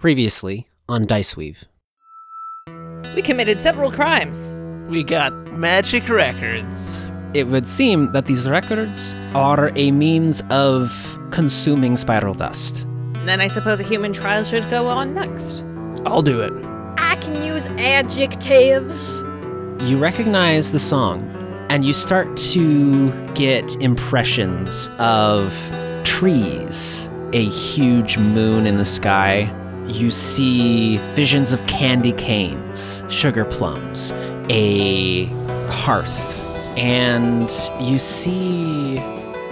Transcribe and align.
Previously 0.00 0.66
on 0.88 1.04
Diceweave. 1.04 1.66
We 3.14 3.20
committed 3.20 3.60
several 3.60 3.92
crimes. 3.92 4.58
We 4.88 5.04
got 5.04 5.30
magic 5.52 6.08
records. 6.08 7.04
It 7.34 7.48
would 7.48 7.68
seem 7.68 8.10
that 8.12 8.24
these 8.24 8.48
records 8.48 9.14
are 9.34 9.70
a 9.76 9.90
means 9.90 10.42
of 10.48 11.18
consuming 11.32 11.98
spiral 11.98 12.32
dust. 12.32 12.86
Then 13.26 13.42
I 13.42 13.48
suppose 13.48 13.78
a 13.78 13.82
human 13.82 14.14
trial 14.14 14.42
should 14.42 14.70
go 14.70 14.88
on 14.88 15.12
next. 15.12 15.62
I'll 16.06 16.22
do 16.22 16.40
it. 16.40 16.54
I 16.96 17.16
can 17.16 17.44
use 17.44 17.66
adjectives. 17.66 19.20
You 19.86 19.98
recognize 19.98 20.72
the 20.72 20.78
song, 20.78 21.28
and 21.68 21.84
you 21.84 21.92
start 21.92 22.38
to 22.38 23.12
get 23.34 23.76
impressions 23.82 24.88
of 24.98 25.54
trees, 26.04 27.10
a 27.34 27.44
huge 27.44 28.16
moon 28.16 28.66
in 28.66 28.78
the 28.78 28.86
sky. 28.86 29.54
You 29.90 30.12
see 30.12 30.98
visions 31.14 31.52
of 31.52 31.66
candy 31.66 32.12
canes, 32.12 33.04
sugar 33.08 33.44
plums, 33.44 34.12
a 34.48 35.24
hearth, 35.68 36.38
and 36.78 37.50
you 37.80 37.98
see 37.98 38.98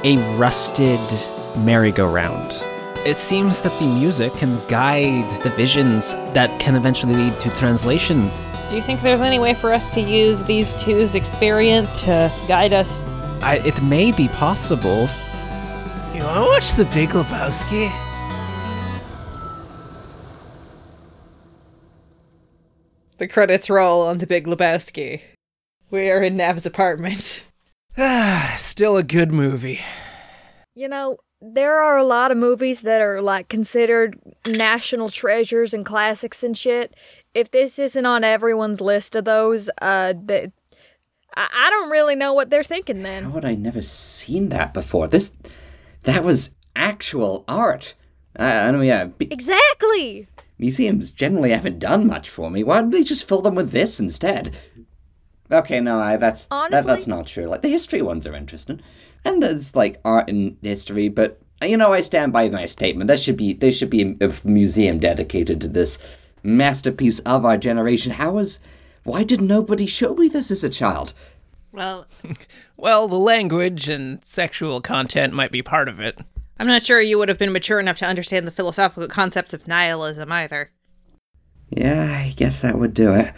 a 0.05 0.17
rusted 0.39 1.01
merry-go-round. 1.59 2.53
It 3.05 3.19
seems 3.19 3.63
that 3.63 3.77
the 3.81 3.87
music 3.87 4.33
can 4.35 4.57
guide 4.69 5.29
the 5.43 5.51
visions 5.51 6.13
that 6.35 6.61
can 6.61 6.77
eventually 6.77 7.15
lead 7.15 7.33
to 7.41 7.51
translation 7.57 8.31
Do 8.71 8.77
you 8.77 8.83
think 8.83 9.01
there's 9.01 9.21
any 9.21 9.41
way 9.41 9.55
for 9.55 9.73
us 9.73 9.93
to 9.95 10.01
use 10.01 10.45
these 10.45 10.73
two's 10.75 11.17
experience 11.17 12.05
to 12.05 12.33
guide 12.47 12.73
us? 12.73 13.01
I, 13.43 13.61
it 13.65 13.83
may 13.83 14.13
be 14.13 14.29
possible. 14.29 15.09
You 16.15 16.23
want 16.23 16.37
to 16.37 16.43
watch 16.43 16.73
The 16.75 16.85
Big 16.95 17.09
Lebowski? 17.09 18.08
The 23.19 23.27
credits 23.27 23.69
roll 23.69 24.07
on 24.07 24.19
the 24.19 24.27
Big 24.27 24.47
Lebowski. 24.47 25.21
We 25.91 26.09
are 26.09 26.23
in 26.23 26.37
Nav's 26.37 26.67
apartment. 26.67 27.43
Ah, 27.97 28.55
still 28.59 28.97
a 28.97 29.03
good 29.03 29.33
movie. 29.33 29.81
You 30.77 30.87
know, 30.87 31.19
there 31.41 31.81
are 31.81 31.97
a 31.97 32.05
lot 32.05 32.31
of 32.31 32.39
movies 32.39 32.83
that 32.83 33.01
are 33.01 33.21
like 33.21 33.49
considered 33.49 34.17
national 34.47 35.09
treasures 35.09 35.75
and 35.75 35.85
classics 35.85 36.45
and 36.45 36.57
shit. 36.57 36.95
If 37.35 37.51
this 37.51 37.79
isn't 37.81 38.07
on 38.07 38.23
everyone's 38.23 38.81
list 38.81 39.17
of 39.17 39.25
those, 39.25 39.69
uh, 39.83 40.15
that 40.27 40.53
I, 41.37 41.49
I 41.53 41.71
don't 41.71 41.91
really 41.91 42.15
know 42.15 42.33
what 42.33 42.51
they're 42.51 42.63
thinking 42.63 43.03
then. 43.03 43.25
How 43.25 43.31
then. 43.31 43.43
had 43.43 43.51
I 43.51 43.55
never 43.57 43.83
seen 43.83 44.51
that 44.51 44.73
before? 44.73 45.09
This, 45.09 45.35
that 46.05 46.23
was 46.23 46.51
actual 46.77 47.45
art. 47.49 47.97
I, 48.37 48.61
I 48.61 48.71
don't 48.71 48.81
know, 48.81 48.87
yeah. 48.87 49.07
b- 49.07 49.29
Exactly. 49.29 50.29
Museums 50.59 51.13
generally 51.13 51.51
haven't 51.51 51.79
done 51.79 52.07
much 52.07 52.29
for 52.29 52.51
me. 52.51 52.63
Why 52.63 52.81
don't 52.81 52.91
they 52.91 53.03
just 53.03 53.29
fill 53.29 53.43
them 53.43 53.55
with 53.55 53.71
this 53.71 54.01
instead? 54.01 54.57
Okay, 55.51 55.81
no, 55.81 55.99
I, 55.99 56.17
that's 56.17 56.47
that, 56.47 56.85
that's 56.85 57.07
not 57.07 57.27
true. 57.27 57.47
Like 57.47 57.63
the 57.63 57.69
history 57.69 58.03
ones 58.03 58.27
are 58.27 58.35
interesting, 58.35 58.81
and 59.25 59.43
there's 59.43 59.75
like 59.75 60.01
art 60.05 60.29
and 60.29 60.57
history, 60.63 61.09
but 61.09 61.41
you 61.63 61.77
know, 61.77 61.93
I 61.93 62.03
stand 62.03 62.33
by 62.33 62.49
my 62.51 62.67
statement. 62.67 63.09
That 63.09 63.21
should 63.21 63.37
be 63.37 63.55
there 63.55 63.73
should 63.73 63.91
be 63.91 64.17
a, 64.21 64.29
a 64.29 64.33
museum 64.45 64.99
dedicated 64.99 65.61
to 65.63 65.69
this 65.69 65.99
masterpiece 66.43 67.19
of 67.21 67.45
our 67.45 67.57
generation. 67.57 68.13
How 68.13 68.39
is? 68.39 68.61
Why 69.05 69.25
did 69.25 69.41
nobody 69.41 69.87
show 69.87 70.15
me 70.15 70.29
this 70.29 70.51
as 70.51 70.65
a 70.65 70.69
child? 70.69 71.15
Well, 71.73 72.07
Well, 72.79 73.09
the 73.09 73.19
language 73.19 73.89
and 73.89 74.25
sexual 74.25 74.81
content 74.81 75.35
might 75.35 75.51
be 75.51 75.63
part 75.63 75.89
of 75.89 75.99
it. 75.99 76.17
I'm 76.59 76.67
not 76.67 76.83
sure 76.83 77.01
you 77.01 77.19
would 77.19 77.29
have 77.29 77.39
been 77.39 77.53
mature 77.53 77.79
enough 77.79 77.99
to 77.99 78.07
understand 78.07 78.47
the 78.47 78.53
philosophical 78.53 79.09
concepts 79.09 79.55
of 79.55 79.69
nihilism 79.69 80.33
either. 80.33 80.71
Yeah, 81.71 82.17
I 82.19 82.33
guess 82.35 82.63
that 82.63 82.79
would 82.79 82.95
do 82.95 83.15
it. 83.15 83.33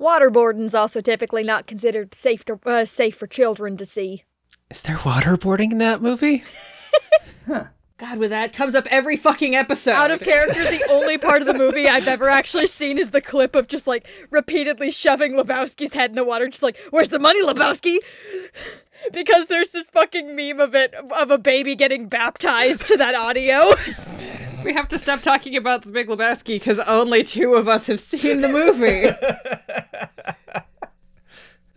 Waterboarding's 0.00 0.74
also 0.74 1.00
typically 1.00 1.42
not 1.42 1.66
considered 1.66 2.14
safe 2.14 2.44
to 2.46 2.58
uh, 2.66 2.84
safe 2.84 3.16
for 3.16 3.26
children 3.26 3.76
to 3.76 3.86
see. 3.86 4.24
Is 4.70 4.82
there 4.82 4.96
waterboarding 4.96 5.72
in 5.72 5.78
that 5.78 6.02
movie? 6.02 6.44
God, 7.98 8.18
with 8.18 8.28
that 8.28 8.52
comes 8.52 8.74
up 8.74 8.86
every 8.90 9.16
fucking 9.16 9.54
episode. 9.54 9.92
Out 9.92 10.10
of 10.10 10.20
character, 10.20 10.64
the 10.64 10.84
only 10.90 11.16
part 11.16 11.40
of 11.40 11.46
the 11.46 11.54
movie 11.54 11.88
I've 11.88 12.06
ever 12.06 12.28
actually 12.28 12.66
seen 12.66 12.98
is 12.98 13.10
the 13.10 13.22
clip 13.22 13.56
of 13.56 13.68
just 13.68 13.86
like 13.86 14.06
repeatedly 14.30 14.90
shoving 14.90 15.32
Lebowski's 15.32 15.94
head 15.94 16.10
in 16.10 16.16
the 16.16 16.24
water, 16.24 16.46
just 16.46 16.62
like, 16.62 16.76
"Where's 16.90 17.08
the 17.08 17.18
money, 17.18 17.42
Lebowski?" 17.42 17.96
Because 19.12 19.46
there's 19.46 19.70
this 19.70 19.86
fucking 19.86 20.36
meme 20.36 20.60
of 20.60 20.74
it 20.74 20.94
of 20.94 21.30
a 21.30 21.38
baby 21.38 21.74
getting 21.74 22.06
baptized 22.06 22.84
to 22.86 22.98
that 22.98 23.14
audio. 23.14 23.72
We 24.62 24.74
have 24.74 24.88
to 24.88 24.98
stop 24.98 25.22
talking 25.22 25.56
about 25.56 25.82
the 25.82 25.90
Big 25.90 26.08
Lebowski 26.08 26.56
because 26.56 26.78
only 26.80 27.22
two 27.22 27.54
of 27.54 27.66
us 27.66 27.86
have 27.86 28.00
seen 28.00 28.42
the 28.42 28.48
movie. 28.48 29.08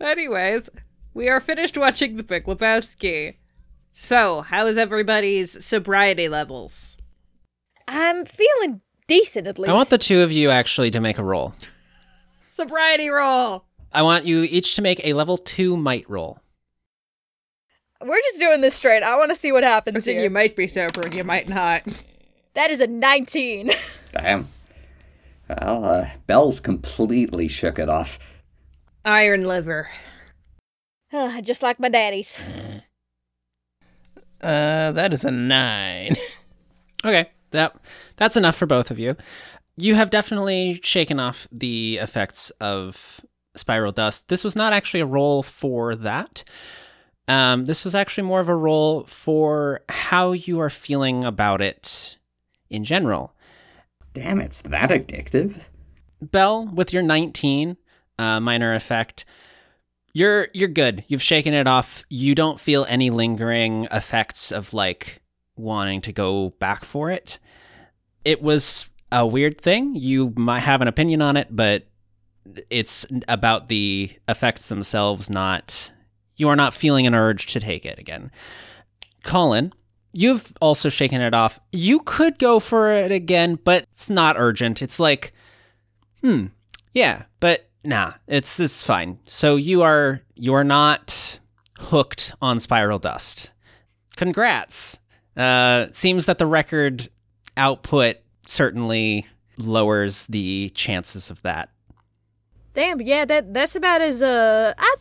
Anyways, 0.00 0.68
we 1.14 1.28
are 1.28 1.40
finished 1.40 1.78
watching 1.78 2.16
the 2.16 2.22
Big 2.22 2.44
Lebowski. 2.44 3.36
So, 4.02 4.40
how 4.40 4.66
is 4.66 4.78
everybody's 4.78 5.62
sobriety 5.62 6.30
levels? 6.30 6.96
I'm 7.86 8.24
feeling 8.24 8.80
decent 9.06 9.46
at 9.46 9.58
least. 9.58 9.68
I 9.70 9.74
want 9.74 9.90
the 9.90 9.98
two 9.98 10.22
of 10.22 10.32
you 10.32 10.48
actually 10.48 10.90
to 10.92 11.00
make 11.00 11.18
a 11.18 11.22
roll. 11.22 11.54
Sobriety 12.50 13.10
roll. 13.10 13.66
I 13.92 14.00
want 14.00 14.24
you 14.24 14.42
each 14.42 14.74
to 14.76 14.82
make 14.82 15.04
a 15.04 15.12
level 15.12 15.36
two 15.36 15.76
might 15.76 16.08
roll. 16.08 16.40
We're 18.00 18.22
just 18.30 18.40
doing 18.40 18.62
this 18.62 18.74
straight. 18.74 19.02
I 19.02 19.18
want 19.18 19.32
to 19.32 19.36
see 19.36 19.52
what 19.52 19.64
happens 19.64 19.96
Listen, 19.96 20.14
here. 20.14 20.22
you 20.22 20.30
might 20.30 20.56
be 20.56 20.66
sober 20.66 21.02
and 21.02 21.12
you 21.12 21.22
might 21.22 21.46
not. 21.46 21.82
that 22.54 22.70
is 22.70 22.80
a 22.80 22.86
19. 22.86 23.70
Damn. 24.12 24.48
Well, 25.46 25.84
uh, 25.84 26.10
Bell's 26.26 26.58
completely 26.58 27.48
shook 27.48 27.78
it 27.78 27.90
off. 27.90 28.18
Iron 29.04 29.46
liver. 29.46 29.90
Ah, 31.12 31.40
just 31.42 31.62
like 31.62 31.78
my 31.78 31.90
daddy's. 31.90 32.38
Uh, 34.42 34.92
that 34.92 35.12
is 35.12 35.24
a 35.24 35.30
nine. 35.30 36.16
Okay, 37.02 37.30
that 37.52 37.74
that's 38.16 38.36
enough 38.36 38.56
for 38.56 38.66
both 38.66 38.90
of 38.90 38.98
you. 38.98 39.16
You 39.78 39.94
have 39.94 40.10
definitely 40.10 40.80
shaken 40.82 41.18
off 41.18 41.48
the 41.50 41.96
effects 41.96 42.50
of 42.60 43.22
spiral 43.54 43.92
dust. 43.92 44.28
This 44.28 44.44
was 44.44 44.54
not 44.54 44.72
actually 44.74 45.00
a 45.00 45.06
roll 45.06 45.42
for 45.42 45.96
that. 45.96 46.44
Um, 47.26 47.66
this 47.66 47.84
was 47.84 47.94
actually 47.94 48.24
more 48.24 48.40
of 48.40 48.48
a 48.48 48.54
roll 48.56 49.04
for 49.04 49.80
how 49.88 50.32
you 50.32 50.60
are 50.60 50.68
feeling 50.68 51.24
about 51.24 51.62
it 51.62 52.18
in 52.68 52.84
general. 52.84 53.34
Damn, 54.12 54.40
it's 54.40 54.60
that 54.62 54.90
addictive. 54.90 55.68
Bell, 56.20 56.66
with 56.66 56.92
your 56.92 57.02
19 57.02 57.76
uh, 58.18 58.40
minor 58.40 58.74
effect, 58.74 59.24
you're 60.14 60.48
you're 60.52 60.68
good. 60.68 61.04
You've 61.08 61.22
shaken 61.22 61.54
it 61.54 61.66
off. 61.66 62.04
You 62.08 62.34
don't 62.34 62.60
feel 62.60 62.86
any 62.88 63.10
lingering 63.10 63.86
effects 63.90 64.50
of 64.52 64.74
like 64.74 65.20
wanting 65.56 66.00
to 66.02 66.12
go 66.12 66.50
back 66.58 66.84
for 66.84 67.10
it. 67.10 67.38
It 68.24 68.42
was 68.42 68.88
a 69.12 69.26
weird 69.26 69.60
thing. 69.60 69.94
You 69.94 70.32
might 70.36 70.60
have 70.60 70.80
an 70.80 70.88
opinion 70.88 71.22
on 71.22 71.36
it, 71.36 71.48
but 71.50 71.86
it's 72.70 73.06
about 73.28 73.68
the 73.68 74.10
effects 74.28 74.68
themselves, 74.68 75.30
not 75.30 75.92
you 76.36 76.48
are 76.48 76.56
not 76.56 76.74
feeling 76.74 77.06
an 77.06 77.14
urge 77.14 77.46
to 77.46 77.60
take 77.60 77.84
it 77.84 77.98
again. 77.98 78.30
Colin, 79.22 79.74
you've 80.12 80.52
also 80.60 80.88
shaken 80.88 81.20
it 81.20 81.34
off. 81.34 81.60
You 81.70 82.00
could 82.00 82.38
go 82.38 82.58
for 82.58 82.90
it 82.90 83.12
again, 83.12 83.58
but 83.62 83.84
it's 83.92 84.08
not 84.08 84.36
urgent. 84.38 84.82
It's 84.82 84.98
like 84.98 85.32
hmm 86.22 86.46
yeah 86.92 87.24
but 87.38 87.69
nah 87.84 88.12
it's 88.26 88.60
it's 88.60 88.82
fine 88.82 89.18
so 89.26 89.56
you 89.56 89.82
are 89.82 90.22
you 90.34 90.52
are 90.54 90.64
not 90.64 91.38
hooked 91.78 92.32
on 92.42 92.60
spiral 92.60 92.98
dust 92.98 93.50
congrats 94.16 94.98
uh 95.36 95.86
seems 95.92 96.26
that 96.26 96.38
the 96.38 96.46
record 96.46 97.08
output 97.56 98.16
certainly 98.46 99.26
lowers 99.56 100.26
the 100.26 100.70
chances 100.74 101.30
of 101.30 101.40
that 101.42 101.70
Damn, 102.72 103.00
yeah, 103.00 103.24
that 103.24 103.52
that's 103.52 103.74
about 103.74 104.00
as 104.00 104.22
uh 104.22 104.74
I 104.78 104.94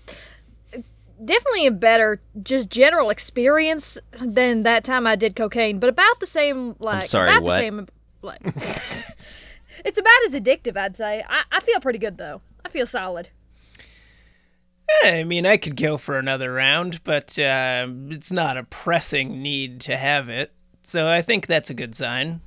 definitely 1.23 1.67
a 1.67 1.71
better 1.71 2.19
just 2.41 2.69
general 2.69 3.09
experience 3.09 3.97
than 4.19 4.63
that 4.63 4.83
time 4.83 5.05
I 5.05 5.15
did 5.15 5.35
cocaine, 5.35 5.79
but 5.79 5.89
about 5.89 6.19
the 6.19 6.25
same 6.25 6.75
like 6.79 7.03
sorry, 7.03 7.29
about 7.29 7.43
what? 7.43 7.55
the 7.57 7.61
same 7.61 7.87
like 8.21 8.41
It's 9.85 9.97
about 9.97 10.11
as 10.27 10.33
addictive, 10.33 10.75
I'd 10.75 10.97
say. 10.97 11.23
I, 11.29 11.43
I 11.51 11.59
feel 11.61 11.79
pretty 11.79 11.99
good 11.99 12.17
though. 12.17 12.41
I 12.65 12.69
feel 12.69 12.85
solid. 12.85 13.29
I 15.03 15.23
mean, 15.23 15.45
I 15.45 15.57
could 15.57 15.75
go 15.75 15.97
for 15.97 16.17
another 16.17 16.53
round, 16.53 17.03
but 17.03 17.37
uh, 17.37 17.87
it's 18.09 18.31
not 18.31 18.57
a 18.57 18.63
pressing 18.63 19.41
need 19.41 19.81
to 19.81 19.97
have 19.97 20.29
it. 20.29 20.53
So 20.83 21.07
I 21.07 21.21
think 21.21 21.47
that's 21.47 21.69
a 21.69 21.75
good 21.75 21.95
sign. 21.95 22.41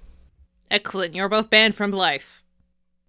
Excellent. 0.71 1.15
You're 1.15 1.29
both 1.29 1.51
banned 1.51 1.75
from 1.75 1.91
life. 1.93 2.43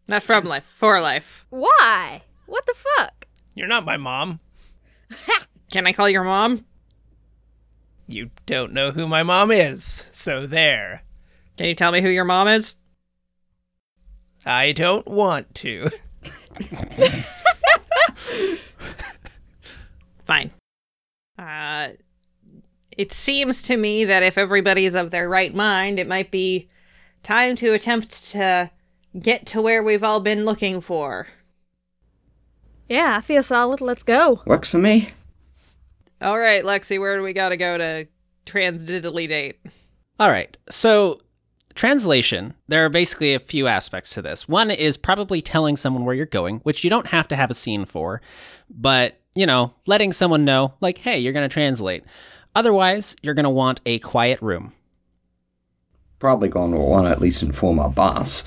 Not 0.08 0.24
from 0.24 0.46
life, 0.46 0.66
for 0.78 1.00
life. 1.02 1.46
Why? 1.50 2.24
What 2.46 2.66
the 2.66 2.76
fuck? 2.76 3.28
You're 3.56 3.68
not 3.68 3.86
my 3.86 3.98
mom. 3.98 4.40
Can 5.72 5.88
I 5.88 5.94
call 5.94 6.10
your 6.10 6.24
mom? 6.24 6.66
You 8.08 8.30
don't 8.46 8.74
know 8.74 8.92
who 8.92 9.08
my 9.08 9.24
mom 9.24 9.50
is, 9.50 10.10
so 10.12 10.46
there. 10.46 11.04
Can 11.58 11.68
you 11.68 11.76
tell 11.76 11.92
me 11.92 12.02
who 12.02 12.10
your 12.10 12.26
mom 12.26 12.48
is? 12.48 12.76
I 14.46 14.74
don't 14.74 15.08
want 15.08 15.56
to. 15.56 15.90
Fine. 20.26 20.52
Uh, 21.38 21.90
it 22.98 23.12
seems 23.12 23.64
to 23.64 23.78
me 23.78 24.06
that 24.06 24.24
if 24.24 24.38
everybody's 24.38 24.96
of 24.96 25.12
their 25.12 25.28
right 25.28 25.54
mind, 25.54 26.00
it 26.00 26.08
might 26.08 26.32
be 26.32 26.70
time 27.24 27.56
to 27.58 27.74
attempt 27.74 28.30
to 28.32 28.72
get 29.20 29.46
to 29.48 29.62
where 29.62 29.84
we've 29.84 30.04
all 30.04 30.20
been 30.20 30.46
looking 30.46 30.82
for. 30.82 31.28
Yeah, 32.90 33.18
I 33.18 33.22
feel 33.22 33.44
solid. 33.44 33.82
Let's 33.82 34.04
go. 34.04 34.42
Works 34.46 34.70
for 34.70 34.78
me. 34.78 35.10
All 36.22 36.40
right, 36.40 36.64
Lexi, 36.64 37.00
where 37.00 37.18
do 37.18 37.24
we 37.24 37.34
gotta 37.34 37.58
go 37.58 37.78
to 37.78 38.08
transdiddly 38.46 39.28
date? 39.28 39.60
All 40.20 40.30
right. 40.30 40.56
So, 40.70 41.18
translation, 41.76 42.54
there 42.68 42.86
are 42.86 42.90
basically 42.90 43.34
a 43.34 43.40
few 43.40 43.68
aspects 43.68 44.12
to 44.12 44.22
this. 44.22 44.48
One 44.48 44.72
is 44.72 44.98
probably 44.98 45.42
telling 45.42 45.78
someone 45.78 46.06
where 46.06 46.16
you're 46.16 46.26
going, 46.26 46.60
which 46.60 46.84
you 46.84 46.90
don't 46.90 47.08
have 47.08 47.28
to 47.30 47.36
have 47.36 47.52
a 47.52 47.56
scene 47.56 47.86
for, 47.86 48.22
but, 48.70 49.20
you 49.36 49.46
know, 49.46 49.74
letting 49.86 50.14
someone 50.14 50.46
know, 50.46 50.74
like, 50.82 51.00
hey, 51.00 51.20
you're 51.20 51.34
going 51.34 51.48
to 51.48 51.54
translate. 51.54 52.04
Otherwise, 52.56 53.16
you're 53.22 53.34
going 53.34 53.44
to 53.44 53.50
want 53.50 53.82
a 53.86 54.00
quiet 54.00 54.42
room. 54.42 54.74
Probably 56.20 56.50
going 56.50 56.72
to 56.72 56.78
want 56.78 57.08
to 57.08 57.12
at 57.12 57.20
least 57.20 57.44
inform 57.44 57.80
our 57.80 57.90
boss. 57.90 58.44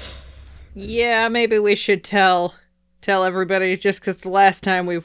Yeah, 0.74 1.28
maybe 1.28 1.58
we 1.58 1.74
should 1.74 2.04
tell 2.04 2.54
tell 3.00 3.24
everybody 3.24 3.76
just 3.76 4.00
because 4.00 4.18
the 4.18 4.28
last 4.28 4.64
time 4.64 4.86
we 4.86 5.00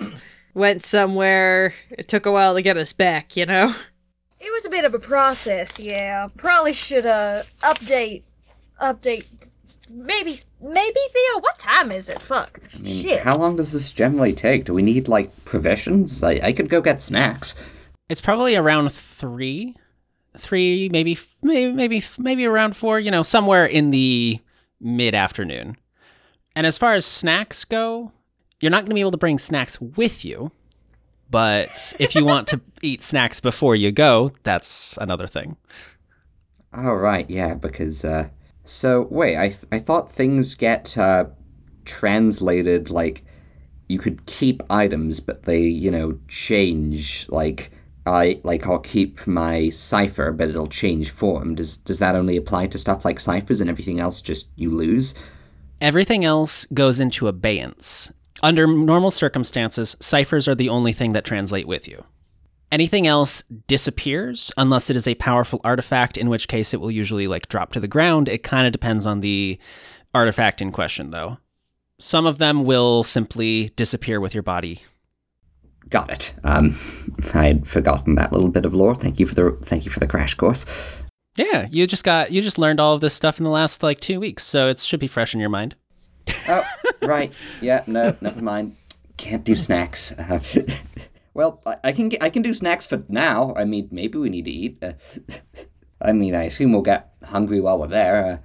went 0.54 0.86
somewhere, 0.86 1.74
it 1.92 2.08
took 2.08 2.26
a 2.26 2.32
while 2.32 2.56
to 2.56 2.62
get 2.62 2.78
us 2.78 2.94
back. 2.94 3.36
You 3.36 3.46
know. 3.46 3.76
It 4.44 4.52
was 4.52 4.66
a 4.66 4.70
bit 4.70 4.86
of 4.86 4.94
a 4.96 5.00
process, 5.00 5.80
yeah. 5.80 6.28
Probably 6.36 6.74
should 6.74 7.06
uh 7.06 7.44
update 7.62 8.24
update 8.82 9.26
maybe 9.90 10.42
maybe 10.62 11.00
Theo, 11.12 11.40
what 11.42 11.60
time 11.60 11.92
is 11.92 12.10
it? 12.10 12.22
Fuck. 12.22 12.60
I 12.74 12.78
mean, 12.80 13.04
Shit. 13.04 13.22
how 13.22 13.38
long 13.38 13.56
does 13.56 13.72
this 13.72 13.92
generally 13.92 14.34
take? 14.34 14.66
Do 14.66 14.74
we 14.74 14.82
need 14.82 15.08
like 15.08 15.46
provisions? 15.46 16.24
I, 16.24 16.40
I 16.44 16.54
could 16.54 16.70
go 16.70 16.82
get 16.82 17.02
snacks. 17.02 17.56
It's 18.10 18.22
probably 18.22 18.56
around 18.56 18.92
three, 18.92 19.76
three, 20.38 20.90
maybe, 20.90 21.18
maybe, 21.42 21.72
maybe, 21.72 22.04
maybe 22.18 22.46
around 22.46 22.76
four. 22.76 23.00
You 23.00 23.12
know, 23.12 23.24
somewhere 23.24 23.66
in 23.66 23.92
the 23.92 24.40
mid 24.80 25.16
afternoon. 25.16 25.78
And 26.56 26.68
as 26.68 26.78
far 26.78 26.96
as 26.96 27.06
snacks 27.06 27.64
go, 27.64 28.12
you're 28.60 28.72
not 28.72 28.82
going 28.82 28.90
to 28.90 28.96
be 28.96 29.02
able 29.02 29.12
to 29.12 29.18
bring 29.18 29.40
snacks 29.40 29.80
with 29.80 30.26
you. 30.26 30.52
But 31.32 31.94
if 31.98 32.14
you 32.14 32.26
want 32.26 32.48
to 32.50 32.62
eat 32.82 33.02
snacks 33.02 33.40
before 33.40 33.76
you 33.76 33.92
go, 33.92 34.34
that's 34.44 34.98
another 34.98 35.28
thing. 35.28 35.56
Oh 36.74 36.94
right, 36.94 37.28
yeah, 37.30 37.56
because 37.56 38.06
uh 38.06 38.30
so 38.66 39.08
wait, 39.10 39.38
I 39.38 39.48
th- 39.50 39.66
I 39.72 39.80
thought 39.80 40.10
things 40.10 40.56
get 40.56 40.98
uh 40.98 41.26
translated 41.86 42.90
like 42.90 43.24
you 43.90 43.98
could 43.98 44.26
keep 44.26 44.62
items 44.70 45.20
but 45.20 45.44
they, 45.44 45.62
you 45.62 45.90
know, 45.90 46.20
change 46.28 47.28
like 47.30 47.72
I 48.06 48.42
like 48.44 48.68
I'll 48.68 48.80
keep 48.80 49.26
my 49.26 49.70
cipher 49.70 50.32
but 50.32 50.50
it'll 50.50 50.68
change 50.68 51.10
form. 51.10 51.56
Does 51.56 51.78
does 51.78 52.00
that 52.00 52.16
only 52.16 52.36
apply 52.36 52.68
to 52.68 52.78
stuff 52.78 53.06
like 53.06 53.20
ciphers 53.20 53.62
and 53.62 53.70
everything 53.70 54.00
else 54.00 54.22
just 54.22 54.50
you 54.58 54.70
lose? 54.70 55.14
Everything 55.80 56.24
else 56.26 56.66
goes 56.74 57.00
into 57.00 57.28
abeyance. 57.28 58.12
Under 58.44 58.66
normal 58.66 59.12
circumstances, 59.12 59.96
ciphers 60.00 60.48
are 60.48 60.56
the 60.56 60.70
only 60.70 60.94
thing 60.94 61.14
that 61.14 61.26
translate 61.26 61.68
with 61.68 61.88
you. 61.88 62.04
Anything 62.72 63.06
else 63.06 63.44
disappears 63.68 64.52
unless 64.58 64.90
it 64.90 64.96
is 64.96 65.08
a 65.08 65.16
powerful 65.16 65.60
artifact, 65.64 66.18
in 66.18 66.30
which 66.30 66.48
case 66.48 66.74
it 66.74 66.80
will 66.80 66.90
usually 66.90 67.28
like 67.28 67.50
drop 67.50 67.74
to 67.74 67.80
the 67.80 67.88
ground. 67.88 68.30
It 68.30 68.44
kind 68.44 68.66
of 68.66 68.72
depends 68.72 69.06
on 69.06 69.20
the 69.20 69.60
artifact 70.14 70.62
in 70.62 70.72
question, 70.72 71.12
though. 71.12 71.38
Some 72.00 72.26
of 72.26 72.38
them 72.38 72.64
will 72.64 73.04
simply 73.04 73.70
disappear 73.76 74.20
with 74.20 74.34
your 74.34 74.42
body. 74.44 74.82
Got 75.90 76.10
it. 76.10 76.34
Um 76.44 76.78
I'd 77.34 77.68
forgotten 77.68 78.16
that 78.16 78.32
little 78.32 78.50
bit 78.50 78.66
of 78.66 78.74
lore. 78.74 78.96
Thank 78.96 79.20
you 79.20 79.26
for 79.26 79.36
the 79.36 79.58
thank 79.64 79.84
you 79.84 79.92
for 79.92 80.00
the 80.00 80.08
crash 80.08 80.34
course. 80.34 80.66
Yeah, 81.36 81.68
you 81.70 81.86
just 81.86 82.04
got 82.04 82.32
you 82.32 82.42
just 82.42 82.58
learned 82.58 82.80
all 82.80 82.96
of 82.96 83.02
this 83.02 83.14
stuff 83.14 83.38
in 83.38 83.44
the 83.44 83.50
last 83.50 83.84
like 83.84 84.00
two 84.00 84.20
weeks, 84.20 84.44
so 84.44 84.70
it 84.70 84.80
should 84.80 85.00
be 85.00 85.08
fresh 85.08 85.34
in 85.34 85.40
your 85.42 85.50
mind. 85.50 85.76
Oh, 86.48 86.64
right. 87.02 87.32
Yeah, 87.62 87.84
no, 87.88 88.16
never 88.22 88.42
mind. 88.42 88.76
Can't 89.18 89.44
do 89.44 89.56
snacks. 89.56 90.12
Uh, 90.14 90.40
well, 91.34 91.62
I, 91.66 91.76
I 91.86 91.92
can 91.92 92.12
I 92.22 92.30
can 92.30 92.42
do 92.42 92.54
snacks 92.54 92.88
for 92.88 93.04
now. 93.08 93.54
I 93.56 93.66
mean, 93.66 93.90
maybe 93.92 94.18
we 94.18 94.30
need 94.30 94.46
to 94.46 94.52
eat. 94.52 94.78
Uh, 94.82 94.94
I 96.02 96.12
mean, 96.14 96.34
I 96.34 96.44
assume 96.44 96.74
we'll 96.74 96.82
get 96.82 97.14
hungry 97.24 97.60
while 97.60 97.78
we're 97.80 97.88
there. 97.88 98.26
Uh, 98.26 98.38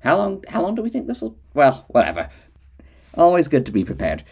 how 0.00 0.16
long? 0.16 0.44
How 0.48 0.62
long 0.62 0.74
do 0.74 0.82
we 0.82 0.90
think 0.90 1.06
this 1.06 1.20
will? 1.20 1.36
Well, 1.54 1.84
whatever. 1.88 2.30
Always 3.14 3.48
good 3.48 3.66
to 3.66 3.72
be 3.72 3.84
prepared. 3.84 4.24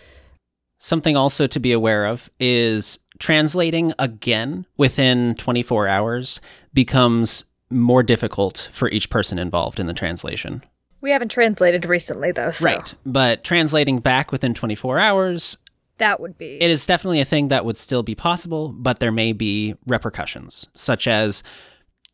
Something 0.79 1.17
also 1.17 1.47
to 1.49 1.59
be 1.61 1.73
aware 1.73 2.07
of 2.07 2.31
is 2.39 3.01
translating 3.19 3.93
again 3.99 4.65
within 4.77 5.35
24 5.35 5.89
hours 5.89 6.41
becomes 6.73 7.45
more 7.69 8.05
difficult 8.05 8.71
for 8.73 8.89
each 8.91 9.11
person 9.11 9.39
involved 9.39 9.81
in 9.81 9.87
the 9.87 9.93
translation. 9.93 10.63
We 11.01 11.11
haven't 11.11 11.31
translated 11.31 11.85
recently 11.85 12.33
though, 12.33 12.51
so 12.51 12.65
Right. 12.65 12.95
But 13.07 13.45
translating 13.45 14.01
back 14.01 14.33
within 14.33 14.55
24 14.55 14.99
hours, 14.99 15.59
that 15.99 16.21
would 16.21 16.39
be 16.39 16.61
it 16.61 16.71
is 16.71 16.87
definitely 16.87 17.21
a 17.21 17.25
thing 17.25 17.49
that 17.49 17.65
would 17.65 17.77
still 17.77 18.03
be 18.03 18.15
possible, 18.15 18.75
but 18.77 18.99
there 19.01 19.13
may 19.13 19.33
be 19.33 19.75
repercussions, 19.87 20.69
such 20.75 21.07
as 21.07 21.43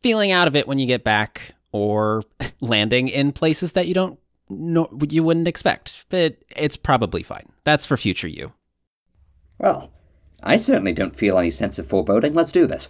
feeling 0.01 0.31
out 0.31 0.47
of 0.47 0.55
it 0.55 0.67
when 0.67 0.79
you 0.79 0.85
get 0.85 1.03
back 1.03 1.53
or 1.71 2.23
landing 2.61 3.07
in 3.07 3.31
places 3.31 3.73
that 3.73 3.87
you 3.87 3.93
don't 3.93 4.19
know 4.49 4.87
you 5.09 5.23
wouldn't 5.23 5.47
expect. 5.47 6.05
But 6.09 6.37
it's 6.55 6.77
probably 6.77 7.23
fine. 7.23 7.49
That's 7.63 7.85
for 7.85 7.97
future 7.97 8.27
you. 8.27 8.53
Well, 9.57 9.91
I 10.43 10.57
certainly 10.57 10.93
don't 10.93 11.15
feel 11.15 11.39
any 11.39 11.51
sense 11.51 11.79
of 11.79 11.87
foreboding. 11.87 12.33
Let's 12.33 12.51
do 12.51 12.67
this. 12.67 12.89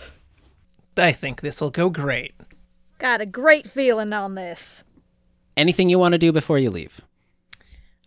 I 0.98 1.12
think 1.12 1.42
this'll 1.42 1.72
go 1.72 1.90
great. 1.90 2.34
got 3.00 3.22
a 3.22 3.26
great 3.26 3.70
feeling 3.70 4.14
on 4.14 4.36
this. 4.36 4.84
Anything 5.58 5.90
you 5.90 6.00
want 6.00 6.14
to 6.14 6.18
do 6.18 6.32
before 6.32 6.60
you 6.60 6.70
leave? 6.70 7.02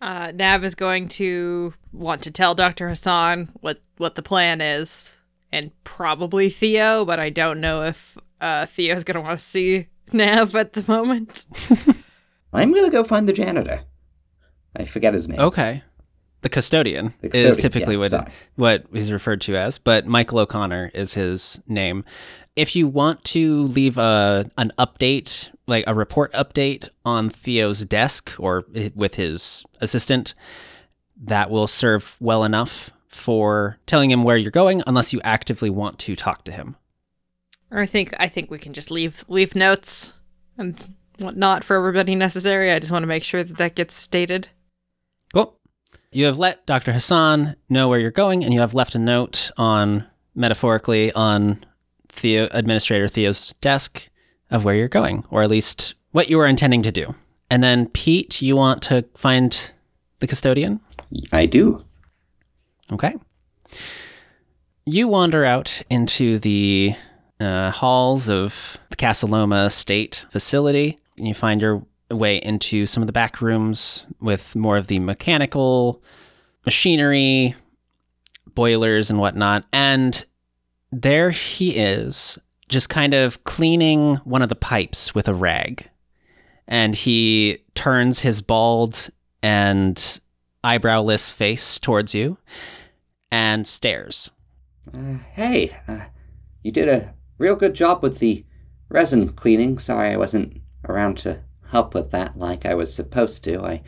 Uh, 0.01 0.31
Nav 0.33 0.63
is 0.63 0.75
going 0.75 1.09
to 1.09 1.73
want 1.91 2.23
to 2.23 2.31
tell 2.31 2.55
Dr. 2.55 2.87
Hassan 2.89 3.49
what 3.61 3.79
what 3.97 4.15
the 4.15 4.21
plan 4.21 4.61
is, 4.61 5.13
and 5.51 5.71
probably 5.83 6.49
Theo, 6.49 7.03
but 7.05 7.19
I 7.19 7.29
don't 7.29 7.59
know 7.59 7.83
if 7.83 8.17
uh, 8.39 8.65
Theo's 8.65 9.03
gonna 9.03 9.21
want 9.21 9.39
to 9.39 9.45
see 9.45 9.87
Nav 10.13 10.55
at 10.55 10.73
the 10.73 10.85
moment. 10.87 11.45
I'm 12.53 12.73
gonna 12.73 12.89
go 12.89 13.03
find 13.03 13.27
the 13.27 13.33
janitor. 13.33 13.81
I 14.75 14.85
forget 14.85 15.13
his 15.13 15.27
name. 15.27 15.39
Okay. 15.39 15.83
The 16.41 16.49
custodian, 16.49 17.13
The 17.19 17.35
is 17.35 17.57
typically 17.57 17.95
yeah, 17.95 17.99
what 17.99 18.11
sorry. 18.11 18.31
what 18.55 18.85
he's 18.93 19.11
referred 19.11 19.41
to 19.41 19.57
as, 19.57 19.77
but 19.77 20.05
Michael 20.05 20.39
O'Connor 20.39 20.91
is 20.93 21.13
his 21.13 21.61
name. 21.67 22.05
If 22.59 22.75
you 22.75 22.89
want 22.89 23.23
to 23.23 23.63
leave 23.67 23.97
a 23.97 24.49
an 24.57 24.73
update, 24.77 25.49
like 25.65 25.85
a 25.87 25.95
report 25.95 26.33
update 26.33 26.89
on 27.05 27.29
Theo's 27.29 27.85
desk 27.85 28.33
or 28.37 28.65
with 28.93 29.15
his 29.15 29.63
assistant, 29.79 30.33
that 31.23 31.49
will 31.49 31.67
serve 31.67 32.17
well 32.19 32.43
enough 32.43 32.91
for 33.07 33.77
telling 33.85 34.11
him 34.11 34.25
where 34.25 34.35
you're 34.35 34.51
going 34.51 34.83
unless 34.85 35.13
you 35.13 35.21
actively 35.23 35.69
want 35.69 35.99
to 35.99 36.17
talk 36.17 36.43
to 36.43 36.51
him. 36.51 36.75
I 37.71 37.85
think 37.85 38.13
I 38.19 38.27
think 38.27 38.51
we 38.51 38.59
can 38.59 38.73
just 38.73 38.91
leave 38.91 39.23
leave 39.29 39.55
notes 39.55 40.11
and 40.57 40.85
whatnot 41.17 41.63
for 41.63 41.77
everybody 41.77 42.13
necessary. 42.13 42.73
I 42.73 42.79
just 42.79 42.91
want 42.91 43.03
to 43.03 43.07
make 43.07 43.23
sure 43.23 43.41
that 43.41 43.55
that 43.57 43.75
gets 43.75 43.93
stated. 43.93 44.49
Cool. 45.33 45.57
You 46.11 46.25
have 46.25 46.37
let 46.37 46.65
Dr. 46.65 46.91
Hassan 46.91 47.55
know 47.69 47.87
where 47.87 47.99
you're 47.99 48.11
going, 48.11 48.43
and 48.43 48.53
you 48.53 48.59
have 48.59 48.73
left 48.73 48.95
a 48.95 48.99
note 48.99 49.49
on, 49.55 50.05
metaphorically, 50.35 51.13
on 51.13 51.65
Theo, 52.09 52.47
Administrator 52.51 53.07
Theo's 53.07 53.53
desk 53.61 54.09
of 54.51 54.65
where 54.65 54.75
you're 54.75 54.87
going, 54.87 55.23
or 55.29 55.43
at 55.43 55.49
least 55.49 55.93
what 56.11 56.29
you 56.29 56.37
were 56.37 56.47
intending 56.47 56.81
to 56.83 56.91
do. 56.91 57.15
And 57.49 57.63
then, 57.63 57.87
Pete, 57.87 58.41
you 58.41 58.55
want 58.55 58.81
to 58.83 59.05
find 59.15 59.71
the 60.19 60.27
custodian? 60.27 60.79
I 61.31 61.45
do. 61.45 61.83
Okay. 62.91 63.15
You 64.85 65.07
wander 65.07 65.45
out 65.45 65.81
into 65.89 66.39
the 66.39 66.95
uh, 67.39 67.71
halls 67.71 68.29
of 68.29 68.77
the 68.89 68.95
Casaloma 68.95 69.71
State 69.71 70.25
facility, 70.31 70.97
and 71.17 71.27
you 71.27 71.33
find 71.33 71.61
your 71.61 71.85
way 72.11 72.37
into 72.37 72.85
some 72.85 73.03
of 73.03 73.07
the 73.07 73.13
back 73.13 73.41
rooms 73.41 74.05
with 74.19 74.55
more 74.55 74.77
of 74.77 74.87
the 74.87 74.99
mechanical 74.99 76.01
machinery, 76.65 77.55
boilers, 78.55 79.09
and 79.09 79.19
whatnot. 79.19 79.65
And 79.71 80.25
there 80.91 81.31
he 81.31 81.75
is, 81.75 82.39
just 82.67 82.89
kind 82.89 83.13
of 83.13 83.43
cleaning 83.43 84.15
one 84.17 84.41
of 84.41 84.49
the 84.49 84.55
pipes 84.55 85.13
with 85.13 85.27
a 85.27 85.33
rag. 85.33 85.89
And 86.67 86.95
he 86.95 87.59
turns 87.73 88.19
his 88.19 88.41
bald 88.41 89.09
and 89.41 90.19
eyebrowless 90.63 91.31
face 91.31 91.79
towards 91.79 92.13
you 92.13 92.37
and 93.31 93.65
stares. 93.65 94.29
Uh, 94.93 95.17
hey, 95.33 95.75
uh, 95.87 96.05
you 96.63 96.71
did 96.71 96.87
a 96.87 97.13
real 97.37 97.55
good 97.55 97.73
job 97.73 98.03
with 98.03 98.19
the 98.19 98.45
resin 98.89 99.29
cleaning. 99.29 99.77
Sorry 99.77 100.09
I 100.09 100.17
wasn't 100.17 100.61
around 100.87 101.17
to 101.19 101.39
help 101.71 101.93
with 101.93 102.11
that 102.11 102.37
like 102.37 102.65
I 102.65 102.73
was 102.73 102.93
supposed 102.93 103.43
to. 103.45 103.61
I 103.61 103.81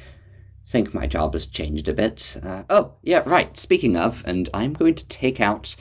think 0.64 0.94
my 0.94 1.08
job 1.08 1.34
has 1.34 1.48
changed 1.48 1.88
a 1.88 1.94
bit. 1.94 2.38
Uh, 2.42 2.64
oh, 2.70 2.94
yeah, 3.02 3.24
right. 3.26 3.58
Speaking 3.58 3.98
of, 3.98 4.24
and 4.26 4.50
I'm 4.54 4.74
going 4.74 4.96
to 4.96 5.08
take 5.08 5.42
out 5.42 5.76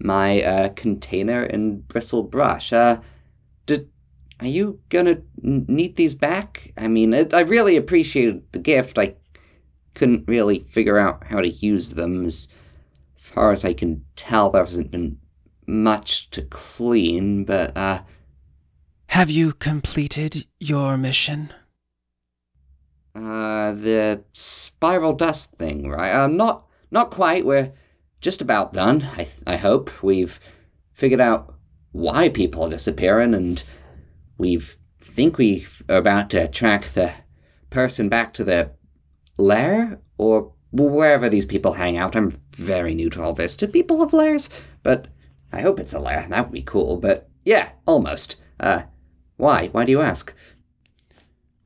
my 0.00 0.42
uh, 0.42 0.68
container 0.70 1.42
and 1.42 1.86
bristle 1.88 2.22
brush. 2.22 2.72
Uh, 2.72 3.00
did, 3.66 3.88
are 4.40 4.46
you 4.46 4.80
gonna 4.88 5.18
n- 5.42 5.64
need 5.68 5.96
these 5.96 6.14
back? 6.14 6.72
I 6.76 6.88
mean, 6.88 7.14
it, 7.14 7.32
I 7.34 7.40
really 7.40 7.76
appreciated 7.76 8.42
the 8.52 8.58
gift. 8.58 8.98
I 8.98 9.14
couldn't 9.94 10.26
really 10.28 10.64
figure 10.70 10.98
out 10.98 11.24
how 11.24 11.40
to 11.40 11.48
use 11.48 11.94
them. 11.94 12.24
As 12.24 12.48
far 13.16 13.50
as 13.52 13.64
I 13.64 13.72
can 13.72 14.04
tell, 14.16 14.50
there 14.50 14.64
hasn't 14.64 14.90
been 14.90 15.18
much 15.66 16.30
to 16.30 16.42
clean, 16.42 17.44
but, 17.44 17.76
uh, 17.76 18.02
Have 19.08 19.30
you 19.30 19.52
completed 19.52 20.46
your 20.60 20.96
mission? 20.98 21.52
Uh, 23.14 23.72
the 23.72 24.24
spiral 24.32 25.12
dust 25.12 25.54
thing, 25.54 25.88
right? 25.88 26.12
Um, 26.12 26.36
not 26.36 26.66
not 26.90 27.10
quite. 27.10 27.46
We're 27.46 27.72
just 28.24 28.40
about 28.40 28.72
done. 28.72 29.06
I 29.12 29.24
th- 29.24 29.42
I 29.46 29.56
hope 29.56 30.02
we've 30.02 30.40
figured 30.94 31.20
out 31.20 31.54
why 31.92 32.30
people 32.30 32.64
are 32.64 32.70
disappearing, 32.70 33.34
and 33.34 33.62
we've 34.38 34.76
think 35.00 35.36
we 35.36 35.66
are 35.88 35.98
about 35.98 36.30
to 36.30 36.48
track 36.48 36.86
the 36.86 37.12
person 37.68 38.08
back 38.08 38.32
to 38.34 38.42
the 38.42 38.70
lair 39.38 40.00
or 40.16 40.52
wherever 40.72 41.28
these 41.28 41.46
people 41.46 41.74
hang 41.74 41.98
out. 41.98 42.16
I'm 42.16 42.30
very 42.52 42.94
new 42.94 43.10
to 43.10 43.22
all 43.22 43.34
this. 43.34 43.56
Do 43.56 43.68
people 43.68 44.00
have 44.00 44.14
lairs? 44.14 44.48
But 44.82 45.06
I 45.52 45.60
hope 45.60 45.78
it's 45.78 45.92
a 45.92 46.00
lair. 46.00 46.26
That 46.28 46.46
would 46.46 46.52
be 46.52 46.62
cool. 46.62 46.96
But 46.96 47.28
yeah, 47.44 47.72
almost. 47.86 48.36
Uh, 48.58 48.82
why? 49.36 49.68
Why 49.68 49.84
do 49.84 49.92
you 49.92 50.00
ask? 50.00 50.32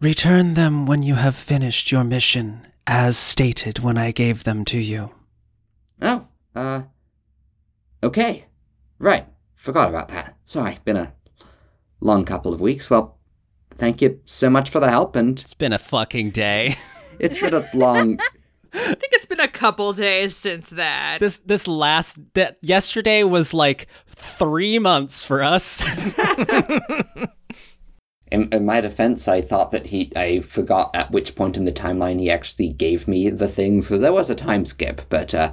Return 0.00 0.54
them 0.54 0.86
when 0.86 1.02
you 1.02 1.14
have 1.14 1.36
finished 1.36 1.92
your 1.92 2.04
mission, 2.04 2.66
as 2.86 3.16
stated 3.16 3.78
when 3.78 3.96
I 3.96 4.10
gave 4.10 4.44
them 4.44 4.64
to 4.66 4.78
you. 4.78 5.12
Uh, 6.58 6.82
okay. 8.02 8.46
Right. 8.98 9.26
Forgot 9.54 9.90
about 9.90 10.08
that. 10.08 10.36
Sorry, 10.42 10.78
been 10.84 10.96
a 10.96 11.14
long 12.00 12.24
couple 12.24 12.52
of 12.52 12.60
weeks. 12.60 12.90
Well, 12.90 13.16
thank 13.70 14.02
you 14.02 14.20
so 14.24 14.50
much 14.50 14.70
for 14.70 14.80
the 14.80 14.90
help, 14.90 15.14
and 15.14 15.38
It's 15.38 15.54
been 15.54 15.72
a 15.72 15.78
fucking 15.78 16.30
day. 16.30 16.76
it's 17.20 17.38
been 17.38 17.54
a 17.54 17.68
long. 17.74 18.18
I 18.74 18.94
think 18.94 19.12
it's 19.12 19.24
been 19.24 19.38
a 19.38 19.46
couple 19.46 19.92
days 19.92 20.36
since 20.36 20.70
that. 20.70 21.20
this 21.20 21.38
this 21.46 21.68
last 21.68 22.18
that 22.34 22.58
yesterday 22.60 23.22
was 23.22 23.54
like 23.54 23.86
three 24.08 24.80
months 24.80 25.22
for 25.22 25.42
us. 25.42 25.80
In, 28.30 28.52
in 28.52 28.66
my 28.66 28.82
defense, 28.82 29.26
I 29.26 29.40
thought 29.40 29.70
that 29.70 29.86
he. 29.86 30.12
I 30.14 30.40
forgot 30.40 30.90
at 30.94 31.10
which 31.12 31.34
point 31.34 31.56
in 31.56 31.64
the 31.64 31.72
timeline 31.72 32.20
he 32.20 32.30
actually 32.30 32.68
gave 32.74 33.08
me 33.08 33.30
the 33.30 33.48
things, 33.48 33.86
because 33.86 34.02
there 34.02 34.12
was 34.12 34.28
a 34.28 34.34
time 34.34 34.66
skip, 34.66 35.00
but, 35.08 35.32
uh, 35.34 35.50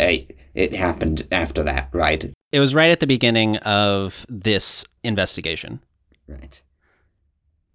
I, 0.00 0.26
it 0.54 0.72
happened 0.72 1.26
after 1.32 1.62
that, 1.64 1.88
right? 1.92 2.32
it 2.54 2.60
was 2.60 2.72
right 2.72 2.92
at 2.92 3.00
the 3.00 3.06
beginning 3.08 3.56
of 3.56 4.24
this 4.28 4.84
investigation. 5.02 5.80
Right. 6.28 6.62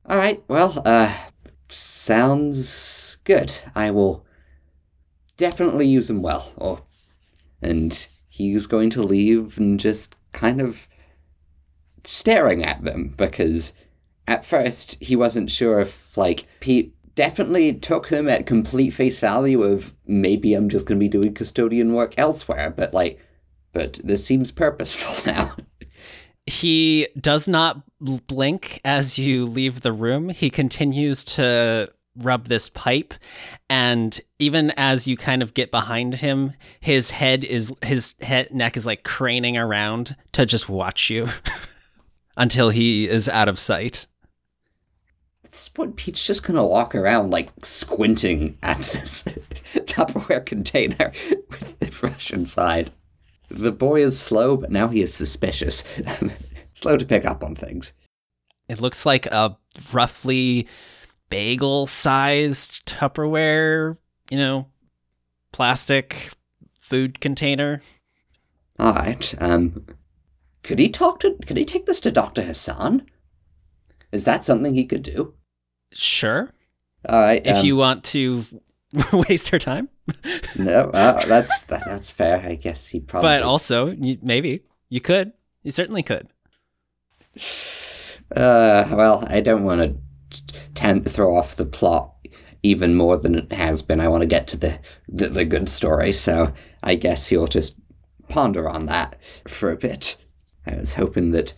All 0.05 0.15
right. 0.15 0.41
Well, 0.47 0.81
uh, 0.85 1.13
sounds 1.67 3.17
good. 3.25 3.57
I 3.75 3.91
will 3.91 4.25
definitely 5.35 5.85
use 5.85 6.07
them 6.07 6.21
well. 6.21 6.53
Or, 6.55 6.81
and 7.61 8.07
he's 8.29 8.67
going 8.67 8.89
to 8.91 9.03
leave 9.03 9.57
and 9.57 9.77
just 9.77 10.15
kind 10.31 10.61
of 10.61 10.87
staring 12.05 12.63
at 12.63 12.81
them 12.85 13.13
because 13.17 13.73
at 14.29 14.45
first 14.45 15.03
he 15.03 15.17
wasn't 15.17 15.51
sure 15.51 15.81
if 15.81 16.15
like 16.15 16.47
Pete 16.61 16.95
definitely 17.19 17.73
took 17.73 18.07
them 18.07 18.29
at 18.29 18.45
complete 18.45 18.91
face 18.91 19.19
value 19.19 19.61
of 19.61 19.93
maybe 20.07 20.53
I'm 20.53 20.69
just 20.69 20.87
going 20.87 20.97
to 20.97 21.03
be 21.03 21.09
doing 21.09 21.33
custodian 21.33 21.91
work 21.91 22.13
elsewhere, 22.17 22.69
but 22.69 22.93
like, 22.93 23.19
but 23.73 23.99
this 24.01 24.23
seems 24.23 24.53
purposeful 24.53 25.29
now. 25.33 25.53
He 26.45 27.09
does 27.19 27.45
not 27.45 27.83
blink 27.99 28.79
as 28.85 29.17
you 29.17 29.45
leave 29.45 29.81
the 29.81 29.91
room. 29.91 30.29
He 30.29 30.49
continues 30.49 31.25
to 31.25 31.91
rub 32.15 32.45
this 32.45 32.69
pipe 32.69 33.13
and 33.69 34.21
even 34.39 34.71
as 34.77 35.05
you 35.05 35.17
kind 35.17 35.41
of 35.41 35.53
get 35.53 35.71
behind 35.71 36.15
him, 36.15 36.53
his 36.79 37.11
head 37.11 37.43
is 37.43 37.73
his 37.83 38.15
head 38.21 38.53
neck 38.53 38.77
is 38.77 38.85
like 38.85 39.03
craning 39.03 39.57
around 39.61 40.15
to 40.31 40.45
just 40.45 40.69
watch 40.69 41.09
you 41.09 41.27
until 42.37 42.69
he 42.69 43.09
is 43.09 43.27
out 43.27 43.49
of 43.49 43.59
sight. 43.59 44.07
At 45.49 45.53
this 45.53 45.69
point, 45.69 45.95
Pete's 45.95 46.27
just 46.27 46.43
gonna 46.43 46.63
walk 46.63 46.93
around 46.93 47.31
like 47.31 47.49
squinting 47.63 48.59
at 48.61 48.77
this 48.77 49.23
Tupperware 49.73 50.45
container 50.45 51.11
with 51.49 51.79
the 51.79 51.87
brush 51.87 52.31
inside. 52.31 52.91
The 53.49 53.71
boy 53.71 54.03
is 54.03 54.19
slow, 54.19 54.57
but 54.57 54.69
now 54.69 54.89
he 54.89 55.01
is 55.01 55.11
suspicious. 55.11 55.83
slow 56.73 56.97
to 56.97 57.05
pick 57.05 57.25
up 57.25 57.43
on 57.43 57.55
things. 57.55 57.93
It 58.67 58.79
looks 58.79 59.07
like 59.07 59.25
a 59.25 59.57
roughly 59.91 60.67
bagel 61.31 61.87
sized 61.87 62.85
Tupperware, 62.85 63.97
you 64.29 64.37
know, 64.37 64.67
plastic 65.51 66.29
food 66.79 67.19
container. 67.19 67.81
All 68.77 68.93
right. 68.93 69.33
Um, 69.39 69.87
could 70.61 70.77
he 70.77 70.89
talk 70.89 71.21
to? 71.21 71.35
Could 71.43 71.57
he 71.57 71.65
take 71.65 71.87
this 71.87 72.01
to 72.01 72.11
Doctor 72.11 72.43
Hassan? 72.43 73.09
Is 74.11 74.25
that 74.25 74.45
something 74.45 74.75
he 74.75 74.85
could 74.85 75.01
do? 75.01 75.33
Sure. 75.91 76.51
All 77.07 77.19
right. 77.19 77.41
If 77.45 77.57
um, 77.57 77.65
you 77.65 77.75
want 77.75 78.03
to 78.05 78.45
waste 79.13 79.49
her 79.49 79.59
time. 79.59 79.89
no, 80.57 80.89
uh, 80.89 81.25
that's 81.25 81.63
that, 81.63 81.83
that's 81.85 82.09
fair. 82.11 82.41
I 82.43 82.55
guess 82.55 82.87
he 82.87 82.99
probably. 82.99 83.29
But 83.29 83.43
also, 83.43 83.91
you, 83.91 84.17
maybe 84.21 84.61
you 84.89 85.01
could. 85.01 85.33
You 85.63 85.71
certainly 85.71 86.03
could. 86.03 86.27
Uh, 88.35 88.85
well, 88.91 89.23
I 89.27 89.41
don't 89.41 89.63
want 89.63 89.99
to 90.75 91.09
throw 91.09 91.35
off 91.35 91.55
the 91.55 91.65
plot 91.65 92.13
even 92.63 92.95
more 92.95 93.17
than 93.17 93.35
it 93.35 93.51
has 93.51 93.81
been. 93.81 93.99
I 93.99 94.07
want 94.07 94.21
to 94.21 94.27
get 94.27 94.47
to 94.49 94.57
the, 94.57 94.79
the 95.07 95.29
the 95.29 95.45
good 95.45 95.69
story, 95.69 96.11
so 96.11 96.53
I 96.83 96.95
guess 96.95 97.31
you'll 97.31 97.47
just 97.47 97.79
ponder 98.27 98.67
on 98.69 98.85
that 98.87 99.15
for 99.47 99.71
a 99.71 99.77
bit. 99.77 100.17
I 100.65 100.75
was 100.75 100.95
hoping 100.95 101.31
that 101.31 101.53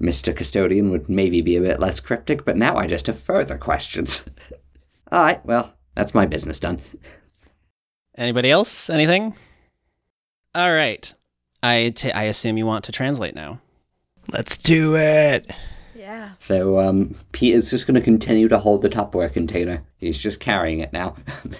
Mr. 0.00 0.34
Custodian 0.34 0.90
would 0.90 1.08
maybe 1.08 1.42
be 1.42 1.56
a 1.56 1.60
bit 1.60 1.80
less 1.80 2.00
cryptic, 2.00 2.44
but 2.44 2.56
now 2.56 2.76
I 2.76 2.86
just 2.86 3.06
have 3.06 3.18
further 3.18 3.58
questions. 3.58 4.24
All 5.12 5.22
right, 5.22 5.44
well, 5.44 5.74
that's 5.94 6.14
my 6.14 6.26
business 6.26 6.60
done. 6.60 6.80
Anybody 8.16 8.50
else? 8.50 8.88
Anything? 8.88 9.34
All 10.54 10.72
right. 10.72 11.12
I 11.62 11.92
I 12.14 12.24
assume 12.24 12.56
you 12.56 12.66
want 12.66 12.84
to 12.86 12.92
translate 12.92 13.34
now. 13.34 13.60
Let's 14.32 14.56
do 14.56 14.96
it. 14.96 15.50
Yeah. 15.94 16.30
So, 16.40 16.78
um, 16.80 17.14
Pete 17.32 17.54
is 17.54 17.70
just 17.70 17.86
going 17.86 17.94
to 17.94 18.00
continue 18.00 18.48
to 18.48 18.58
hold 18.58 18.82
the 18.82 18.88
Tupperware 18.88 19.32
container. 19.32 19.82
He's 19.98 20.18
just 20.18 20.40
carrying 20.40 20.80
it 20.80 20.92
now. 20.92 21.16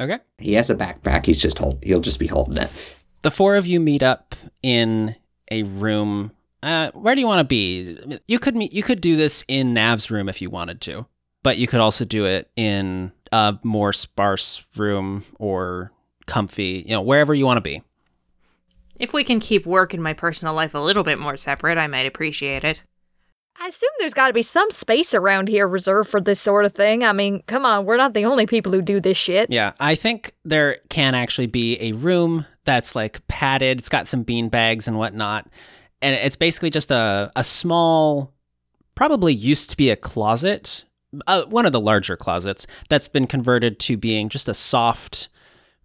Okay. 0.00 0.20
he 0.38 0.52
has 0.52 0.70
a 0.70 0.76
backpack. 0.76 1.26
He's 1.26 1.40
just 1.42 1.58
hold. 1.58 1.82
He'll 1.82 1.98
just 1.98 2.20
be 2.20 2.28
holding 2.28 2.56
it. 2.56 2.96
The 3.22 3.32
four 3.32 3.56
of 3.56 3.66
you 3.66 3.80
meet 3.80 4.00
up 4.00 4.36
in 4.62 5.16
a 5.50 5.64
room. 5.64 6.30
Uh, 6.62 6.90
where 6.92 7.14
do 7.14 7.20
you 7.20 7.26
want 7.26 7.40
to 7.40 7.44
be? 7.44 8.18
You 8.26 8.38
could 8.38 8.56
meet. 8.56 8.72
You 8.72 8.82
could 8.82 9.00
do 9.00 9.16
this 9.16 9.44
in 9.48 9.74
Nav's 9.74 10.10
room 10.10 10.28
if 10.28 10.42
you 10.42 10.50
wanted 10.50 10.80
to, 10.82 11.06
but 11.42 11.56
you 11.56 11.66
could 11.66 11.80
also 11.80 12.04
do 12.04 12.24
it 12.26 12.50
in 12.56 13.12
a 13.32 13.58
more 13.62 13.92
sparse 13.92 14.66
room 14.76 15.24
or 15.38 15.92
comfy. 16.26 16.84
You 16.86 16.94
know, 16.94 17.02
wherever 17.02 17.34
you 17.34 17.46
want 17.46 17.58
to 17.58 17.62
be. 17.62 17.82
If 18.98 19.12
we 19.12 19.22
can 19.22 19.38
keep 19.38 19.64
work 19.64 19.94
and 19.94 20.02
my 20.02 20.12
personal 20.12 20.54
life 20.54 20.74
a 20.74 20.80
little 20.80 21.04
bit 21.04 21.20
more 21.20 21.36
separate, 21.36 21.78
I 21.78 21.86
might 21.86 22.06
appreciate 22.06 22.64
it. 22.64 22.82
I 23.60 23.68
assume 23.68 23.90
there's 23.98 24.14
got 24.14 24.28
to 24.28 24.32
be 24.32 24.42
some 24.42 24.70
space 24.70 25.14
around 25.14 25.48
here 25.48 25.66
reserved 25.66 26.08
for 26.08 26.20
this 26.20 26.40
sort 26.40 26.64
of 26.64 26.72
thing. 26.72 27.02
I 27.02 27.12
mean, 27.12 27.42
come 27.46 27.64
on, 27.64 27.86
we're 27.86 27.96
not 27.96 28.14
the 28.14 28.24
only 28.24 28.46
people 28.46 28.72
who 28.72 28.82
do 28.82 29.00
this 29.00 29.16
shit. 29.16 29.50
Yeah, 29.50 29.72
I 29.80 29.96
think 29.96 30.32
there 30.44 30.78
can 30.90 31.14
actually 31.14 31.48
be 31.48 31.76
a 31.80 31.92
room 31.92 32.46
that's 32.64 32.94
like 32.94 33.26
padded. 33.26 33.78
It's 33.78 33.88
got 33.88 34.06
some 34.06 34.22
bean 34.22 34.48
bags 34.48 34.86
and 34.86 34.96
whatnot, 34.96 35.48
and 36.02 36.14
it's 36.14 36.36
basically 36.36 36.70
just 36.70 36.90
a 36.90 37.30
a 37.36 37.44
small, 37.44 38.32
probably 38.94 39.34
used 39.34 39.70
to 39.70 39.76
be 39.76 39.90
a 39.90 39.96
closet, 39.96 40.84
uh, 41.26 41.44
one 41.44 41.66
of 41.66 41.72
the 41.72 41.80
larger 41.80 42.16
closets 42.16 42.66
that's 42.88 43.08
been 43.08 43.26
converted 43.26 43.78
to 43.80 43.96
being 43.96 44.28
just 44.28 44.48
a 44.48 44.54
soft, 44.54 45.28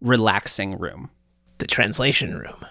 relaxing 0.01 0.77
room. 0.77 1.10
The 1.60 1.67
translation 1.67 2.38
room. 2.38 2.65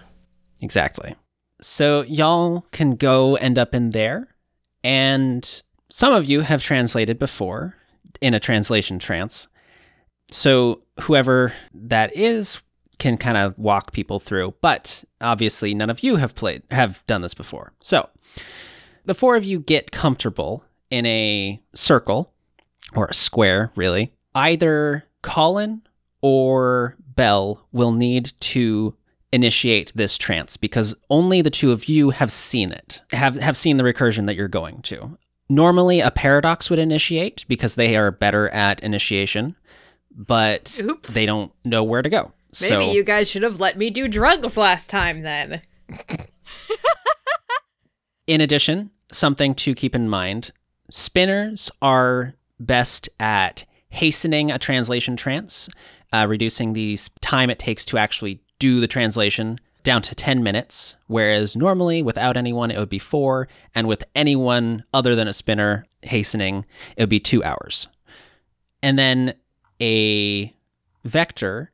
Exactly. 0.61 1.15
So 1.61 2.01
y'all 2.03 2.65
can 2.71 2.95
go 2.95 3.35
end 3.35 3.57
up 3.57 3.73
in 3.73 3.91
there, 3.91 4.35
and 4.83 5.63
some 5.89 6.13
of 6.13 6.25
you 6.25 6.41
have 6.41 6.61
translated 6.61 7.17
before 7.17 7.75
in 8.21 8.33
a 8.33 8.39
translation 8.39 8.99
trance. 8.99 9.47
So 10.31 10.79
whoever 11.01 11.53
that 11.73 12.15
is 12.15 12.61
can 13.03 13.17
kind 13.17 13.35
of 13.35 13.59
walk 13.59 13.91
people 13.91 14.17
through, 14.17 14.53
but 14.61 15.03
obviously 15.19 15.73
none 15.73 15.89
of 15.89 16.03
you 16.03 16.15
have 16.15 16.33
played 16.35 16.63
have 16.71 17.05
done 17.05 17.21
this 17.21 17.33
before. 17.33 17.73
So 17.83 18.09
the 19.03 19.13
four 19.13 19.35
of 19.35 19.43
you 19.43 19.59
get 19.59 19.91
comfortable 19.91 20.63
in 20.89 21.05
a 21.05 21.61
circle 21.75 22.33
or 22.95 23.07
a 23.07 23.13
square, 23.13 23.73
really, 23.75 24.13
either 24.33 25.03
Colin 25.21 25.81
or 26.21 26.95
Bell 27.05 27.67
will 27.73 27.91
need 27.91 28.31
to 28.39 28.95
initiate 29.33 29.91
this 29.95 30.17
trance 30.17 30.55
because 30.55 30.95
only 31.09 31.41
the 31.41 31.49
two 31.49 31.73
of 31.73 31.89
you 31.89 32.11
have 32.11 32.31
seen 32.31 32.71
it, 32.71 33.01
have, 33.11 33.35
have 33.35 33.57
seen 33.57 33.75
the 33.75 33.83
recursion 33.83 34.27
that 34.27 34.35
you're 34.35 34.47
going 34.47 34.81
to. 34.83 35.17
Normally, 35.49 35.99
a 35.99 36.09
paradox 36.09 36.69
would 36.69 36.79
initiate 36.79 37.43
because 37.49 37.75
they 37.75 37.97
are 37.97 38.11
better 38.11 38.47
at 38.49 38.79
initiation, 38.79 39.57
but 40.15 40.79
Oops. 40.81 41.13
they 41.13 41.25
don't 41.25 41.51
know 41.65 41.83
where 41.83 42.01
to 42.01 42.09
go. 42.09 42.31
Maybe 42.61 42.69
so 42.69 42.91
you 42.91 43.03
guys 43.03 43.29
should 43.29 43.43
have 43.43 43.59
let 43.59 43.77
me 43.77 43.89
do 43.89 44.07
drugs 44.07 44.57
last 44.57 44.89
time 44.89 45.21
then. 45.21 45.61
In 48.27 48.41
addition, 48.41 48.91
something 49.11 49.53
to 49.55 49.75
keep 49.75 49.95
in 49.95 50.09
mind 50.09 50.51
spinners 50.89 51.71
are 51.81 52.35
best 52.59 53.09
at 53.19 53.65
hastening 53.89 54.51
a 54.51 54.59
translation 54.59 55.15
trance, 55.15 55.69
uh, 56.11 56.25
reducing 56.27 56.73
the 56.73 56.97
time 57.21 57.49
it 57.49 57.59
takes 57.59 57.85
to 57.85 57.97
actually 57.97 58.41
do 58.59 58.79
the 58.79 58.87
translation 58.87 59.59
down 59.83 60.01
to 60.01 60.15
10 60.15 60.41
minutes, 60.41 60.95
whereas 61.07 61.55
normally 61.55 62.01
without 62.01 62.37
anyone 62.37 62.71
it 62.71 62.79
would 62.79 62.89
be 62.89 62.99
four, 62.99 63.47
and 63.75 63.87
with 63.87 64.03
anyone 64.15 64.83
other 64.93 65.15
than 65.15 65.27
a 65.27 65.33
spinner 65.33 65.85
hastening, 66.01 66.65
it 66.95 67.03
would 67.03 67.09
be 67.09 67.19
two 67.19 67.43
hours. 67.43 67.87
And 68.81 68.97
then 68.97 69.33
a 69.81 70.53
vector 71.03 71.71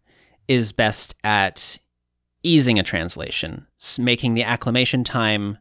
is 0.50 0.74
best 0.74 1.16
at 1.24 1.78
easing 2.44 2.80
a 2.80 2.84
translation, 2.84 3.68
making 3.98 4.34
the 4.34 4.44
acclimation 4.44 5.06
time 5.06 5.58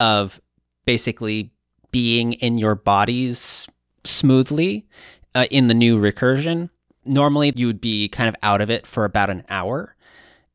of 0.00 0.40
basically 0.86 1.52
being 1.92 2.32
in 2.32 2.56
your 2.56 2.74
bodies 2.74 3.68
smoothly 4.02 4.86
uh, 5.34 5.46
in 5.50 5.68
the 5.68 5.74
new 5.74 6.00
recursion. 6.00 6.70
Normally, 7.04 7.52
you 7.54 7.66
would 7.66 7.80
be 7.80 8.08
kind 8.08 8.28
of 8.28 8.34
out 8.42 8.60
of 8.60 8.70
it 8.70 8.86
for 8.86 9.04
about 9.04 9.30
an 9.30 9.44
hour. 9.50 9.94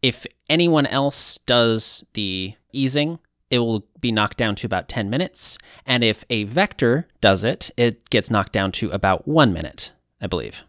If 0.02 0.26
anyone 0.50 0.88
else 0.88 1.38
does 1.46 2.04
the 2.14 2.56
easing, 2.72 3.20
it 3.52 3.60
will 3.60 3.86
be 4.00 4.12
knocked 4.12 4.38
down 4.38 4.56
to 4.56 4.66
about 4.66 4.90
10 4.90 5.10
minutes. 5.10 5.58
And 5.86 6.04
if 6.04 6.24
a 6.30 6.46
vector 6.46 7.08
does 7.22 7.44
it, 7.44 7.70
it 7.78 8.10
gets 8.10 8.32
knocked 8.32 8.52
down 8.52 8.72
to 8.74 8.90
about 8.90 9.28
one 9.28 9.54
minute, 9.54 9.92
I 10.20 10.28
believe. 10.28 10.64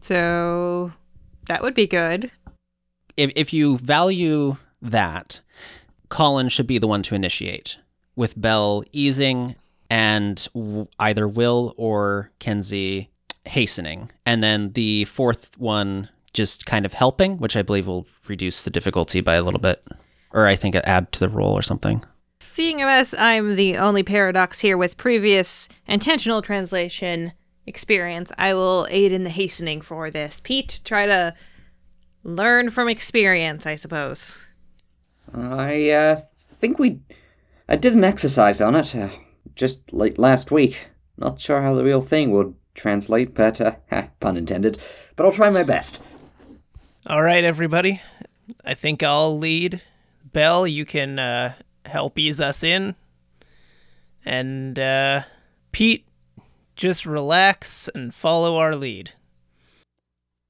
So 0.00 0.92
that 1.50 1.62
would 1.62 1.74
be 1.74 1.86
good. 1.86 2.30
if 3.16 3.32
if 3.34 3.52
you 3.52 3.76
value 3.78 4.56
that, 4.80 5.40
Colin 6.08 6.48
should 6.48 6.66
be 6.66 6.78
the 6.78 6.86
one 6.86 7.02
to 7.02 7.14
initiate, 7.14 7.76
with 8.16 8.40
Bell 8.40 8.84
easing 8.92 9.56
and 9.90 10.46
w- 10.54 10.86
either 10.98 11.26
Will 11.26 11.74
or 11.76 12.30
Kenzie 12.38 13.10
hastening, 13.44 14.10
and 14.24 14.42
then 14.42 14.72
the 14.72 15.04
fourth 15.06 15.58
one 15.58 16.08
just 16.32 16.66
kind 16.66 16.86
of 16.86 16.92
helping, 16.92 17.38
which 17.38 17.56
I 17.56 17.62
believe 17.62 17.88
will 17.88 18.06
reduce 18.28 18.62
the 18.62 18.70
difficulty 18.70 19.20
by 19.20 19.34
a 19.34 19.42
little 19.42 19.58
bit, 19.60 19.84
or 20.32 20.46
I 20.46 20.54
think 20.54 20.76
add 20.76 21.10
to 21.12 21.18
the 21.18 21.28
roll 21.28 21.52
or 21.52 21.62
something. 21.62 22.04
Seeing 22.46 22.80
as 22.82 23.14
I'm 23.14 23.54
the 23.54 23.76
only 23.76 24.02
paradox 24.04 24.60
here 24.60 24.76
with 24.76 24.96
previous 24.96 25.68
intentional 25.86 26.42
translation 26.42 27.32
experience, 27.66 28.32
I 28.38 28.54
will 28.54 28.86
aid 28.90 29.12
in 29.12 29.24
the 29.24 29.30
hastening 29.30 29.80
for 29.80 30.10
this. 30.10 30.40
Pete, 30.40 30.80
try 30.84 31.06
to 31.06 31.34
learn 32.22 32.70
from 32.70 32.88
experience, 32.88 33.66
I 33.66 33.76
suppose. 33.76 34.38
I 35.32 35.90
uh, 35.90 36.20
think 36.58 36.78
we. 36.78 37.00
I 37.68 37.76
did 37.76 37.94
an 37.94 38.04
exercise 38.04 38.60
on 38.60 38.74
it 38.74 38.94
uh, 38.96 39.10
just 39.54 39.92
late 39.92 40.18
last 40.18 40.50
week. 40.50 40.88
Not 41.16 41.40
sure 41.40 41.62
how 41.62 41.74
the 41.74 41.84
real 41.84 42.00
thing 42.00 42.32
would 42.32 42.54
translate, 42.74 43.34
but 43.34 43.60
uh, 43.60 43.76
ha, 43.90 44.08
pun 44.18 44.36
intended. 44.36 44.78
But 45.16 45.26
I'll 45.26 45.32
try 45.32 45.50
my 45.50 45.62
best. 45.62 46.02
All 47.06 47.22
right, 47.22 47.44
everybody. 47.44 48.00
I 48.64 48.74
think 48.74 49.02
I'll 49.02 49.38
lead. 49.38 49.82
Bell, 50.24 50.66
you 50.66 50.84
can 50.84 51.18
uh, 51.18 51.54
help 51.86 52.18
ease 52.18 52.40
us 52.40 52.62
in. 52.62 52.94
And 54.24 54.78
uh, 54.78 55.22
Pete, 55.72 56.06
just 56.80 57.04
relax 57.04 57.90
and 57.94 58.14
follow 58.14 58.56
our 58.56 58.74
lead. 58.74 59.12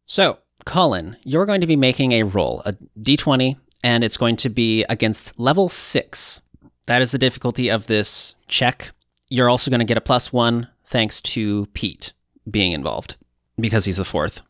So, 0.07 0.39
Colin, 0.65 1.17
you're 1.25 1.45
going 1.45 1.61
to 1.61 1.67
be 1.67 1.75
making 1.75 2.13
a 2.13 2.23
roll, 2.23 2.63
a 2.65 2.75
d20, 3.01 3.57
and 3.83 4.05
it's 4.05 4.17
going 4.17 4.37
to 4.37 4.49
be 4.49 4.85
against 4.85 5.39
level 5.41 5.69
six. 5.69 6.41
That 6.87 7.03
is 7.03 7.11
the 7.11 7.19
difficulty 7.19 7.69
of 7.69 7.89
this 7.89 8.37
check. 8.47 8.93
You're 9.29 9.51
also 9.51 9.73
going 9.73 9.81
to 9.81 9.85
get 9.85 9.97
a 9.97 10.01
plus 10.01 10.33
one 10.33 10.69
thanks 10.85 11.21
to 11.23 11.67
Pete 11.75 12.13
being 12.49 12.71
involved 12.71 13.17
because 13.59 13.85
he's 13.85 13.97
the 13.97 14.05
fourth. 14.05 14.43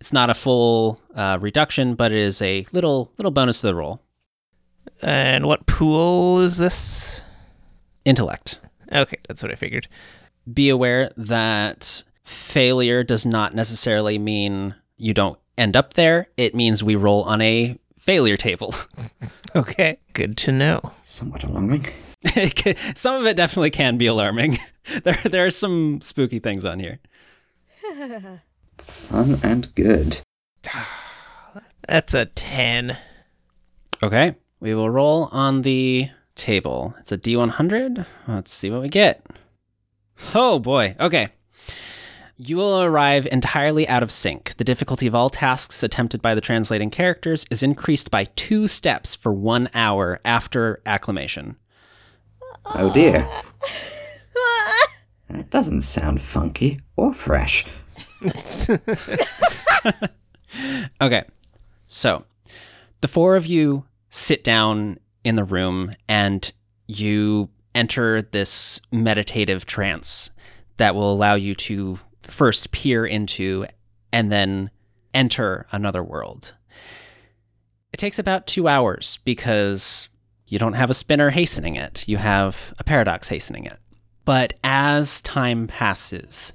It's 0.00 0.12
not 0.12 0.30
a 0.30 0.34
full 0.34 1.00
uh, 1.16 1.38
reduction, 1.40 1.96
but 1.96 2.12
it 2.12 2.18
is 2.18 2.40
a 2.42 2.64
little 2.70 3.12
little 3.18 3.32
bonus 3.32 3.60
to 3.60 3.66
the 3.66 3.74
roll. 3.74 4.00
And 5.02 5.46
what 5.46 5.66
pool 5.66 6.40
is 6.42 6.58
this? 6.58 7.22
Intellect. 8.04 8.60
Okay, 8.92 9.18
that's 9.26 9.42
what 9.42 9.50
I 9.50 9.56
figured. 9.56 9.88
Be 10.52 10.68
aware 10.68 11.10
that 11.16 12.04
failure 12.22 13.02
does 13.02 13.24
not 13.24 13.54
necessarily 13.54 14.18
mean 14.18 14.74
you 14.96 15.14
don't 15.14 15.38
end 15.56 15.76
up 15.76 15.94
there. 15.94 16.28
It 16.36 16.54
means 16.54 16.82
we 16.82 16.96
roll 16.96 17.22
on 17.22 17.40
a 17.40 17.78
failure 17.98 18.36
table. 18.36 18.74
Okay, 19.56 19.98
good 20.14 20.36
to 20.38 20.50
know. 20.50 20.80
Somewhat 21.04 21.44
alarming. 21.44 21.86
It 22.24 22.76
some 22.96 23.14
of 23.14 23.24
it 23.24 23.36
definitely 23.36 23.70
can 23.70 23.96
be 23.96 24.06
alarming. 24.06 24.58
There, 25.04 25.18
there 25.24 25.46
are 25.46 25.50
some 25.50 26.00
spooky 26.02 26.40
things 26.40 26.64
on 26.64 26.78
here. 26.78 26.98
Fun 28.78 29.38
and 29.42 29.74
good. 29.74 30.20
That's 31.88 32.12
a 32.12 32.26
10. 32.26 32.98
Okay, 34.02 34.34
we 34.60 34.74
will 34.74 34.90
roll 34.90 35.30
on 35.32 35.62
the 35.62 36.10
table. 36.36 36.94
It's 37.00 37.12
a 37.12 37.16
D100. 37.16 38.04
Let's 38.28 38.52
see 38.52 38.70
what 38.70 38.82
we 38.82 38.88
get. 38.90 39.23
Oh 40.34 40.58
boy. 40.58 40.96
Okay. 40.98 41.28
You 42.36 42.56
will 42.56 42.82
arrive 42.82 43.26
entirely 43.30 43.88
out 43.88 44.02
of 44.02 44.10
sync. 44.10 44.56
The 44.56 44.64
difficulty 44.64 45.06
of 45.06 45.14
all 45.14 45.30
tasks 45.30 45.82
attempted 45.82 46.20
by 46.20 46.34
the 46.34 46.40
translating 46.40 46.90
characters 46.90 47.44
is 47.50 47.62
increased 47.62 48.10
by 48.10 48.24
two 48.36 48.66
steps 48.66 49.14
for 49.14 49.32
one 49.32 49.68
hour 49.74 50.20
after 50.24 50.80
acclimation. 50.86 51.56
Oh 52.64 52.92
dear. 52.92 53.28
That 55.30 55.50
doesn't 55.50 55.80
sound 55.80 56.20
funky 56.20 56.78
or 56.96 57.12
fresh. 57.14 57.64
Okay. 61.00 61.24
So, 61.86 62.24
the 63.00 63.08
four 63.08 63.36
of 63.36 63.46
you 63.46 63.86
sit 64.10 64.44
down 64.44 64.98
in 65.24 65.36
the 65.36 65.44
room 65.44 65.92
and 66.08 66.52
you 66.86 67.50
enter 67.74 68.22
this 68.22 68.80
meditative 68.92 69.66
trance 69.66 70.30
that 70.76 70.94
will 70.94 71.12
allow 71.12 71.34
you 71.34 71.54
to 71.54 71.98
first 72.22 72.70
peer 72.70 73.04
into 73.04 73.66
and 74.12 74.30
then 74.30 74.70
enter 75.12 75.66
another 75.72 76.02
world. 76.02 76.54
It 77.92 77.98
takes 77.98 78.18
about 78.18 78.46
two 78.46 78.66
hours 78.66 79.18
because 79.24 80.08
you 80.48 80.58
don't 80.58 80.72
have 80.74 80.90
a 80.90 80.94
spinner 80.94 81.30
hastening 81.30 81.76
it, 81.76 82.06
you 82.08 82.16
have 82.16 82.74
a 82.78 82.84
paradox 82.84 83.28
hastening 83.28 83.64
it. 83.64 83.78
But 84.24 84.54
as 84.64 85.20
time 85.22 85.66
passes, 85.66 86.52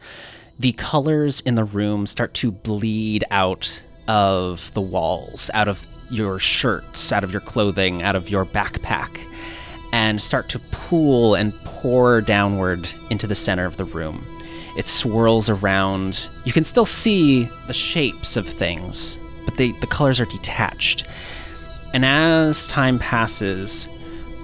the 0.57 0.73
colors 0.73 1.39
in 1.41 1.55
the 1.55 1.63
room 1.63 2.07
start 2.07 2.33
to 2.35 2.51
bleed 2.51 3.23
out 3.31 3.81
of 4.07 4.73
the 4.73 4.81
walls, 4.81 5.49
out 5.53 5.67
of 5.67 5.87
your 6.09 6.39
shirts, 6.39 7.11
out 7.11 7.23
of 7.23 7.31
your 7.31 7.41
clothing, 7.41 8.01
out 8.01 8.15
of 8.15 8.29
your 8.29 8.45
backpack, 8.45 9.23
and 9.91 10.21
start 10.21 10.49
to 10.49 10.59
pool 10.59 11.35
and 11.35 11.53
pour 11.63 12.21
downward 12.21 12.89
into 13.09 13.27
the 13.27 13.35
center 13.35 13.65
of 13.65 13.77
the 13.77 13.85
room. 13.85 14.25
It 14.77 14.87
swirls 14.87 15.49
around. 15.49 16.29
You 16.45 16.53
can 16.53 16.63
still 16.63 16.85
see 16.85 17.49
the 17.67 17.73
shapes 17.73 18.37
of 18.37 18.47
things, 18.47 19.17
but 19.45 19.57
they, 19.57 19.71
the 19.73 19.87
colors 19.87 20.19
are 20.19 20.25
detached. 20.25 21.05
And 21.93 22.05
as 22.05 22.67
time 22.67 22.99
passes, 22.99 23.89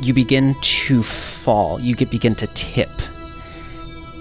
you 0.02 0.14
begin 0.14 0.56
to 0.62 1.04
fall. 1.04 1.80
You 1.80 1.96
get, 1.96 2.10
begin 2.10 2.36
to 2.36 2.48
tip 2.48 2.90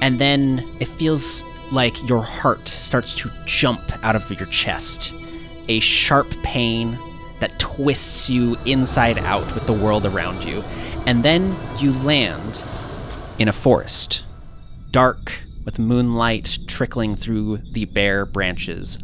and 0.05 0.19
then 0.19 0.63
it 0.81 0.89
feels 0.89 1.43
like 1.73 2.07
your 2.07 2.21
heart 2.21 2.69
starts 2.69 3.15
to 3.15 3.31
jump 3.47 3.81
out 4.05 4.15
of 4.15 4.31
your 4.31 4.47
chest. 4.51 5.15
A 5.69 5.81
sharp 5.81 6.31
pain 6.43 6.99
that 7.41 7.59
twists 7.59 8.31
you 8.31 8.57
inside 8.65 9.19
out 9.19 9.55
with 9.55 9.67
the 9.67 9.73
world 9.73 10.07
around 10.07 10.45
you. 10.45 10.63
And 11.07 11.25
then 11.25 11.57
you 11.79 11.93
land 11.93 12.65
in 13.39 13.49
a 13.49 13.53
forest, 13.53 14.25
dark 14.91 15.43
with 15.65 15.79
moonlight 15.79 16.59
trickling 16.67 17.17
through 17.17 17.59
the 17.73 17.85
bare 17.87 18.27
branches, 18.27 18.99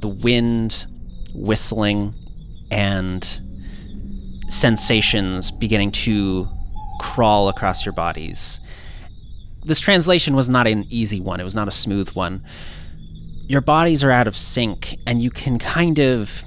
the 0.00 0.08
wind 0.08 0.86
whistling, 1.34 2.14
and 2.70 3.40
sensations 4.48 5.50
beginning 5.50 5.90
to 5.90 6.48
crawl 7.00 7.48
across 7.48 7.84
your 7.84 7.92
bodies 7.92 8.60
this 9.66 9.80
translation 9.80 10.36
was 10.36 10.48
not 10.48 10.66
an 10.68 10.86
easy 10.88 11.20
one. 11.20 11.40
It 11.40 11.44
was 11.44 11.54
not 11.54 11.68
a 11.68 11.72
smooth 11.72 12.10
one. 12.10 12.42
your 13.48 13.60
bodies 13.60 14.02
are 14.02 14.10
out 14.10 14.26
of 14.26 14.36
sync 14.36 14.96
and 15.06 15.22
you 15.22 15.30
can 15.30 15.56
kind 15.58 16.00
of 16.00 16.44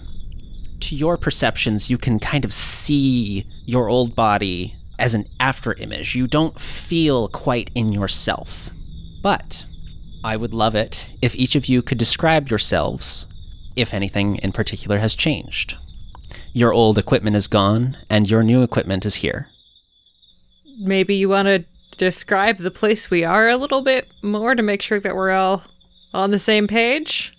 to 0.81 0.95
your 0.95 1.17
perceptions 1.17 1.89
you 1.89 1.97
can 1.97 2.19
kind 2.19 2.45
of 2.45 2.53
see 2.53 3.45
your 3.65 3.89
old 3.89 4.15
body 4.15 4.75
as 4.97 5.13
an 5.13 5.25
after 5.39 5.73
image. 5.73 6.15
You 6.15 6.27
don't 6.27 6.59
feel 6.59 7.29
quite 7.29 7.71
in 7.73 7.91
yourself. 7.91 8.71
But 9.21 9.65
i 10.21 10.35
would 10.35 10.53
love 10.53 10.75
it 10.75 11.13
if 11.21 11.33
each 11.37 11.55
of 11.55 11.67
you 11.67 11.81
could 11.81 11.97
describe 11.97 12.49
yourselves 12.49 13.25
if 13.77 13.93
anything 13.93 14.35
in 14.37 14.51
particular 14.51 14.99
has 14.99 15.15
changed. 15.15 15.77
Your 16.51 16.73
old 16.73 16.97
equipment 16.97 17.37
is 17.37 17.47
gone 17.47 17.95
and 18.09 18.29
your 18.29 18.43
new 18.43 18.61
equipment 18.61 19.05
is 19.05 19.15
here. 19.15 19.47
Maybe 20.79 21.15
you 21.15 21.29
want 21.29 21.45
to 21.47 21.63
describe 21.97 22.57
the 22.57 22.71
place 22.71 23.09
we 23.09 23.23
are 23.23 23.47
a 23.49 23.57
little 23.57 23.81
bit 23.81 24.11
more 24.21 24.55
to 24.55 24.63
make 24.63 24.81
sure 24.81 24.99
that 24.99 25.15
we're 25.15 25.31
all 25.31 25.63
on 26.13 26.31
the 26.31 26.39
same 26.39 26.67
page? 26.67 27.33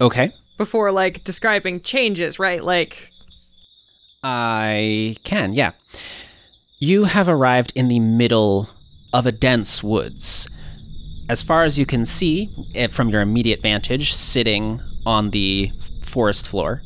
Okay 0.00 0.32
before 0.56 0.90
like 0.92 1.24
describing 1.24 1.80
changes, 1.80 2.38
right? 2.38 2.62
Like 2.62 3.10
I 4.22 5.16
can, 5.24 5.52
yeah. 5.52 5.72
You 6.78 7.04
have 7.04 7.28
arrived 7.28 7.72
in 7.74 7.88
the 7.88 8.00
middle 8.00 8.68
of 9.12 9.26
a 9.26 9.32
dense 9.32 9.82
woods. 9.82 10.48
As 11.28 11.42
far 11.42 11.64
as 11.64 11.78
you 11.78 11.86
can 11.86 12.04
see, 12.06 12.50
eh, 12.74 12.88
from 12.88 13.08
your 13.08 13.20
immediate 13.20 13.62
vantage, 13.62 14.14
sitting 14.14 14.80
on 15.04 15.30
the 15.30 15.72
forest 16.02 16.46
floor, 16.46 16.82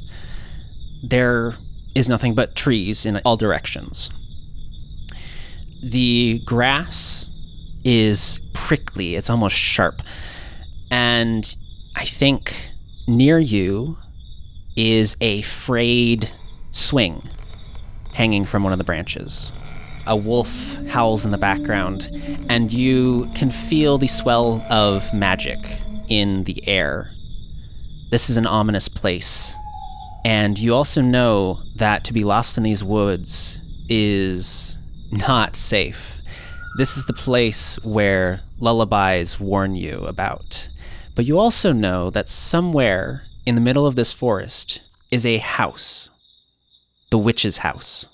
there 1.03 1.57
is 1.95 2.09
nothing 2.09 2.35
but 2.35 2.55
trees 2.55 3.05
in 3.05 3.17
all 3.25 3.37
directions. 3.37 4.11
The 5.83 6.41
grass 6.45 7.29
is 7.85 8.41
prickly, 8.53 9.17
it's 9.17 9.31
almost 9.31 9.57
sharp. 9.57 10.03
And 10.91 11.57
I 11.97 12.05
think 12.05 12.71
near 13.17 13.39
you 13.39 13.99
is 14.77 15.17
a 15.21 15.43
frayed 15.43 16.31
swing 16.71 17.23
hanging 18.15 18.45
from 18.45 18.63
one 18.63 18.73
of 18.73 18.79
the 18.79 18.85
branches. 18.85 19.53
A 20.07 20.17
wolf 20.17 20.77
howls 20.89 21.25
in 21.25 21.31
the 21.31 21.39
background, 21.39 22.09
and 22.49 22.73
you 22.73 23.31
can 23.35 23.51
feel 23.51 23.99
the 23.99 24.07
swell 24.07 24.65
of 24.71 25.13
magic 25.13 25.59
in 26.09 26.45
the 26.45 26.67
air. 26.67 27.11
This 28.11 28.31
is 28.31 28.37
an 28.37 28.47
ominous 28.47 28.89
place, 28.89 29.55
and 30.25 30.59
you 30.59 30.75
also 30.75 31.01
know 31.01 31.63
that 31.77 32.05
to 32.05 32.13
be 32.13 32.25
lost 32.25 32.57
in 32.57 32.63
these 32.63 32.83
woods 32.83 33.61
is 33.89 34.77
not 35.11 35.57
safe. 35.57 36.21
This 36.79 36.97
is 36.97 37.05
the 37.07 37.13
place 37.13 37.77
where 37.83 38.41
lullabies 38.59 39.39
warn 39.39 39.75
you 39.75 40.05
about. 40.07 40.69
But 41.15 41.25
you 41.27 41.39
also 41.39 41.73
know 41.73 42.11
that 42.11 42.29
somewhere 42.29 43.25
in 43.45 43.55
the 43.55 43.61
middle 43.61 43.87
of 43.87 43.97
this 43.97 44.13
forest 44.13 44.81
is 45.11 45.27
a 45.27 45.39
house. 45.39 46.11
The 47.11 47.19
witch's 47.19 47.59
house. 47.59 48.09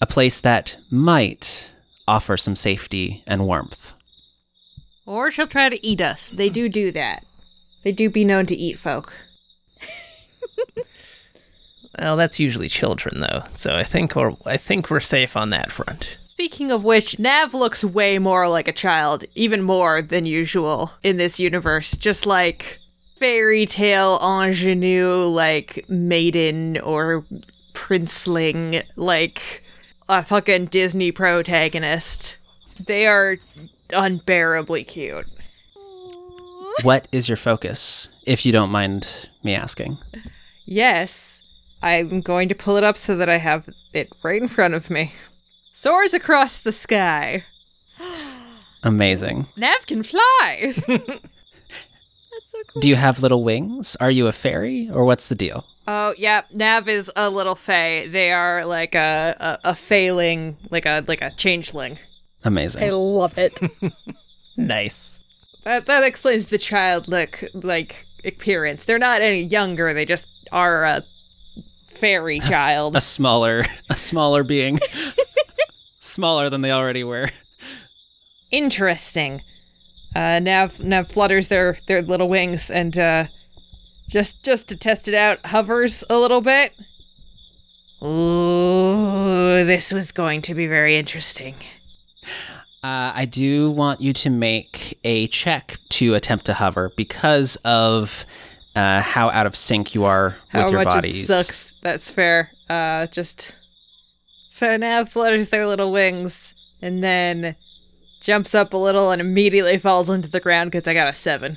A 0.00 0.06
place 0.06 0.40
that 0.40 0.76
might 0.90 1.70
offer 2.06 2.36
some 2.36 2.56
safety 2.56 3.22
and 3.26 3.46
warmth. 3.46 3.94
or 5.06 5.30
she'll 5.30 5.46
try 5.46 5.68
to 5.68 5.84
eat 5.86 6.00
us. 6.00 6.30
They 6.32 6.48
do 6.50 6.68
do 6.68 6.90
that. 6.92 7.24
They 7.84 7.92
do 7.92 8.08
be 8.10 8.24
known 8.24 8.46
to 8.46 8.54
eat 8.56 8.78
folk. 8.78 9.12
Well, 11.98 12.16
that's 12.16 12.40
usually 12.40 12.68
children, 12.68 13.20
though. 13.20 13.44
So 13.54 13.74
I 13.74 13.84
think 13.84 14.16
we're 14.16 14.32
I 14.46 14.56
think 14.56 14.90
we're 14.90 15.00
safe 15.00 15.36
on 15.36 15.50
that 15.50 15.70
front. 15.70 16.16
Speaking 16.32 16.70
of 16.70 16.82
which, 16.82 17.18
Nav 17.18 17.52
looks 17.52 17.84
way 17.84 18.18
more 18.18 18.48
like 18.48 18.66
a 18.66 18.72
child, 18.72 19.22
even 19.34 19.60
more 19.60 20.00
than 20.00 20.24
usual 20.24 20.92
in 21.02 21.18
this 21.18 21.38
universe. 21.38 21.94
Just 21.94 22.24
like 22.24 22.78
fairy 23.20 23.66
tale 23.66 24.18
ingenue, 24.22 25.24
like 25.26 25.84
maiden 25.90 26.78
or 26.78 27.22
princeling, 27.74 28.82
like 28.96 29.62
a 30.08 30.24
fucking 30.24 30.64
Disney 30.66 31.12
protagonist. 31.12 32.38
They 32.82 33.06
are 33.06 33.36
unbearably 33.92 34.84
cute. 34.84 35.26
what 36.82 37.08
is 37.12 37.28
your 37.28 37.36
focus, 37.36 38.08
if 38.24 38.46
you 38.46 38.52
don't 38.52 38.70
mind 38.70 39.28
me 39.44 39.54
asking? 39.54 39.98
Yes, 40.64 41.42
I'm 41.82 42.22
going 42.22 42.48
to 42.48 42.54
pull 42.54 42.78
it 42.78 42.84
up 42.84 42.96
so 42.96 43.18
that 43.18 43.28
I 43.28 43.36
have 43.36 43.68
it 43.92 44.10
right 44.24 44.40
in 44.40 44.48
front 44.48 44.72
of 44.72 44.88
me. 44.88 45.12
Soars 45.72 46.14
across 46.14 46.60
the 46.60 46.72
sky. 46.72 47.44
Amazing. 48.82 49.46
Nav 49.56 49.86
can 49.86 50.02
fly. 50.02 50.74
That's 50.86 52.50
so 52.50 52.58
cool. 52.72 52.80
Do 52.80 52.88
you 52.88 52.96
have 52.96 53.20
little 53.22 53.44
wings? 53.44 53.96
Are 54.00 54.10
you 54.10 54.26
a 54.26 54.32
fairy, 54.32 54.90
or 54.92 55.04
what's 55.04 55.28
the 55.28 55.34
deal? 55.34 55.64
Oh 55.86 56.14
yeah, 56.18 56.42
Nav 56.52 56.88
is 56.88 57.10
a 57.16 57.28
little 57.30 57.54
fae. 57.54 58.06
They 58.08 58.32
are 58.32 58.64
like 58.64 58.94
a, 58.94 59.36
a 59.64 59.70
a 59.70 59.74
failing, 59.74 60.56
like 60.70 60.86
a 60.86 61.04
like 61.08 61.22
a 61.22 61.30
changeling. 61.32 61.98
Amazing. 62.44 62.84
I 62.84 62.90
love 62.90 63.38
it. 63.38 63.58
Nice. 64.54 65.18
That 65.64 65.86
that 65.86 66.04
explains 66.04 66.44
the 66.46 66.58
childlike 66.58 67.48
like 67.54 68.04
appearance. 68.22 68.84
They're 68.84 68.98
not 68.98 69.22
any 69.22 69.42
younger. 69.42 69.94
They 69.94 70.04
just 70.04 70.28
are 70.52 70.84
a 70.84 71.02
fairy 71.94 72.38
child. 72.40 72.94
a 72.94 73.00
smaller, 73.00 73.64
a 73.88 73.96
smaller 73.96 74.44
being, 74.44 74.78
smaller 76.12 76.48
than 76.50 76.60
they 76.60 76.70
already 76.70 77.04
were. 77.04 77.30
Interesting. 78.50 79.42
Uh, 80.14 80.38
Nav 80.40 80.78
Nav 80.80 81.08
flutters 81.08 81.48
their 81.48 81.78
their 81.86 82.02
little 82.02 82.28
wings 82.28 82.70
and 82.70 82.96
uh, 82.98 83.26
just 84.10 84.42
just 84.44 84.68
to 84.68 84.76
test 84.76 85.08
it 85.08 85.14
out, 85.14 85.44
hovers 85.46 86.04
a 86.10 86.18
little 86.18 86.42
bit. 86.42 86.74
Ooh, 88.02 89.64
this 89.64 89.92
was 89.92 90.12
going 90.12 90.42
to 90.42 90.54
be 90.54 90.66
very 90.66 90.96
interesting. 90.96 91.54
Uh, 92.84 93.12
I 93.14 93.26
do 93.26 93.70
want 93.70 94.00
you 94.00 94.12
to 94.12 94.28
make 94.30 94.98
a 95.04 95.28
check 95.28 95.78
to 95.90 96.14
attempt 96.14 96.46
to 96.46 96.54
hover 96.54 96.90
because 96.96 97.56
of 97.64 98.24
uh, 98.74 99.00
how 99.00 99.30
out 99.30 99.46
of 99.46 99.54
sync 99.54 99.94
you 99.94 100.04
are 100.04 100.36
with 100.52 100.62
How 100.62 100.68
your 100.68 100.80
much 100.84 100.92
bodies. 100.92 101.16
it 101.22 101.26
sucks. 101.26 101.72
That's 101.82 102.10
fair. 102.10 102.50
Uh, 102.68 103.06
just 103.06 103.54
so 104.52 104.76
Nav 104.76 105.08
flutters 105.08 105.48
their 105.48 105.66
little 105.66 105.90
wings 105.90 106.54
and 106.82 107.02
then 107.02 107.56
jumps 108.20 108.54
up 108.54 108.74
a 108.74 108.76
little 108.76 109.10
and 109.10 109.18
immediately 109.18 109.78
falls 109.78 110.10
into 110.10 110.28
the 110.28 110.40
ground 110.40 110.70
because 110.70 110.86
I 110.86 110.92
got 110.92 111.08
a 111.08 111.14
seven. 111.14 111.56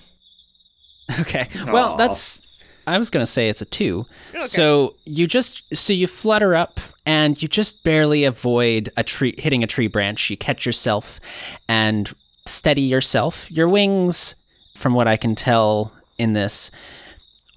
Okay. 1.20 1.50
Well, 1.68 1.94
Aw. 1.94 1.98
that's. 1.98 2.42
I 2.88 2.98
was 2.98 3.10
gonna 3.10 3.26
say 3.26 3.50
it's 3.50 3.62
a 3.62 3.66
two. 3.66 4.06
So 4.44 4.96
you 5.04 5.28
just 5.28 5.62
so 5.74 5.92
you 5.92 6.08
flutter 6.08 6.56
up 6.56 6.80
and 7.06 7.40
you 7.42 7.50
just 7.50 7.84
barely 7.84 8.24
avoid 8.24 8.90
a 8.96 9.04
tree 9.04 9.36
hitting 9.38 9.62
a 9.62 9.68
tree 9.68 9.88
branch. 9.88 10.30
You 10.30 10.38
catch 10.38 10.66
yourself 10.66 11.20
and 11.68 12.16
steady 12.48 12.82
yourself. 12.82 13.52
Your 13.52 13.68
wings, 13.68 14.36
from 14.78 14.94
what 14.94 15.08
I 15.08 15.18
can 15.18 15.36
tell 15.36 15.92
in 16.18 16.32
this, 16.32 16.72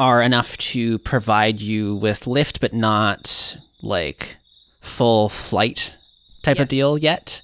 are 0.00 0.20
enough 0.20 0.56
to 0.58 0.98
provide 0.98 1.60
you 1.60 1.94
with 1.94 2.26
lift, 2.26 2.60
but 2.60 2.74
not 2.74 3.56
like 3.80 4.36
full 4.80 5.28
flight 5.28 5.96
type 6.42 6.58
of 6.58 6.68
deal 6.68 6.98
yet. 6.98 7.40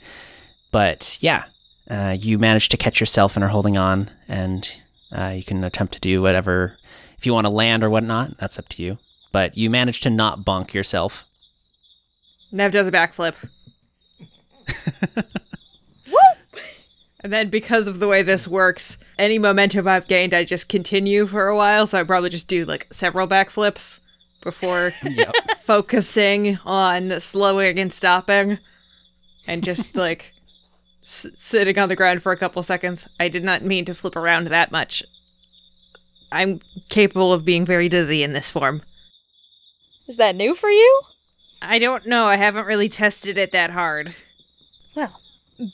But 0.70 1.18
yeah, 1.20 1.44
uh, 1.88 2.16
you 2.18 2.38
manage 2.38 2.68
to 2.70 2.77
catch 2.77 3.01
yourself 3.01 3.37
and 3.37 3.44
are 3.44 3.49
holding 3.49 3.77
on, 3.77 4.11
and 4.29 4.70
uh, 5.12 5.35
you 5.37 5.44
can 5.44 5.62
attempt 5.64 5.94
to 5.94 6.01
do 6.01 6.23
whatever. 6.23 6.77
If 7.18 7.27
you 7.27 7.33
want 7.33 7.47
to 7.47 7.51
land 7.51 7.85
or 7.85 7.90
whatnot, 7.90 8.38
that's 8.38 8.59
up 8.59 8.68
to 8.70 8.83
you. 8.83 8.99
But 9.33 9.57
you 9.57 9.70
manage 9.70 10.01
to 10.03 10.11
not 10.11 10.44
bonk 10.44 10.73
yourself. 10.73 11.25
Nev 12.53 12.73
does 12.73 12.87
a 12.87 12.92
backflip. 12.92 13.35
And 17.25 17.33
then 17.33 17.49
because 17.49 17.87
of 17.87 18.01
the 18.01 18.07
way 18.07 18.20
this 18.23 18.47
works, 18.47 18.99
any 19.18 19.38
momentum 19.38 19.88
I've 19.88 20.07
gained, 20.07 20.35
I 20.35 20.44
just 20.44 20.68
continue 20.68 21.27
for 21.27 21.49
a 21.49 21.57
while. 21.57 21.87
So 21.87 21.99
I 21.99 22.05
probably 22.05 22.29
just 22.29 22.49
do 22.49 22.66
like 22.66 22.87
several 22.92 23.27
backflips 23.27 24.01
before 24.45 24.93
focusing 25.63 26.59
on 26.65 27.21
slowing 27.21 27.79
and 27.79 27.93
stopping, 27.93 28.59
and 29.47 29.65
just 29.65 29.97
like 29.97 30.33
s- 31.03 31.27
sitting 31.37 31.79
on 31.79 31.89
the 31.89 31.97
ground 31.97 32.23
for 32.23 32.31
a 32.33 32.37
couple 32.37 32.63
seconds. 32.63 33.09
I 33.19 33.29
did 33.29 33.43
not 33.43 33.63
mean 33.63 33.85
to 33.87 33.95
flip 33.95 34.15
around 34.17 34.49
that 34.49 34.71
much. 34.71 35.03
I'm 36.31 36.61
capable 36.89 37.33
of 37.33 37.45
being 37.45 37.65
very 37.65 37.89
dizzy 37.89 38.23
in 38.23 38.33
this 38.33 38.51
form. 38.51 38.83
Is 40.07 40.17
that 40.17 40.37
new 40.37 40.55
for 40.55 40.71
you? 40.71 41.03
I 41.63 41.79
don't 41.79 42.07
know. 42.07 42.27
I 42.27 42.37
haven't 42.37 42.67
really 42.67 42.89
tested 42.89 43.39
it 43.39 43.53
that 43.53 43.71
hard. 43.71 44.15
Well, 44.95 45.21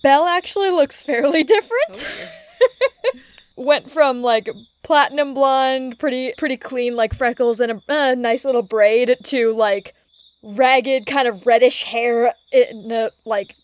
Bell 0.03 0.27
actually 0.27 0.71
looks 0.71 1.03
fairly 1.03 1.43
different. 1.43 2.07
Oh, 2.07 3.19
Went 3.63 3.91
from 3.91 4.23
like 4.23 4.49
platinum 4.83 5.35
blonde, 5.35 5.99
pretty 5.99 6.33
pretty 6.39 6.57
clean, 6.57 6.97
like 6.97 7.13
freckles 7.15 7.61
and 7.61 7.73
a 7.73 7.93
uh, 7.93 8.15
nice 8.15 8.45
little 8.45 8.63
braid, 8.63 9.19
to 9.25 9.53
like 9.55 9.95
ragged, 10.43 11.05
kind 11.07 11.29
of 11.29 11.47
reddish 11.47 11.85
hair 11.85 12.35
in 12.51 12.91
a 12.91 13.11
like 13.27 13.55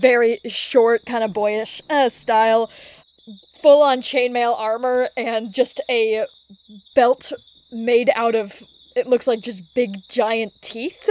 very 0.00 0.40
short, 0.46 1.04
kind 1.04 1.22
of 1.22 1.32
boyish 1.34 1.82
uh, 1.90 2.08
style. 2.08 2.70
full 3.60 3.82
on 3.82 4.00
chainmail 4.00 4.58
armor 4.58 5.10
and 5.16 5.52
just 5.52 5.80
a 5.90 6.24
belt 6.94 7.32
made 7.70 8.10
out 8.14 8.34
of 8.34 8.62
it 8.96 9.06
looks 9.06 9.26
like 9.26 9.40
just 9.40 9.62
big 9.74 9.98
giant 10.08 10.52
teeth 10.62 11.08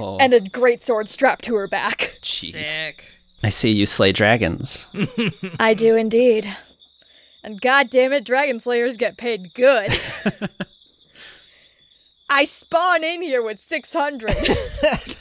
Oh, 0.00 0.18
and 0.18 0.34
a 0.34 0.40
great 0.40 0.82
sword 0.84 1.08
strapped 1.08 1.44
to 1.44 1.54
her 1.54 1.68
back. 1.68 2.18
jeez. 2.22 2.52
Sick. 2.64 3.04
I 3.42 3.48
see 3.48 3.70
you 3.70 3.86
slay 3.86 4.12
dragons. 4.12 4.88
I 5.60 5.72
do 5.74 5.94
indeed. 5.96 6.56
And 7.48 7.62
god 7.62 7.88
damn 7.88 8.12
it, 8.12 8.26
dragon 8.26 8.60
slayers 8.60 8.98
get 8.98 9.16
paid 9.16 9.54
good. 9.54 9.88
I 12.28 12.44
spawn 12.44 13.02
in 13.02 13.22
here 13.22 13.40
with 13.40 13.62
600. 13.62 14.34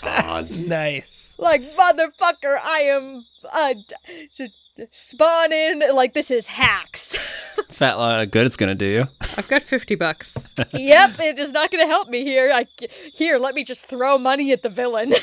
God. 0.02 0.52
Nice. 0.68 1.38
like 1.40 1.74
motherfucker, 1.78 2.58
I 2.62 2.80
am 2.90 3.26
uh 3.50 3.76
d- 4.08 4.28
d- 4.38 4.54
spawn 4.92 5.54
in 5.54 5.82
like 5.96 6.14
this 6.14 6.30
is 6.30 6.48
hacks. 6.48 7.16
Fat 7.70 7.98
lot 7.98 8.22
of 8.22 8.30
good 8.30 8.46
it's 8.46 8.58
gonna 8.58 8.76
do 8.76 8.86
you. 8.86 9.08
I've 9.38 9.48
got 9.48 9.62
50 9.62 9.96
bucks. 9.96 10.36
yep, 10.74 11.18
it 11.22 11.40
is 11.40 11.54
not 11.54 11.72
going 11.72 11.82
to 11.82 11.88
help 11.88 12.10
me 12.10 12.24
here. 12.24 12.52
I 12.52 12.68
here, 13.14 13.38
let 13.38 13.56
me 13.56 13.64
just 13.64 13.86
throw 13.86 14.18
money 14.18 14.52
at 14.52 14.64
the 14.64 14.70
villain. 14.70 15.14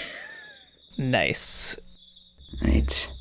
Nice. 0.97 1.77
Right. 2.63 3.13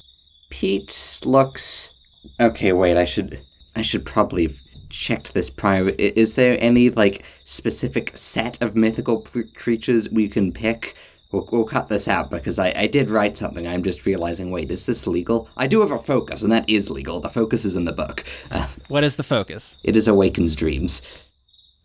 Pete 0.49 1.19
looks. 1.25 1.91
Okay, 2.39 2.71
wait. 2.71 2.95
I 2.95 3.03
should. 3.03 3.43
I 3.75 3.81
should 3.81 4.05
probably 4.05 4.43
have 4.43 4.59
checked 4.89 5.33
this 5.33 5.49
prior. 5.49 5.89
Is 5.97 6.35
there 6.35 6.57
any 6.61 6.89
like 6.89 7.25
specific 7.45 8.15
set 8.17 8.61
of 8.61 8.75
mythical 8.75 9.25
creatures 9.55 10.09
we 10.09 10.27
can 10.29 10.51
pick? 10.51 10.95
We'll, 11.31 11.49
we'll 11.51 11.63
cut 11.65 11.87
this 11.87 12.07
out 12.07 12.29
because 12.29 12.59
I, 12.59 12.71
I 12.75 12.85
did 12.87 13.09
write 13.09 13.35
something. 13.35 13.67
I'm 13.67 13.81
just 13.81 14.05
realizing. 14.05 14.51
Wait, 14.51 14.69
is 14.71 14.85
this 14.85 15.07
legal? 15.07 15.49
I 15.57 15.65
do 15.65 15.81
have 15.81 15.91
a 15.91 15.97
focus, 15.97 16.43
and 16.43 16.51
that 16.51 16.69
is 16.69 16.91
legal. 16.91 17.19
The 17.19 17.29
focus 17.29 17.65
is 17.65 17.75
in 17.75 17.85
the 17.85 17.91
book. 17.91 18.23
Uh, 18.51 18.67
What 18.87 19.03
is 19.03 19.15
the 19.15 19.23
focus? 19.23 19.77
it 19.83 19.95
is 19.95 20.07
awakens 20.07 20.55
dreams. 20.55 21.01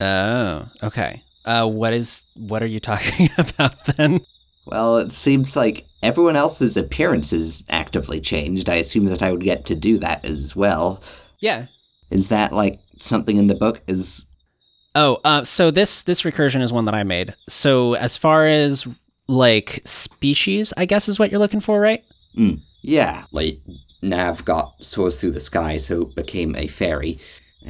Oh, 0.01 0.69
okay. 0.83 1.23
Uh, 1.45 1.67
what 1.67 1.93
is 1.95 2.23
what 2.35 2.63
are 2.63 2.67
you 2.67 2.81
talking 2.81 3.31
about 3.39 3.85
then? 3.97 4.21
Well, 4.67 4.99
it 4.99 5.13
seems 5.13 5.57
like 5.57 5.87
everyone 6.03 6.37
else's 6.37 6.77
appearance 6.77 7.33
is 7.33 7.65
actively 7.71 8.21
changed. 8.21 8.69
I 8.69 8.75
assume 8.77 9.07
that 9.07 9.23
I 9.23 9.33
would 9.33 9.43
get 9.43 9.65
to 9.67 9.75
do 9.75 9.97
that 9.99 10.25
as 10.27 10.55
well. 10.55 11.03
Yeah. 11.41 11.67
Is 12.11 12.29
that 12.29 12.53
like 12.53 12.81
something 13.01 13.37
in 13.37 13.47
the 13.47 13.55
book? 13.55 13.83
Is 13.87 14.27
Oh, 14.95 15.21
uh, 15.25 15.45
so 15.45 15.71
this 15.71 16.03
this 16.03 16.23
recursion 16.23 16.63
is 16.63 16.73
one 16.73 16.87
that 16.87 16.95
I 16.95 17.05
made. 17.05 17.35
So 17.49 17.95
as 17.95 18.17
far 18.17 18.49
as 18.49 18.87
like 19.29 19.83
species, 19.85 20.73
I 20.77 20.87
guess 20.87 21.09
is 21.09 21.19
what 21.19 21.31
you're 21.31 21.41
looking 21.41 21.61
for, 21.61 21.81
right? 21.81 22.03
Mm, 22.37 22.61
yeah, 22.83 23.25
like 23.31 23.61
Nav 24.03 24.45
got 24.45 24.83
soars 24.85 25.21
through 25.21 25.33
the 25.33 25.41
sky, 25.41 25.77
so 25.77 26.07
became 26.07 26.55
a 26.57 26.67
fairy. 26.67 27.19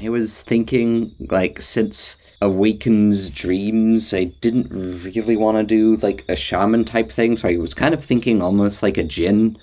I 0.01 0.11
was 0.11 0.43
thinking, 0.43 1.15
like, 1.31 1.61
since 1.61 2.19
Awakens 2.41 3.31
Dreams, 3.31 4.15
I 4.15 4.25
didn't 4.41 4.69
really 4.71 5.37
want 5.37 5.57
to 5.57 5.65
do 5.65 5.97
like 5.97 6.25
a 6.29 6.37
shaman 6.37 6.85
type 6.85 7.11
thing, 7.11 7.37
so 7.37 7.49
I 7.49 7.57
was 7.57 7.75
kind 7.75 7.95
of 7.95 8.05
thinking 8.05 8.41
almost 8.41 8.83
like 8.83 8.97
a 8.97 9.05
djinn 9.05 9.59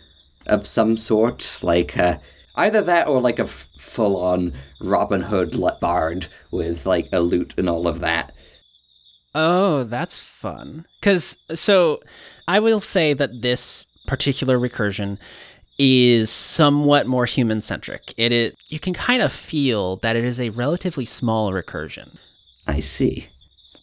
of 0.47 0.67
some 0.67 0.97
sort, 0.97 1.59
like 1.63 1.97
uh, 1.97 2.17
either 2.57 2.81
that 2.81 3.07
or 3.07 3.21
like 3.21 3.39
a 3.39 3.43
f- 3.43 3.67
full-on 3.77 4.53
Robin 4.79 5.21
Hood 5.21 5.55
bard 5.81 6.27
with 6.51 6.85
like 6.85 7.09
a 7.11 7.19
lute 7.19 7.53
and 7.57 7.69
all 7.69 7.87
of 7.87 7.99
that. 7.99 8.33
Oh, 9.33 9.83
that's 9.83 10.19
fun. 10.19 10.85
Cuz 11.01 11.37
so 11.53 12.01
I 12.47 12.59
will 12.59 12.81
say 12.81 13.13
that 13.13 13.41
this 13.41 13.85
particular 14.07 14.57
recursion 14.57 15.17
is 15.77 16.29
somewhat 16.29 17.05
more 17.07 17.25
human 17.25 17.59
centric. 17.61 18.13
It 18.17 18.31
is 18.31 18.53
you 18.69 18.79
can 18.79 18.93
kind 18.93 19.21
of 19.21 19.31
feel 19.33 19.97
that 19.97 20.15
it 20.15 20.23
is 20.23 20.39
a 20.39 20.49
relatively 20.51 21.05
small 21.05 21.51
recursion. 21.51 22.15
I 22.67 22.79
see. 22.79 23.27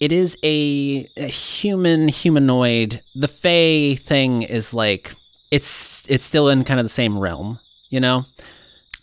it 0.01 0.11
is 0.11 0.37
a, 0.43 1.07
a 1.17 1.27
human 1.29 2.09
humanoid. 2.09 3.01
The 3.15 3.29
Fey 3.29 3.95
thing 3.95 4.43
is 4.43 4.73
like 4.75 5.15
it's 5.51 6.05
it's 6.09 6.25
still 6.25 6.49
in 6.49 6.65
kind 6.65 6.81
of 6.81 6.85
the 6.85 6.89
same 7.03 7.19
realm, 7.19 7.61
you 7.91 8.01
know. 8.01 8.25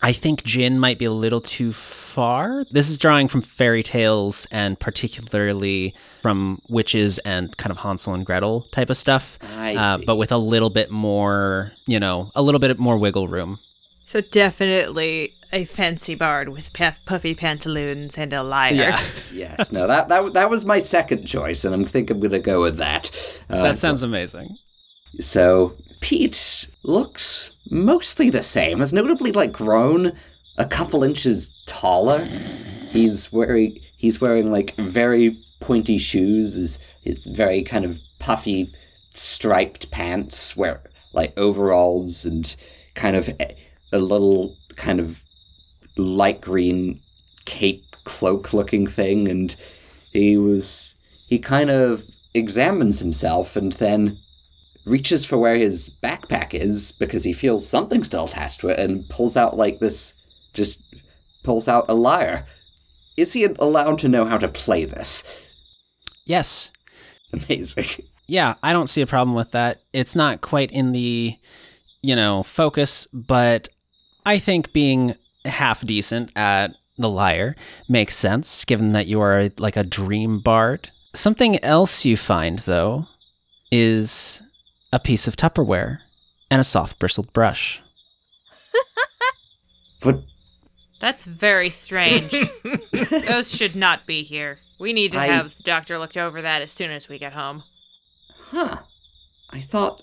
I 0.02 0.12
think 0.12 0.44
djinn 0.44 0.78
might 0.78 0.98
be 0.98 1.04
a 1.04 1.12
little 1.12 1.40
too 1.40 1.72
far. 1.72 2.64
This 2.70 2.88
is 2.88 2.96
drawing 2.96 3.28
from 3.28 3.42
fairy 3.42 3.82
tales 3.82 4.46
and 4.50 4.78
particularly 4.78 5.94
from 6.22 6.60
witches 6.68 7.18
and 7.18 7.54
kind 7.58 7.70
of 7.70 7.78
Hansel 7.78 8.14
and 8.14 8.24
Gretel 8.24 8.62
type 8.72 8.88
of 8.88 8.96
stuff, 8.96 9.38
I 9.56 9.74
uh, 9.74 9.98
see. 9.98 10.04
but 10.06 10.16
with 10.16 10.32
a 10.32 10.38
little 10.38 10.70
bit 10.70 10.90
more, 10.90 11.72
you 11.86 12.00
know, 12.00 12.30
a 12.34 12.42
little 12.42 12.58
bit 12.58 12.78
more 12.78 12.96
wiggle 12.96 13.28
room. 13.28 13.58
So 14.06 14.20
definitely 14.20 15.34
a 15.52 15.64
fancy 15.64 16.14
bard 16.14 16.48
with 16.48 16.72
puff- 16.72 17.00
puffy 17.04 17.34
pantaloons 17.34 18.16
and 18.16 18.32
a 18.32 18.42
lyre. 18.42 18.98
yes, 19.32 19.70
no, 19.70 19.86
that, 19.86 20.08
that 20.08 20.32
that 20.32 20.50
was 20.50 20.64
my 20.64 20.78
second 20.78 21.26
choice, 21.26 21.64
and 21.64 21.74
I'm 21.74 21.84
think 21.84 22.10
I'm 22.10 22.20
gonna 22.20 22.38
go 22.38 22.62
with 22.62 22.78
that. 22.78 23.10
Uh, 23.48 23.62
that 23.62 23.78
sounds 23.78 24.02
amazing. 24.02 24.56
So 25.18 25.76
Pete 26.00 26.68
looks 26.82 27.52
mostly 27.70 28.30
the 28.30 28.42
same, 28.42 28.80
has 28.80 28.92
notably 28.92 29.32
like 29.32 29.52
grown 29.52 30.12
a 30.56 30.66
couple 30.66 31.04
inches 31.04 31.54
taller. 31.66 32.24
He's 32.90 33.32
wearing 33.32 33.78
he's 33.96 34.20
wearing 34.20 34.50
like 34.50 34.74
very 34.76 35.42
pointy 35.60 35.98
shoes. 35.98 36.56
Is 36.56 36.78
it's 37.02 37.26
very 37.26 37.62
kind 37.62 37.84
of 37.84 37.98
puffy 38.18 38.72
striped 39.14 39.90
pants, 39.90 40.56
wear 40.56 40.82
like 41.12 41.32
overalls 41.36 42.24
and 42.24 42.54
kind 42.94 43.16
of 43.16 43.28
a, 43.40 43.56
a 43.92 43.98
little 43.98 44.56
kind 44.76 45.00
of 45.00 45.22
light 45.96 46.40
green 46.40 47.00
cape 47.44 47.96
cloak 48.04 48.52
looking 48.52 48.86
thing 48.86 49.28
and 49.28 49.56
he 50.12 50.36
was 50.36 50.94
he 51.26 51.38
kind 51.38 51.70
of 51.70 52.04
examines 52.34 52.98
himself 53.00 53.56
and 53.56 53.72
then 53.74 54.18
reaches 54.84 55.24
for 55.24 55.36
where 55.38 55.56
his 55.56 55.90
backpack 56.02 56.54
is 56.54 56.92
because 56.92 57.24
he 57.24 57.32
feels 57.32 57.68
something 57.68 58.02
still 58.02 58.24
attached 58.24 58.60
to 58.60 58.68
it 58.68 58.78
and 58.78 59.08
pulls 59.08 59.36
out 59.36 59.56
like 59.56 59.80
this 59.80 60.14
just 60.52 60.82
pulls 61.42 61.68
out 61.68 61.84
a 61.88 61.94
lyre 61.94 62.46
is 63.16 63.32
he 63.32 63.44
allowed 63.44 63.98
to 63.98 64.08
know 64.08 64.24
how 64.24 64.38
to 64.38 64.48
play 64.48 64.84
this 64.84 65.24
Yes, 66.26 66.70
amazing 67.32 68.04
yeah, 68.30 68.54
I 68.62 68.72
don't 68.72 68.86
see 68.86 69.00
a 69.00 69.08
problem 69.08 69.34
with 69.34 69.50
that. 69.50 69.82
It's 69.92 70.14
not 70.14 70.40
quite 70.40 70.70
in 70.70 70.92
the, 70.92 71.36
you 72.00 72.14
know, 72.14 72.44
focus, 72.44 73.08
but 73.12 73.68
I 74.24 74.38
think 74.38 74.72
being 74.72 75.16
half 75.44 75.84
decent 75.84 76.30
at 76.36 76.70
the 76.96 77.08
lyre 77.08 77.56
makes 77.88 78.14
sense, 78.14 78.64
given 78.64 78.92
that 78.92 79.08
you 79.08 79.20
are 79.20 79.50
like 79.58 79.76
a 79.76 79.82
dream 79.82 80.38
bard. 80.38 80.92
Something 81.12 81.62
else 81.64 82.04
you 82.04 82.16
find, 82.16 82.60
though, 82.60 83.06
is 83.72 84.44
a 84.92 84.98
piece 84.98 85.28
of 85.28 85.36
Tupperware 85.36 85.98
and 86.50 86.60
a 86.60 86.64
soft 86.64 86.98
bristled 86.98 87.32
brush. 87.32 87.80
but 90.00 90.22
That's 91.00 91.24
very 91.24 91.70
strange. 91.70 92.30
Those 93.26 93.50
should 93.54 93.76
not 93.76 94.06
be 94.06 94.22
here. 94.22 94.58
We 94.78 94.92
need 94.92 95.12
to 95.12 95.18
I- 95.20 95.26
have 95.26 95.56
the 95.56 95.62
doctor 95.62 95.98
looked 95.98 96.16
over 96.16 96.42
that 96.42 96.62
as 96.62 96.72
soon 96.72 96.90
as 96.90 97.08
we 97.08 97.18
get 97.18 97.32
home. 97.34 97.62
huh 98.38 98.78
i 99.52 99.60
thought 99.60 100.00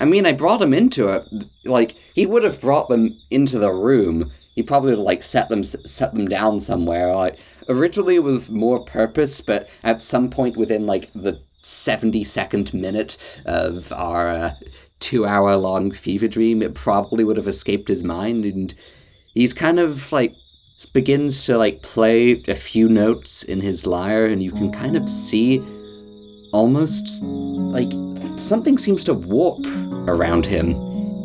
i 0.00 0.04
mean 0.06 0.24
i 0.26 0.32
brought 0.32 0.60
him 0.62 0.72
into 0.74 1.08
it 1.08 1.26
like 1.66 1.94
he 2.14 2.24
would 2.26 2.42
have 2.42 2.58
brought 2.60 2.88
them 2.88 3.14
into 3.30 3.58
the 3.58 3.70
room 3.70 4.32
he 4.54 4.62
probably 4.62 4.90
would 4.90 4.98
have, 4.98 5.04
like 5.06 5.22
set 5.22 5.48
them 5.50 5.62
set 5.62 6.14
them 6.14 6.26
down 6.26 6.58
somewhere 6.58 7.14
like 7.14 7.38
originally 7.68 8.18
with 8.18 8.50
more 8.50 8.82
purpose 8.82 9.40
but 9.42 9.68
at 9.84 10.02
some 10.02 10.28
point 10.30 10.56
within 10.56 10.86
like 10.86 11.10
the 11.14 11.38
72nd 11.62 12.74
minute 12.74 13.16
of 13.44 13.92
our 13.92 14.28
uh, 14.28 14.54
two 15.00 15.26
hour 15.26 15.56
long 15.56 15.90
fever 15.90 16.28
dream 16.28 16.62
it 16.62 16.74
probably 16.74 17.24
would 17.24 17.36
have 17.36 17.48
escaped 17.48 17.88
his 17.88 18.04
mind 18.04 18.44
and 18.44 18.74
he's 19.34 19.52
kind 19.52 19.78
of 19.80 20.12
like 20.12 20.34
begins 20.92 21.46
to 21.46 21.56
like 21.56 21.82
play 21.82 22.42
a 22.48 22.54
few 22.54 22.88
notes 22.88 23.42
in 23.44 23.60
his 23.60 23.86
lyre 23.86 24.26
and 24.26 24.42
you 24.42 24.50
can 24.50 24.70
kind 24.72 24.96
of 24.96 25.08
see 25.08 25.60
almost 26.52 27.22
like 27.22 27.90
something 28.36 28.76
seems 28.76 29.04
to 29.04 29.14
warp 29.14 29.64
around 30.08 30.44
him 30.44 30.74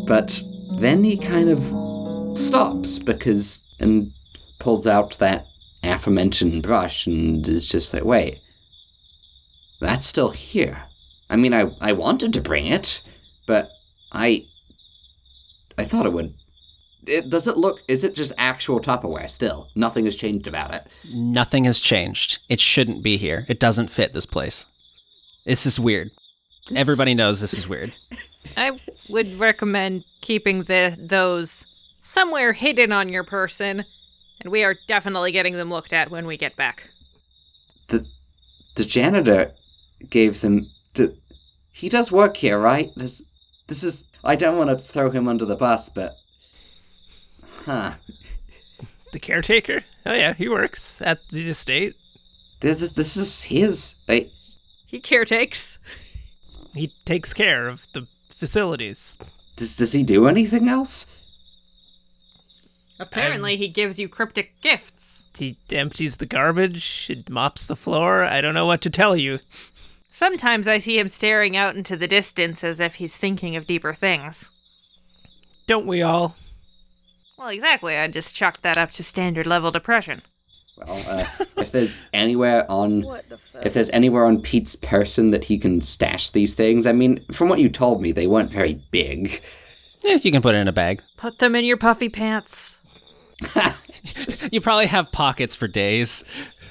but 0.05 0.41
then 0.77 1.03
he 1.03 1.17
kind 1.17 1.49
of 1.49 2.37
stops 2.37 2.99
because 2.99 3.61
and 3.79 4.11
pulls 4.59 4.85
out 4.85 5.17
that 5.17 5.45
aforementioned 5.83 6.61
brush 6.63 7.07
and 7.07 7.47
is 7.47 7.65
just 7.65 7.93
like 7.93 8.03
wait 8.03 8.39
that's 9.79 10.05
still 10.05 10.29
here 10.29 10.83
i 11.29 11.35
mean 11.35 11.53
i 11.53 11.65
i 11.81 11.91
wanted 11.91 12.33
to 12.33 12.41
bring 12.41 12.65
it 12.65 13.01
but 13.45 13.69
i 14.11 14.43
i 15.77 15.83
thought 15.83 16.05
it 16.05 16.13
would 16.13 16.33
it, 17.05 17.29
does 17.29 17.47
it 17.47 17.57
look 17.57 17.81
is 17.87 18.03
it 18.03 18.15
just 18.15 18.33
actual 18.37 18.79
tupperware 18.81 19.29
still 19.29 19.69
nothing 19.75 20.05
has 20.05 20.15
changed 20.15 20.47
about 20.47 20.73
it 20.73 20.85
Nothing 21.13 21.63
has 21.63 21.79
changed. 21.79 22.39
It 22.49 22.59
shouldn't 22.59 23.03
be 23.03 23.17
here. 23.17 23.45
It 23.47 23.59
doesn't 23.59 23.89
fit 23.89 24.13
this 24.13 24.25
place. 24.25 24.65
This 25.45 25.65
is 25.65 25.79
weird. 25.79 26.11
Everybody 26.75 27.13
knows 27.13 27.39
this 27.39 27.53
is 27.53 27.67
weird. 27.67 27.95
I 28.57 28.77
would 29.09 29.39
recommend 29.39 30.03
keeping 30.21 30.63
the 30.63 30.97
those 30.99 31.65
somewhere 32.01 32.51
hidden 32.51 32.91
on 32.91 33.07
your 33.07 33.23
person, 33.23 33.85
and 34.41 34.51
we 34.51 34.63
are 34.63 34.75
definitely 34.87 35.31
getting 35.31 35.53
them 35.53 35.69
looked 35.69 35.93
at 35.93 36.11
when 36.11 36.25
we 36.25 36.35
get 36.35 36.57
back. 36.57 36.89
The 37.87 38.05
the 38.75 38.83
janitor 38.83 39.53
gave 40.09 40.41
them 40.41 40.69
the 40.93 41.15
he 41.71 41.89
does 41.89 42.11
work 42.11 42.37
here, 42.37 42.59
right? 42.59 42.91
This 42.95 43.21
this 43.67 43.83
is 43.83 44.05
I 44.23 44.35
don't 44.35 44.57
want 44.57 44.69
to 44.69 44.77
throw 44.77 45.09
him 45.09 45.27
under 45.27 45.45
the 45.45 45.55
bus, 45.55 45.89
but 45.89 46.15
huh. 47.65 47.93
The 49.11 49.19
caretaker? 49.19 49.83
Oh 50.05 50.13
yeah, 50.13 50.33
he 50.33 50.49
works 50.49 51.01
at 51.01 51.19
the 51.29 51.49
estate. 51.49 51.95
This, 52.59 52.91
this 52.91 53.15
is 53.15 53.43
his. 53.43 53.95
I, 54.09 54.29
He 54.87 54.99
caretakes. 54.99 55.77
He 56.73 56.93
takes 57.05 57.33
care 57.33 57.67
of 57.67 57.87
the 57.93 58.07
facilities. 58.29 59.17
does 59.55 59.75
does 59.75 59.93
he 59.93 60.03
do 60.03 60.27
anything 60.27 60.67
else? 60.67 61.07
Apparently, 62.99 63.57
he 63.57 63.67
gives 63.67 63.99
you 63.99 64.09
cryptic 64.09 64.59
gifts. 64.61 65.25
He 65.37 65.57
empties 65.71 66.17
the 66.17 66.25
garbage, 66.25 67.07
and 67.11 67.29
mops 67.29 67.65
the 67.65 67.75
floor. 67.75 68.23
I 68.23 68.41
don't 68.41 68.55
know 68.55 68.65
what 68.65 68.81
to 68.81 68.89
tell 68.89 69.15
you. 69.15 69.39
Sometimes 70.17 70.67
I 70.67 70.79
see 70.79 70.97
him 70.97 71.09
staring 71.09 71.55
out 71.55 71.75
into 71.75 71.95
the 71.95 72.07
distance 72.07 72.63
as 72.63 72.79
if 72.79 72.95
he's 72.95 73.15
thinking 73.15 73.55
of 73.55 73.67
deeper 73.67 73.93
things. 73.93 74.49
Don't 75.67 75.85
we 75.85 76.01
all? 76.01 76.35
Well, 77.37 77.49
exactly. 77.49 77.95
I 77.95 78.07
just 78.07 78.33
chalked 78.33 78.63
that 78.63 78.79
up 78.79 78.89
to 78.93 79.03
standard 79.03 79.45
level 79.45 79.69
depression. 79.69 80.23
Well, 80.75 81.03
uh, 81.07 81.25
if 81.57 81.71
there's 81.71 81.99
anywhere 82.13 82.65
on 82.67 83.03
What 83.03 83.29
the 83.29 83.37
if 83.61 83.75
there's 83.75 83.91
anywhere 83.91 84.25
on 84.25 84.41
Pete's 84.41 84.75
person 84.75 85.29
that 85.29 85.43
he 85.43 85.59
can 85.59 85.81
stash 85.81 86.31
these 86.31 86.55
things, 86.55 86.87
I 86.87 86.93
mean, 86.93 87.23
from 87.31 87.47
what 87.47 87.59
you 87.59 87.69
told 87.69 88.01
me, 88.01 88.11
they 88.11 88.25
weren't 88.25 88.51
very 88.51 88.83
big. 88.89 89.43
Yeah, 90.01 90.15
you 90.15 90.31
can 90.31 90.41
put 90.41 90.55
it 90.55 90.57
in 90.57 90.67
a 90.67 90.73
bag. 90.73 91.03
Put 91.17 91.37
them 91.37 91.55
in 91.55 91.63
your 91.63 91.77
puffy 91.77 92.09
pants. 92.09 92.79
You 94.51 94.61
probably 94.61 94.87
have 94.87 95.11
pockets 95.11 95.55
for 95.55 95.67
days. 95.67 96.23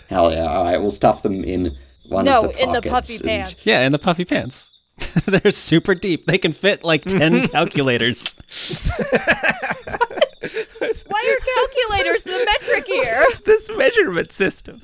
Hell 0.09 0.33
yeah! 0.33 0.47
All 0.47 0.65
right, 0.65 0.81
we'll 0.81 0.91
stuff 0.91 1.23
them 1.23 1.45
in 1.45 1.77
one 2.09 2.25
No, 2.25 2.47
of 2.47 2.53
the 2.55 2.62
in 2.62 2.73
the 2.73 2.83
pockets 2.83 3.19
puffy 3.19 3.31
and- 3.31 3.45
pants. 3.45 3.57
Yeah, 3.64 3.81
in 3.83 3.92
the 3.92 3.99
puffy 3.99 4.25
pants. 4.25 4.73
They're 5.27 5.51
super 5.51 5.95
deep. 5.95 6.25
They 6.27 6.38
can 6.38 6.53
fit 6.53 6.83
like 6.83 7.05
10 7.05 7.49
calculators. 7.49 8.35
Why 11.09 11.38
are 11.38 11.45
calculators 11.45 12.23
the 12.23 12.45
metric 12.47 12.87
here? 12.87 13.25
This 13.45 13.69
measurement 13.77 14.33
system. 14.33 14.81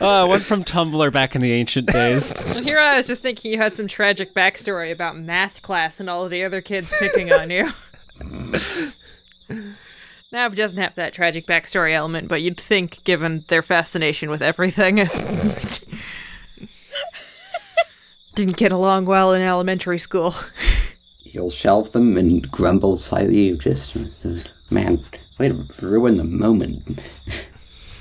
Uh, 0.00 0.26
one 0.26 0.40
from 0.40 0.64
Tumblr 0.64 1.12
back 1.12 1.34
in 1.36 1.40
the 1.42 1.52
ancient 1.52 1.88
days. 1.92 2.30
And 2.56 2.64
here 2.64 2.78
I 2.78 2.96
was 2.96 3.06
just 3.06 3.22
thinking 3.22 3.52
you 3.52 3.58
had 3.58 3.76
some 3.76 3.86
tragic 3.86 4.34
backstory 4.34 4.90
about 4.90 5.16
math 5.18 5.62
class 5.62 6.00
and 6.00 6.08
all 6.10 6.24
of 6.24 6.30
the 6.30 6.42
other 6.42 6.60
kids 6.60 6.92
picking 6.98 7.32
on 7.32 7.50
you. 7.50 7.70
Nav 10.32 10.54
doesn't 10.56 10.78
have 10.78 10.94
that 10.96 11.12
tragic 11.12 11.46
backstory 11.46 11.92
element, 11.92 12.28
but 12.28 12.42
you'd 12.42 12.60
think, 12.60 13.04
given 13.04 13.44
their 13.48 13.62
fascination 13.62 14.30
with 14.30 14.42
everything, 14.42 14.98
didn't 18.34 18.56
get 18.56 18.72
along 18.72 19.06
well 19.06 19.32
in 19.32 19.42
elementary 19.42 19.98
school. 19.98 20.34
He'll 21.18 21.50
shelve 21.50 21.92
them 21.92 22.16
and 22.16 22.50
grumble 22.50 22.96
slightly. 22.96 23.52
Just 23.56 23.96
man, 24.70 25.04
way 25.38 25.48
to 25.48 25.66
ruin 25.80 26.16
the 26.16 26.24
moment. 26.24 27.00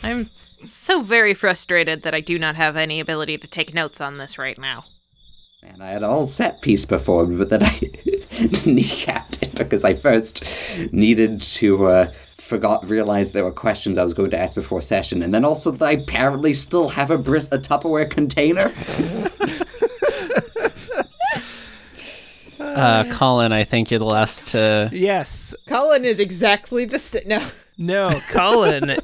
I'm 0.04 0.30
so 0.67 1.02
very 1.02 1.34
frustrated 1.34 2.04
that 2.04 2.13
I 2.13 2.19
do 2.19 2.38
not 2.38 2.56
have 2.56 2.76
any 2.76 3.00
ability 3.00 3.38
to 3.38 3.48
take 3.48 3.74
notes 3.74 4.00
on 4.02 4.17
this 4.17 4.38
right 4.38 4.58
now. 4.58 4.86
Man, 5.63 5.82
I 5.82 5.91
had 5.91 6.04
a 6.04 6.10
whole 6.10 6.26
set 6.26 6.62
piece 6.62 6.86
performed, 6.86 7.38
but 7.38 7.50
then 7.50 7.63
I 7.63 7.69
kneecapped 7.69 9.41
it 9.41 9.56
because 9.56 9.86
I 9.86 9.93
first 9.93 10.43
needed 10.91 11.41
to 11.41 11.88
uh, 11.88 12.13
forgot 12.34 12.88
realized 12.89 13.32
there 13.32 13.46
were 13.46 13.52
questions 13.52 13.98
I 13.98 14.04
was 14.04 14.13
going 14.13 14.32
to 14.32 14.39
ask 14.39 14.56
before 14.56 14.82
session, 14.82 15.24
and 15.24 15.34
then 15.34 15.46
also 15.46 15.72
that 15.72 15.86
I 15.86 15.91
apparently 15.93 16.54
still 16.54 16.89
have 16.89 17.12
a 17.12 17.17
bris- 17.17 17.48
a 17.52 17.58
Tupperware 17.58 18.10
container. 18.10 18.74
Uh, 22.76 23.04
Colin, 23.12 23.52
I 23.52 23.64
think 23.64 23.92
you're 23.92 24.00
the 24.00 24.06
last 24.06 24.48
to. 24.48 24.90
Yes. 24.92 25.54
Colin 25.68 26.06
is 26.06 26.20
exactly 26.20 26.86
the 26.86 27.00
st- 27.00 27.28
no. 27.28 27.46
No, 27.78 28.22
Colin. 28.30 28.98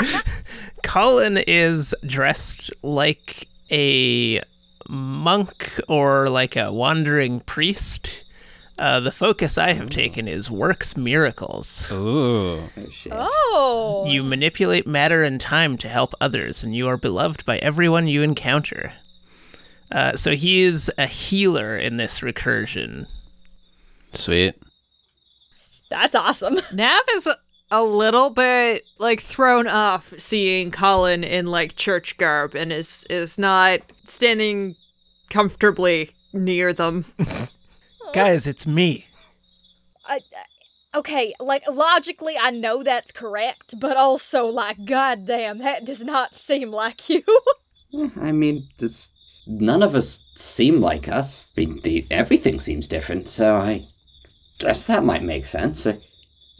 Colin 0.82 1.38
is 1.46 1.94
dressed 2.06 2.70
like 2.82 3.48
a 3.70 4.40
monk 4.88 5.78
or 5.88 6.28
like 6.28 6.56
a 6.56 6.72
wandering 6.72 7.40
priest. 7.40 8.24
Uh, 8.78 9.00
the 9.00 9.10
focus 9.10 9.58
I 9.58 9.72
have 9.72 9.90
taken 9.90 10.28
is 10.28 10.50
works 10.50 10.96
miracles. 10.96 11.90
Ooh. 11.90 12.60
Oh 12.76 12.90
shit! 12.90 13.12
Oh. 13.14 14.04
You 14.06 14.22
manipulate 14.22 14.86
matter 14.86 15.24
and 15.24 15.40
time 15.40 15.76
to 15.78 15.88
help 15.88 16.14
others, 16.20 16.62
and 16.62 16.76
you 16.76 16.86
are 16.86 16.96
beloved 16.96 17.44
by 17.44 17.58
everyone 17.58 18.06
you 18.06 18.22
encounter. 18.22 18.92
Uh, 19.90 20.16
so 20.16 20.32
he 20.34 20.62
is 20.62 20.90
a 20.98 21.06
healer 21.06 21.76
in 21.76 21.96
this 21.96 22.20
recursion. 22.20 23.06
Sweet. 24.12 24.54
That's 25.90 26.14
awesome. 26.14 26.58
Nav 26.72 27.02
is 27.12 27.26
a- 27.26 27.38
a 27.70 27.82
little 27.84 28.30
bit 28.30 28.84
like 28.98 29.20
thrown 29.20 29.66
off 29.68 30.14
seeing 30.16 30.70
Colin 30.70 31.22
in 31.22 31.46
like 31.46 31.76
church 31.76 32.16
garb 32.16 32.54
and 32.54 32.72
is 32.72 33.04
is 33.10 33.36
not 33.38 33.80
standing 34.06 34.74
comfortably 35.28 36.10
near 36.32 36.72
them. 36.72 37.04
Guys, 38.14 38.46
it's 38.46 38.66
me. 38.66 39.06
I, 40.06 40.14
I- 40.94 40.98
okay, 40.98 41.34
like 41.40 41.62
logically, 41.70 42.36
I 42.40 42.50
know 42.50 42.82
that's 42.82 43.12
correct, 43.12 43.74
but 43.78 43.96
also, 43.98 44.46
like, 44.46 44.86
goddamn, 44.86 45.58
that 45.58 45.84
does 45.84 46.02
not 46.02 46.34
seem 46.36 46.70
like 46.70 47.08
you. 47.10 47.22
I 48.20 48.32
mean, 48.32 48.66
it's 48.78 49.10
none 49.48 49.82
of 49.82 49.94
us 49.94 50.22
seem 50.36 50.80
like 50.80 51.08
us. 51.08 51.50
I 51.56 51.60
mean, 51.62 51.80
the, 51.82 52.06
everything 52.10 52.60
seems 52.60 52.86
different, 52.86 53.28
so 53.28 53.56
I 53.56 53.88
guess 54.58 54.84
that 54.84 55.02
might 55.04 55.22
make 55.24 55.46
sense. 55.46 55.86
It 55.86 56.00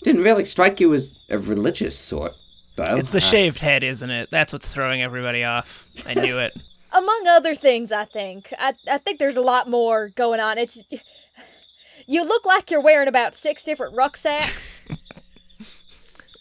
didn't 0.02 0.22
really 0.24 0.44
strike 0.44 0.80
you 0.80 0.92
as 0.94 1.14
a 1.28 1.38
religious 1.38 1.96
sort, 1.96 2.32
though. 2.76 2.96
It's 2.96 3.10
the 3.10 3.18
Uh, 3.18 3.20
shaved 3.20 3.58
head, 3.58 3.84
isn't 3.84 4.10
it? 4.10 4.30
That's 4.30 4.52
what's 4.52 4.66
throwing 4.68 5.02
everybody 5.02 5.44
off. 5.44 5.86
I 6.06 6.14
knew 6.14 6.38
it. 6.38 6.52
Among 6.92 7.26
other 7.28 7.54
things, 7.54 7.92
I 7.92 8.06
think. 8.06 8.52
I, 8.58 8.74
I 8.90 8.96
think 8.98 9.18
there's 9.18 9.36
a 9.36 9.42
lot 9.42 9.68
more 9.68 10.08
going 10.08 10.40
on. 10.40 10.56
It's. 10.58 10.82
You 12.06 12.24
look 12.24 12.46
like 12.46 12.70
you're 12.70 12.80
wearing 12.80 13.08
about 13.08 13.34
six 13.34 13.62
different 13.62 13.94
rucksacks. 13.94 14.80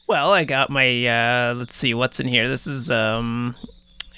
Well, 0.07 0.31
I 0.31 0.45
got 0.45 0.69
my 0.69 1.05
uh 1.05 1.53
let's 1.55 1.75
see 1.75 1.93
what's 1.93 2.21
in 2.21 2.29
here. 2.29 2.47
This 2.47 2.65
is 2.65 2.89
um 2.89 3.57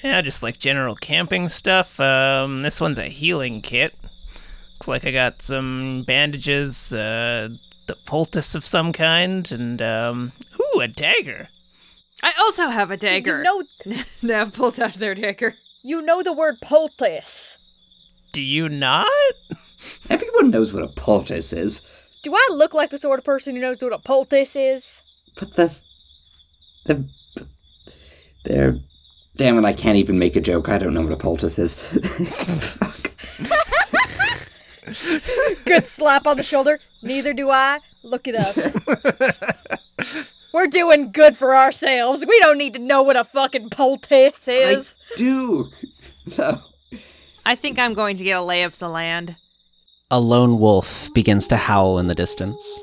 yeah, 0.02 0.20
just 0.22 0.42
like 0.42 0.58
general 0.58 0.94
camping 0.94 1.48
stuff. 1.48 1.98
Um 2.00 2.62
this 2.62 2.80
one's 2.80 2.98
a 2.98 3.04
healing 3.08 3.62
kit. 3.62 3.94
Looks 4.74 4.88
like 4.88 5.04
I 5.04 5.10
got 5.10 5.42
some 5.42 6.04
bandages, 6.06 6.92
uh 6.92 7.48
the 7.86 7.96
poultice 8.06 8.54
of 8.54 8.64
some 8.64 8.92
kind 8.92 9.50
and 9.52 9.80
um 9.82 10.32
ooh, 10.60 10.80
a 10.80 10.88
dagger. 10.88 11.48
I 12.22 12.32
also 12.38 12.68
have 12.68 12.90
a 12.90 12.96
dagger. 12.96 13.38
You 13.38 13.42
know, 13.86 14.02
Nav 14.22 14.52
pulls 14.52 14.78
out 14.78 14.94
their 14.94 15.14
dagger. 15.14 15.56
you 15.82 16.02
know 16.02 16.22
the 16.22 16.32
word 16.34 16.56
poultice. 16.60 17.56
Do 18.32 18.42
you 18.42 18.68
not? 18.68 19.08
Everyone 20.10 20.50
knows 20.50 20.72
what 20.72 20.82
a 20.82 20.88
poultice 20.88 21.52
is, 21.54 21.80
Do 22.22 22.34
I 22.34 22.48
look 22.52 22.74
like 22.74 22.90
the 22.90 22.98
sort 22.98 23.18
of 23.18 23.24
person 23.24 23.54
who 23.54 23.62
knows 23.62 23.82
what 23.82 23.92
a 23.94 23.98
poultice 23.98 24.54
is? 24.54 25.00
but 25.38 25.54
that's. 25.54 25.84
The, 26.84 27.08
they're. 28.44 28.76
Damn 29.40 29.56
it, 29.56 29.64
I 29.64 29.72
can't 29.72 29.96
even 29.96 30.18
make 30.18 30.36
a 30.36 30.40
joke. 30.42 30.68
I 30.68 30.76
don't 30.76 30.92
know 30.92 31.00
what 31.00 31.12
a 31.12 31.16
poultice 31.16 31.58
is. 31.58 31.74
Fuck. 31.74 33.10
Good 35.64 35.86
slap 35.86 36.26
on 36.26 36.36
the 36.36 36.42
shoulder. 36.42 36.78
Neither 37.00 37.32
do 37.32 37.48
I. 37.48 37.80
Look 38.02 38.28
at 38.28 38.34
us. 38.34 38.76
We're 40.52 40.66
doing 40.66 41.10
good 41.10 41.38
for 41.38 41.56
ourselves. 41.56 42.26
We 42.28 42.38
don't 42.40 42.58
need 42.58 42.74
to 42.74 42.78
know 42.80 43.02
what 43.02 43.16
a 43.16 43.24
fucking 43.24 43.70
poultice 43.70 44.46
is. 44.46 44.76
I 44.76 44.80
is. 44.80 44.96
do. 45.16 45.70
So. 46.28 46.60
I 47.46 47.54
think 47.54 47.78
I'm 47.78 47.94
going 47.94 48.18
to 48.18 48.24
get 48.24 48.36
a 48.36 48.42
lay 48.42 48.64
of 48.64 48.78
the 48.78 48.90
land. 48.90 49.36
A 50.10 50.20
lone 50.20 50.58
wolf 50.58 51.08
begins 51.14 51.48
to 51.48 51.56
howl 51.56 51.98
in 51.98 52.08
the 52.08 52.14
distance. 52.14 52.82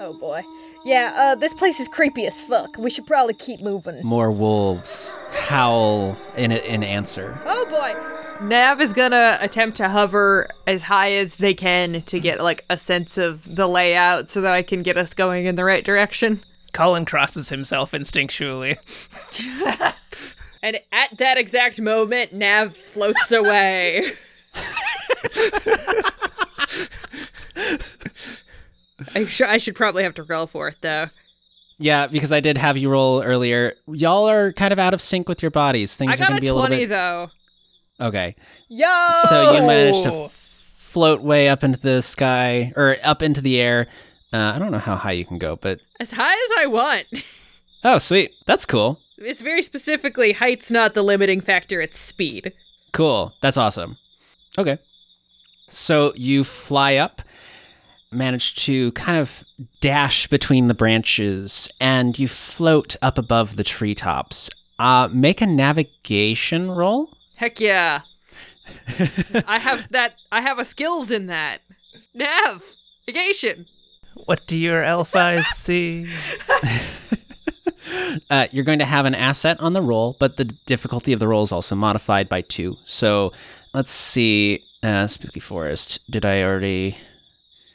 Oh 0.00 0.16
boy. 0.18 0.42
Yeah, 0.84 1.12
uh, 1.14 1.34
this 1.34 1.52
place 1.52 1.78
is 1.78 1.88
creepy 1.88 2.26
as 2.26 2.40
fuck. 2.40 2.78
We 2.78 2.90
should 2.90 3.06
probably 3.06 3.34
keep 3.34 3.60
moving. 3.60 4.04
More 4.04 4.30
wolves 4.30 5.16
howl 5.30 6.16
in 6.36 6.52
in 6.52 6.82
answer. 6.82 7.40
Oh 7.44 7.66
boy. 7.66 8.46
Nav 8.46 8.80
is 8.80 8.94
gonna 8.94 9.36
attempt 9.40 9.76
to 9.78 9.90
hover 9.90 10.48
as 10.66 10.82
high 10.82 11.12
as 11.12 11.36
they 11.36 11.52
can 11.52 12.00
to 12.02 12.18
get 12.18 12.42
like 12.42 12.64
a 12.70 12.78
sense 12.78 13.18
of 13.18 13.54
the 13.54 13.68
layout 13.68 14.30
so 14.30 14.40
that 14.40 14.54
I 14.54 14.62
can 14.62 14.82
get 14.82 14.96
us 14.96 15.12
going 15.12 15.44
in 15.44 15.56
the 15.56 15.64
right 15.64 15.84
direction. 15.84 16.42
Colin 16.72 17.04
crosses 17.04 17.50
himself 17.50 17.92
instinctually. 17.92 18.76
And 20.62 20.78
at 20.92 21.16
that 21.16 21.38
exact 21.38 21.80
moment, 21.80 22.34
Nav 22.34 22.76
floats 22.76 23.32
away. 23.32 24.12
I, 29.14 29.26
sh- 29.26 29.40
I 29.42 29.58
should 29.58 29.74
probably 29.74 30.02
have 30.02 30.14
to 30.14 30.22
roll 30.22 30.46
for 30.46 30.68
it 30.68 30.76
though. 30.80 31.06
Yeah, 31.78 32.06
because 32.08 32.30
I 32.32 32.40
did 32.40 32.58
have 32.58 32.76
you 32.76 32.90
roll 32.90 33.22
earlier. 33.22 33.74
Y'all 33.86 34.28
are 34.28 34.52
kind 34.52 34.72
of 34.72 34.78
out 34.78 34.92
of 34.92 35.00
sync 35.00 35.28
with 35.28 35.42
your 35.42 35.50
bodies. 35.50 35.96
Things 35.96 36.10
I 36.10 36.14
are 36.14 36.18
got 36.18 36.28
going 36.28 36.36
a 36.36 36.36
to 36.36 36.42
be 36.42 36.48
a 36.48 36.54
little 36.54 36.66
twenty 36.68 36.82
bit. 36.84 36.88
though. 36.90 37.30
Okay. 38.00 38.36
Yo! 38.68 39.08
So 39.28 39.52
you 39.52 39.62
managed 39.62 40.02
to 40.04 40.12
f- 40.24 40.32
float 40.76 41.22
way 41.22 41.48
up 41.48 41.64
into 41.64 41.78
the 41.78 42.02
sky 42.02 42.72
or 42.76 42.96
up 43.04 43.22
into 43.22 43.40
the 43.40 43.58
air. 43.60 43.86
Uh, 44.32 44.52
I 44.54 44.58
don't 44.58 44.70
know 44.72 44.78
how 44.78 44.96
high 44.96 45.12
you 45.12 45.24
can 45.24 45.38
go, 45.38 45.56
but 45.56 45.80
As 45.98 46.10
high 46.12 46.32
as 46.32 46.50
I 46.58 46.66
want. 46.66 47.04
oh, 47.84 47.98
sweet. 47.98 48.32
That's 48.46 48.64
cool. 48.66 49.00
It's 49.18 49.42
very 49.42 49.60
specifically 49.62 50.32
height's 50.32 50.70
not 50.70 50.94
the 50.94 51.02
limiting 51.02 51.40
factor, 51.40 51.80
it's 51.80 51.98
speed. 51.98 52.52
Cool. 52.92 53.32
That's 53.42 53.56
awesome. 53.56 53.96
Okay. 54.58 54.78
So 55.68 56.12
you 56.16 56.44
fly 56.44 56.96
up, 56.96 57.22
manage 58.12 58.54
to 58.66 58.92
kind 58.92 59.18
of 59.18 59.44
dash 59.80 60.26
between 60.26 60.68
the 60.68 60.74
branches, 60.74 61.68
and 61.80 62.18
you 62.18 62.28
float 62.28 62.96
up 63.02 63.18
above 63.18 63.56
the 63.56 63.64
treetops. 63.64 64.50
Uh, 64.78 65.08
make 65.12 65.40
a 65.40 65.46
navigation 65.46 66.70
roll. 66.70 67.10
Heck 67.36 67.60
yeah. 67.60 68.00
I 69.46 69.58
have 69.58 69.90
that 69.90 70.14
I 70.30 70.40
have 70.40 70.58
a 70.58 70.64
skills 70.64 71.10
in 71.10 71.26
that. 71.26 71.58
Nav. 72.14 72.62
Negation. 73.06 73.66
What 74.26 74.46
do 74.46 74.56
your 74.56 74.82
elf 74.82 75.14
eyes 75.14 75.46
see? 75.54 76.06
Uh, 78.30 78.46
you're 78.52 78.64
going 78.64 78.78
to 78.78 78.84
have 78.84 79.06
an 79.06 79.14
asset 79.14 79.58
on 79.58 79.72
the 79.72 79.82
roll, 79.82 80.16
but 80.20 80.36
the 80.36 80.44
difficulty 80.44 81.12
of 81.12 81.18
the 81.18 81.26
roll 81.26 81.42
is 81.42 81.50
also 81.50 81.74
modified 81.74 82.28
by 82.28 82.40
two. 82.42 82.76
So 82.84 83.32
let's 83.74 83.90
see. 83.90 84.62
Uh, 84.82 85.06
Spooky 85.06 85.40
Forest. 85.40 85.98
Did 86.08 86.24
I 86.24 86.42
already? 86.42 86.96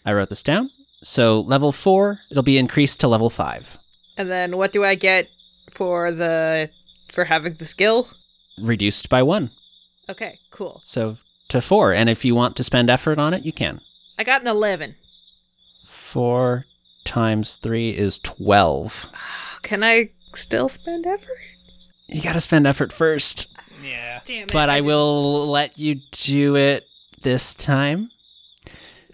I 0.05 0.13
wrote 0.13 0.29
this 0.29 0.43
down. 0.43 0.69
So 1.03 1.39
level 1.41 1.71
four, 1.71 2.19
it'll 2.31 2.43
be 2.43 2.57
increased 2.57 2.99
to 3.01 3.07
level 3.07 3.29
five, 3.29 3.77
And 4.17 4.29
then 4.31 4.57
what 4.57 4.71
do 4.73 4.83
I 4.83 4.95
get 4.95 5.27
for 5.71 6.11
the 6.11 6.69
for 7.13 7.25
having 7.25 7.55
the 7.55 7.67
skill? 7.67 8.07
reduced 8.57 9.09
by 9.09 9.21
one. 9.21 9.51
Okay, 10.09 10.39
cool. 10.51 10.81
So 10.83 11.17
to 11.49 11.61
four. 11.61 11.93
And 11.93 12.09
if 12.09 12.23
you 12.25 12.33
want 12.35 12.55
to 12.57 12.63
spend 12.63 12.89
effort 12.89 13.19
on 13.19 13.33
it, 13.33 13.45
you 13.45 13.51
can. 13.51 13.81
I 14.17 14.23
got 14.23 14.41
an 14.41 14.47
11. 14.47 14.95
Four 15.85 16.65
times 17.03 17.55
three 17.61 17.89
is 17.89 18.19
12. 18.19 19.07
Can 19.61 19.83
I 19.83 20.11
still 20.33 20.69
spend 20.69 21.05
effort? 21.05 21.37
You 22.07 22.21
got 22.21 22.33
to 22.33 22.39
spend 22.39 22.65
effort 22.67 22.93
first. 22.93 23.47
Yeah. 23.83 24.21
Damn 24.25 24.43
it. 24.43 24.53
But 24.53 24.69
I 24.69 24.75
didn't- 24.75 24.85
will 24.87 25.47
let 25.49 25.77
you 25.77 26.01
do 26.11 26.55
it 26.55 26.87
this 27.21 27.53
time 27.53 28.09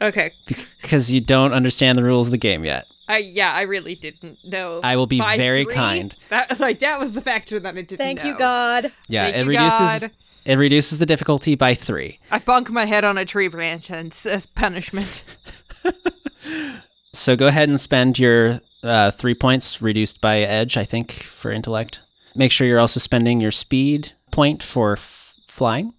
Okay. 0.02 0.34
because 0.82 1.12
you 1.12 1.22
don't 1.22 1.54
understand 1.54 1.98
the 1.98 2.04
rules 2.04 2.28
of 2.28 2.32
the 2.32 2.38
game 2.38 2.66
yet. 2.66 2.88
I 3.08 3.18
yeah, 3.18 3.52
I 3.54 3.62
really 3.64 3.96
didn't 3.96 4.40
know. 4.44 4.80
I 4.84 4.96
will 4.96 5.06
be 5.08 5.20
By 5.20 5.38
very 5.38 5.66
three? 5.66 5.74
kind. 5.74 6.16
That 6.30 6.60
like 6.60 6.80
that 6.80 7.00
was 7.00 7.12
the 7.12 7.22
factor 7.22 7.60
that 7.60 7.70
I 7.78 7.82
didn't 7.82 7.98
Thank 7.98 8.24
you. 8.24 8.38
God. 8.38 8.92
Yeah, 9.10 9.26
Thank 9.26 9.36
it 9.38 9.40
you, 9.46 9.50
reduces 9.50 9.80
God. 10.02 10.12
it 10.46 10.56
reduces 10.56 10.98
the 11.00 11.06
difficulty 11.06 11.56
by 11.56 11.74
three. 11.76 12.20
I 12.32 12.40
bunk 12.40 12.70
my 12.70 12.86
head 12.86 13.04
on 13.04 13.18
a 13.18 13.26
tree 13.26 13.48
branch 13.50 13.90
and 13.92 14.12
s- 14.12 14.26
as 14.26 14.46
punishment. 14.46 15.24
So 17.14 17.36
go 17.36 17.48
ahead 17.48 17.68
and 17.68 17.80
spend 17.80 18.18
your 18.18 18.62
uh, 18.84 19.12
three 19.12 19.36
points 19.36 19.82
reduced 19.82 20.22
by 20.22 20.40
edge, 20.40 20.78
I 20.78 20.86
think, 20.86 21.12
for 21.24 21.52
intellect. 21.52 22.00
Make 22.36 22.54
sure 22.54 22.66
you're 22.66 22.80
also 22.80 23.02
spending 23.02 23.42
your 23.42 23.52
speed 23.52 24.14
point 24.32 24.64
for 24.64 24.94
f- 24.94 25.34
flying. 25.46 25.94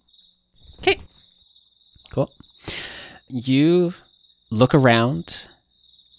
Okay. 0.79 0.99
Cool. 2.11 2.31
You 3.35 3.95
look 4.51 4.75
around 4.75 5.47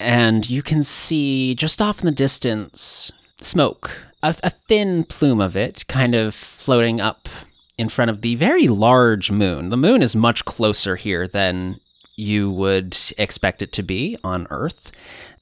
and 0.00 0.50
you 0.50 0.64
can 0.64 0.82
see 0.82 1.54
just 1.54 1.80
off 1.80 2.00
in 2.00 2.06
the 2.06 2.10
distance 2.10 3.12
smoke, 3.40 4.02
a, 4.20 4.34
a 4.42 4.50
thin 4.50 5.04
plume 5.04 5.40
of 5.40 5.54
it 5.54 5.86
kind 5.86 6.16
of 6.16 6.34
floating 6.34 7.00
up 7.00 7.28
in 7.78 7.88
front 7.88 8.10
of 8.10 8.22
the 8.22 8.34
very 8.34 8.66
large 8.66 9.30
moon. 9.30 9.68
The 9.68 9.76
moon 9.76 10.02
is 10.02 10.16
much 10.16 10.44
closer 10.44 10.96
here 10.96 11.28
than 11.28 11.78
you 12.16 12.50
would 12.50 12.98
expect 13.16 13.62
it 13.62 13.70
to 13.74 13.84
be 13.84 14.18
on 14.24 14.48
Earth, 14.50 14.90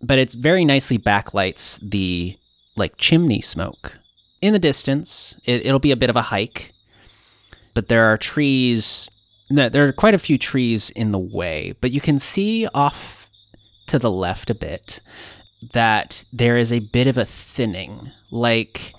but 0.03 0.19
it 0.19 0.33
very 0.33 0.67
nicely 0.67 0.99
backlights 0.99 1.81
the 1.81 2.37
like 2.77 2.99
chimney 2.99 3.41
smoke. 3.41 3.99
In 4.43 4.53
the 4.53 4.59
distance, 4.59 5.39
it, 5.47 5.65
it'll 5.65 5.79
be 5.79 5.91
a 5.91 5.97
bit 5.97 6.11
of 6.11 6.17
a 6.17 6.23
hike, 6.23 6.75
but 7.73 7.89
there 7.89 8.05
are 8.05 8.19
trees. 8.19 9.09
No, 9.53 9.69
there 9.69 9.87
are 9.87 9.93
quite 9.93 10.15
a 10.15 10.19
few 10.19 10.39
trees 10.39 10.89
in 10.89 11.11
the 11.11 11.19
way, 11.19 11.75
but 11.83 11.91
you 11.91 12.01
can 12.01 12.19
see 12.19 12.67
off 12.73 13.29
to 13.87 13.99
the 13.99 14.11
left 14.11 14.49
a 14.49 14.55
bit 14.55 15.03
that 15.75 16.25
there 16.33 16.57
is 16.57 16.73
a 16.73 16.79
bit 16.79 17.07
of 17.07 17.19
a 17.19 17.27
thinning. 17.27 18.13
Like 18.31 18.95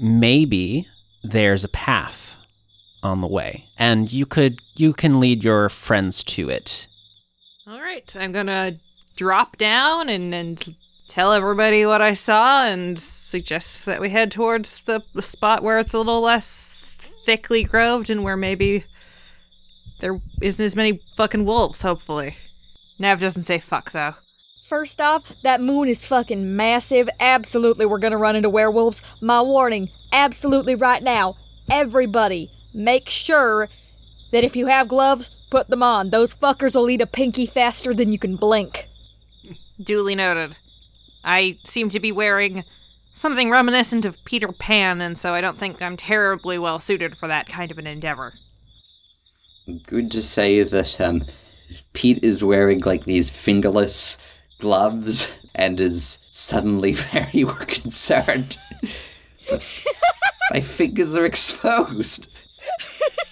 maybe 0.00 0.88
there's 1.22 1.64
a 1.64 1.68
path 1.68 2.34
on 3.02 3.20
the 3.20 3.26
way, 3.26 3.66
and 3.76 4.10
you 4.10 4.24
could 4.24 4.62
you 4.74 4.94
can 4.94 5.20
lead 5.20 5.44
your 5.44 5.68
friends 5.68 6.24
to 6.24 6.48
it. 6.48 6.86
All 7.66 7.82
right, 7.82 8.10
I'm 8.18 8.32
gonna 8.32 8.78
drop 9.16 9.58
down 9.58 10.08
and 10.08 10.34
and 10.34 10.76
tell 11.08 11.30
everybody 11.30 11.84
what 11.84 12.00
I 12.00 12.14
saw 12.14 12.64
and 12.64 12.98
suggest 12.98 13.84
that 13.84 14.00
we 14.00 14.08
head 14.08 14.30
towards 14.30 14.82
the, 14.84 15.02
the 15.12 15.20
spot 15.20 15.62
where 15.62 15.78
it's 15.78 15.92
a 15.92 15.98
little 15.98 16.22
less 16.22 16.74
thickly 17.26 17.64
groved 17.64 18.08
and 18.08 18.24
where 18.24 18.38
maybe 18.38 18.86
there 20.04 20.20
isn't 20.42 20.62
as 20.62 20.76
many 20.76 21.00
fucking 21.16 21.46
wolves. 21.46 21.80
Hopefully, 21.80 22.36
Nav 22.98 23.20
doesn't 23.20 23.44
say 23.44 23.58
fuck 23.58 23.92
though. 23.92 24.12
First 24.68 25.00
off, 25.00 25.32
that 25.42 25.62
moon 25.62 25.88
is 25.88 26.04
fucking 26.04 26.54
massive. 26.54 27.08
Absolutely, 27.18 27.86
we're 27.86 27.98
gonna 27.98 28.18
run 28.18 28.36
into 28.36 28.50
werewolves. 28.50 29.02
My 29.22 29.40
warning, 29.40 29.88
absolutely 30.12 30.74
right 30.74 31.02
now. 31.02 31.38
Everybody, 31.70 32.52
make 32.74 33.08
sure 33.08 33.70
that 34.30 34.44
if 34.44 34.54
you 34.54 34.66
have 34.66 34.88
gloves, 34.88 35.30
put 35.50 35.68
them 35.68 35.82
on. 35.82 36.10
Those 36.10 36.34
fuckers 36.34 36.74
will 36.74 36.90
eat 36.90 37.00
a 37.00 37.06
pinky 37.06 37.46
faster 37.46 37.94
than 37.94 38.12
you 38.12 38.18
can 38.18 38.36
blink. 38.36 38.90
Duly 39.82 40.14
noted. 40.14 40.58
I 41.24 41.56
seem 41.64 41.88
to 41.88 41.98
be 41.98 42.12
wearing 42.12 42.64
something 43.14 43.48
reminiscent 43.48 44.04
of 44.04 44.22
Peter 44.26 44.52
Pan, 44.52 45.00
and 45.00 45.16
so 45.16 45.32
I 45.32 45.40
don't 45.40 45.56
think 45.56 45.80
I'm 45.80 45.96
terribly 45.96 46.58
well 46.58 46.78
suited 46.78 47.16
for 47.16 47.26
that 47.26 47.48
kind 47.48 47.70
of 47.70 47.78
an 47.78 47.86
endeavor. 47.86 48.34
Good 49.86 50.10
to 50.10 50.22
say 50.22 50.62
that 50.62 51.00
um, 51.00 51.24
Pete 51.94 52.22
is 52.22 52.44
wearing 52.44 52.80
like 52.80 53.04
these 53.04 53.30
fingerless 53.30 54.18
gloves 54.58 55.32
and 55.54 55.80
is 55.80 56.18
suddenly 56.30 56.92
very 57.12 57.44
concerned. 57.66 58.58
My 60.50 60.60
fingers 60.60 61.16
are 61.16 61.24
exposed. 61.24 62.26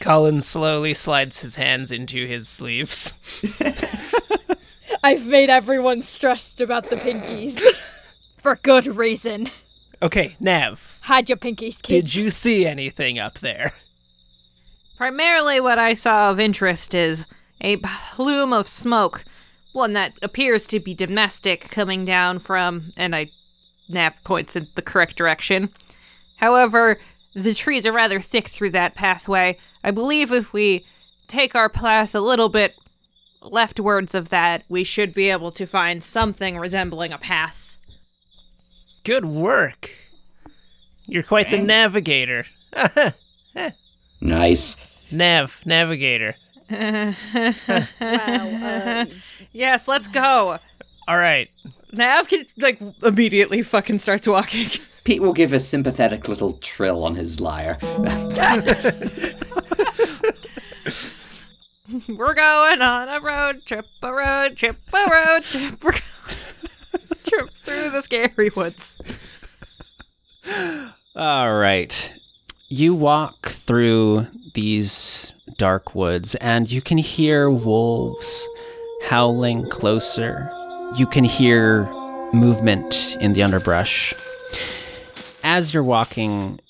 Colin 0.00 0.42
slowly 0.42 0.94
slides 0.94 1.40
his 1.40 1.54
hands 1.56 1.90
into 1.92 2.26
his 2.26 2.48
sleeves. 2.48 3.14
I've 5.04 5.26
made 5.26 5.50
everyone 5.50 6.02
stressed 6.02 6.60
about 6.60 6.90
the 6.90 6.96
pinkies. 6.96 7.60
For 8.38 8.56
good 8.56 8.86
reason. 8.86 9.48
Okay, 10.00 10.36
Nav, 10.40 10.98
Hide 11.02 11.28
your 11.28 11.38
pinkies, 11.38 11.80
kid. 11.80 12.04
did 12.04 12.14
you 12.14 12.30
see 12.30 12.66
anything 12.66 13.18
up 13.18 13.38
there? 13.38 13.72
Primarily, 15.02 15.58
what 15.58 15.80
I 15.80 15.94
saw 15.94 16.30
of 16.30 16.38
interest 16.38 16.94
is 16.94 17.26
a 17.60 17.78
plume 17.78 18.52
of 18.52 18.68
smoke, 18.68 19.24
one 19.72 19.94
that 19.94 20.12
appears 20.22 20.64
to 20.68 20.78
be 20.78 20.94
domestic, 20.94 21.70
coming 21.70 22.04
down 22.04 22.38
from, 22.38 22.92
and 22.96 23.12
I 23.12 23.32
nav 23.88 24.22
points 24.22 24.54
in 24.54 24.68
the 24.76 24.80
correct 24.80 25.16
direction. 25.16 25.70
However, 26.36 27.00
the 27.34 27.52
trees 27.52 27.84
are 27.84 27.90
rather 27.90 28.20
thick 28.20 28.46
through 28.46 28.70
that 28.70 28.94
pathway. 28.94 29.58
I 29.82 29.90
believe 29.90 30.30
if 30.30 30.52
we 30.52 30.86
take 31.26 31.56
our 31.56 31.68
path 31.68 32.14
a 32.14 32.20
little 32.20 32.48
bit 32.48 32.76
leftwards 33.40 34.14
of 34.14 34.28
that, 34.28 34.62
we 34.68 34.84
should 34.84 35.12
be 35.12 35.30
able 35.30 35.50
to 35.50 35.66
find 35.66 36.04
something 36.04 36.58
resembling 36.58 37.12
a 37.12 37.18
path. 37.18 37.76
Good 39.02 39.24
work. 39.24 39.90
You're 41.06 41.24
quite 41.24 41.50
the 41.50 41.60
navigator. 41.60 42.44
Nice. 44.22 44.76
Nav, 45.12 45.60
navigator. 45.64 46.34
wow. 46.70 47.14
Uh, 48.00 49.04
Yes, 49.52 49.86
let's 49.86 50.08
go. 50.08 50.58
All 51.06 51.18
right. 51.18 51.50
Nav 51.92 52.28
can, 52.28 52.46
like 52.58 52.80
immediately 53.02 53.62
fucking 53.62 53.98
starts 53.98 54.26
walking. 54.26 54.68
Pete 55.04 55.20
will 55.20 55.32
give 55.34 55.52
a 55.52 55.60
sympathetic 55.60 56.28
little 56.28 56.54
trill 56.54 57.04
on 57.04 57.14
his 57.16 57.38
lyre. 57.40 57.76
We're 62.08 62.34
going 62.34 62.80
on 62.80 63.08
a 63.08 63.20
road 63.20 63.66
trip, 63.66 63.84
a 64.02 64.12
road 64.12 64.56
trip, 64.56 64.76
a 64.94 65.10
road 65.10 65.42
trip. 65.42 65.84
We're 65.84 65.92
trip 67.24 67.50
through 67.64 67.90
the 67.90 68.00
scary 68.00 68.50
woods. 68.54 68.98
All 71.14 71.54
right. 71.54 72.12
You 72.68 72.94
walk 72.94 73.48
through 73.48 74.26
these 74.54 75.32
dark 75.56 75.94
woods 75.94 76.34
and 76.36 76.70
you 76.70 76.80
can 76.80 76.98
hear 76.98 77.50
wolves 77.50 78.48
howling 79.04 79.68
closer 79.70 80.50
you 80.96 81.06
can 81.06 81.24
hear 81.24 81.90
movement 82.34 83.16
in 83.20 83.32
the 83.32 83.42
underbrush. 83.42 84.12
As 85.42 85.72
you're 85.72 85.82
walking, 85.82 86.60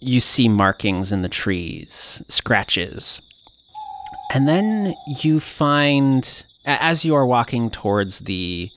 you 0.00 0.20
see 0.20 0.48
markings 0.48 1.12
in 1.12 1.22
the 1.22 1.28
trees, 1.30 2.22
scratches. 2.28 3.22
And 4.34 4.46
then 4.46 4.94
you 5.06 5.40
find, 5.40 6.44
as 6.66 7.04
you 7.04 7.14
are 7.14 7.24
walking 7.24 7.70
towards 7.70 8.20
the 8.20 8.70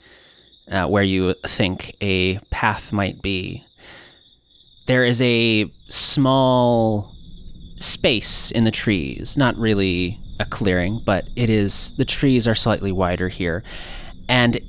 uh, 0.71 0.87
where 0.87 1.03
you 1.03 1.35
think 1.45 1.93
a 1.99 2.39
path 2.49 2.93
might 2.93 3.21
be, 3.21 3.65
there 4.85 5.03
is 5.03 5.21
a 5.21 5.71
small 5.89 7.12
space 7.83 8.49
in 8.51 8.63
the 8.63 8.71
trees. 8.71 9.37
Not 9.37 9.57
really 9.57 10.19
a 10.39 10.45
clearing, 10.45 11.01
but 11.05 11.27
it 11.35 11.49
is. 11.49 11.93
The 11.97 12.05
trees 12.05 12.47
are 12.47 12.55
slightly 12.55 12.91
wider 12.91 13.29
here, 13.29 13.63
and 14.27 14.59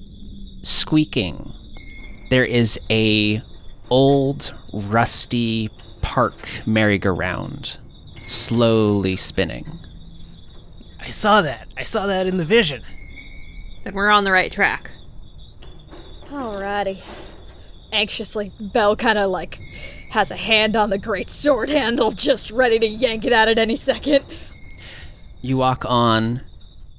squeaking. 0.62 1.52
There 2.30 2.44
is 2.44 2.78
a 2.90 3.42
old, 3.90 4.54
rusty 4.72 5.70
park 6.02 6.48
merry-go-round, 6.66 7.78
slowly 8.26 9.16
spinning. 9.16 9.78
I 11.00 11.10
saw 11.10 11.42
that. 11.42 11.68
I 11.76 11.82
saw 11.82 12.06
that 12.06 12.26
in 12.26 12.38
the 12.38 12.44
vision. 12.44 12.82
Then 13.84 13.94
we're 13.94 14.10
on 14.10 14.24
the 14.24 14.32
right 14.32 14.50
track. 14.50 14.90
Alrighty. 16.26 17.02
Anxiously, 17.92 18.52
Bell 18.58 18.96
kind 18.96 19.18
of 19.18 19.30
like 19.30 19.60
has 20.14 20.30
a 20.30 20.36
hand 20.36 20.76
on 20.76 20.90
the 20.90 20.96
great 20.96 21.28
sword 21.28 21.68
handle, 21.68 22.12
just 22.12 22.52
ready 22.52 22.78
to 22.78 22.86
yank 22.86 23.24
it 23.24 23.32
out 23.32 23.48
at 23.48 23.58
any 23.58 23.74
second. 23.74 24.24
You 25.42 25.56
walk 25.56 25.84
on, 25.88 26.40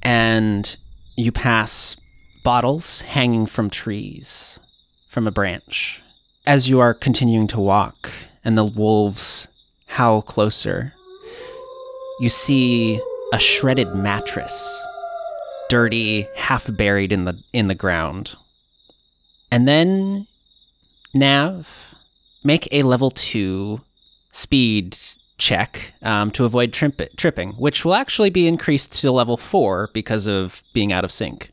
and 0.03 0.75
you 1.15 1.31
pass 1.31 1.95
bottles 2.43 2.99
hanging 3.01 3.45
from 3.45 3.69
trees, 3.69 4.59
from 5.07 5.27
a 5.27 5.31
branch. 5.31 6.01
As 6.45 6.67
you 6.67 6.81
are 6.81 6.93
continuing 6.93 7.47
to 7.47 7.59
walk, 7.61 8.11
and 8.43 8.57
the 8.57 8.65
wolves 8.65 9.47
howl 9.85 10.21
closer, 10.21 10.93
you 12.19 12.27
see 12.27 12.99
a 13.31 13.39
shredded 13.39 13.95
mattress, 13.95 14.77
dirty, 15.69 16.27
half 16.35 16.67
buried 16.75 17.13
in 17.13 17.23
the 17.23 17.41
in 17.53 17.67
the 17.67 17.75
ground. 17.75 18.35
And 19.49 19.65
then, 19.69 20.27
Nav, 21.13 21.94
make 22.45 22.67
a 22.71 22.83
level 22.83 23.11
two 23.11 23.81
speed 24.31 24.97
check 25.37 25.93
um, 26.01 26.31
to 26.31 26.45
avoid 26.45 26.71
tripping, 26.71 27.49
which 27.53 27.83
will 27.83 27.93
actually 27.95 28.29
be 28.29 28.47
increased 28.47 28.93
to 29.01 29.11
level 29.11 29.35
four 29.35 29.89
because 29.93 30.27
of 30.27 30.63
being 30.73 30.93
out 30.93 31.03
of 31.03 31.11
sync. 31.11 31.51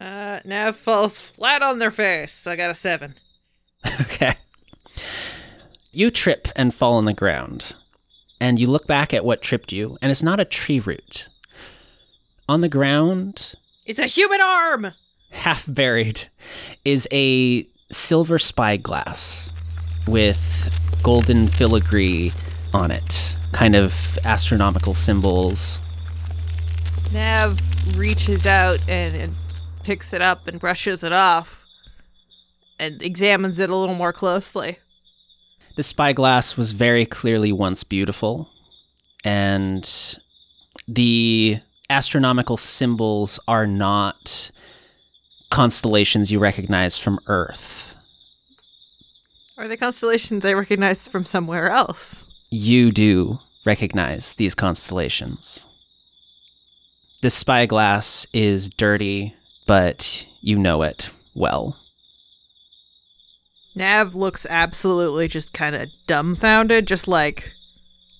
Uh, 0.00 0.40
Nav 0.44 0.76
falls 0.76 1.18
flat 1.18 1.60
on 1.60 1.78
their 1.78 1.90
face. 1.90 2.46
I 2.46 2.56
got 2.56 2.70
a 2.70 2.74
seven. 2.74 3.14
Okay. 4.00 4.34
You 5.92 6.10
trip 6.10 6.48
and 6.56 6.74
fall 6.74 6.94
on 6.94 7.04
the 7.04 7.12
ground, 7.12 7.74
and 8.40 8.58
you 8.58 8.66
look 8.66 8.86
back 8.86 9.14
at 9.14 9.24
what 9.24 9.40
tripped 9.42 9.72
you, 9.72 9.96
and 10.02 10.10
it's 10.10 10.22
not 10.22 10.38
a 10.40 10.44
tree 10.44 10.80
root. 10.80 11.28
On 12.48 12.60
the 12.60 12.68
ground, 12.68 13.54
It's 13.86 13.98
a 13.98 14.06
human 14.06 14.40
arm. 14.40 14.92
half 15.30 15.64
buried, 15.72 16.28
is 16.84 17.06
a 17.12 17.66
silver 17.90 18.38
spyglass 18.38 19.50
with 20.06 20.70
golden 21.02 21.48
filigree 21.48 22.32
on 22.74 22.90
it, 22.90 23.36
kind 23.52 23.74
of 23.74 24.18
astronomical 24.24 24.94
symbols. 24.94 25.80
Nav 27.12 27.58
reaches 27.96 28.44
out 28.46 28.80
and, 28.88 29.14
and 29.16 29.36
picks 29.84 30.12
it 30.12 30.20
up 30.20 30.46
and 30.46 30.60
brushes 30.60 31.02
it 31.02 31.12
off 31.12 31.64
and 32.78 33.02
examines 33.02 33.58
it 33.58 33.70
a 33.70 33.74
little 33.76 33.94
more 33.94 34.12
closely. 34.12 34.78
The 35.76 35.82
spyglass 35.82 36.56
was 36.56 36.72
very 36.72 37.06
clearly 37.06 37.52
once 37.52 37.84
beautiful, 37.84 38.48
and 39.24 40.18
the 40.86 41.60
astronomical 41.88 42.56
symbols 42.56 43.38
are 43.48 43.66
not 43.66 44.50
constellations 45.50 46.30
you 46.30 46.38
recognize 46.38 46.98
from 46.98 47.18
Earth. 47.26 47.96
Are 49.56 49.68
the 49.68 49.76
constellations 49.76 50.46
I 50.46 50.52
recognize 50.52 51.08
from 51.08 51.24
somewhere 51.24 51.70
else? 51.70 52.24
You 52.50 52.92
do 52.92 53.38
recognize 53.66 54.34
these 54.34 54.54
constellations. 54.54 55.66
This 57.22 57.34
spyglass 57.34 58.26
is 58.32 58.68
dirty, 58.68 59.34
but 59.66 60.24
you 60.40 60.58
know 60.58 60.82
it 60.82 61.10
well. 61.34 61.76
Nav 63.74 64.14
looks 64.14 64.46
absolutely 64.48 65.28
just 65.28 65.52
kind 65.52 65.74
of 65.74 65.88
dumbfounded, 66.06 66.86
just 66.86 67.08
like 67.08 67.52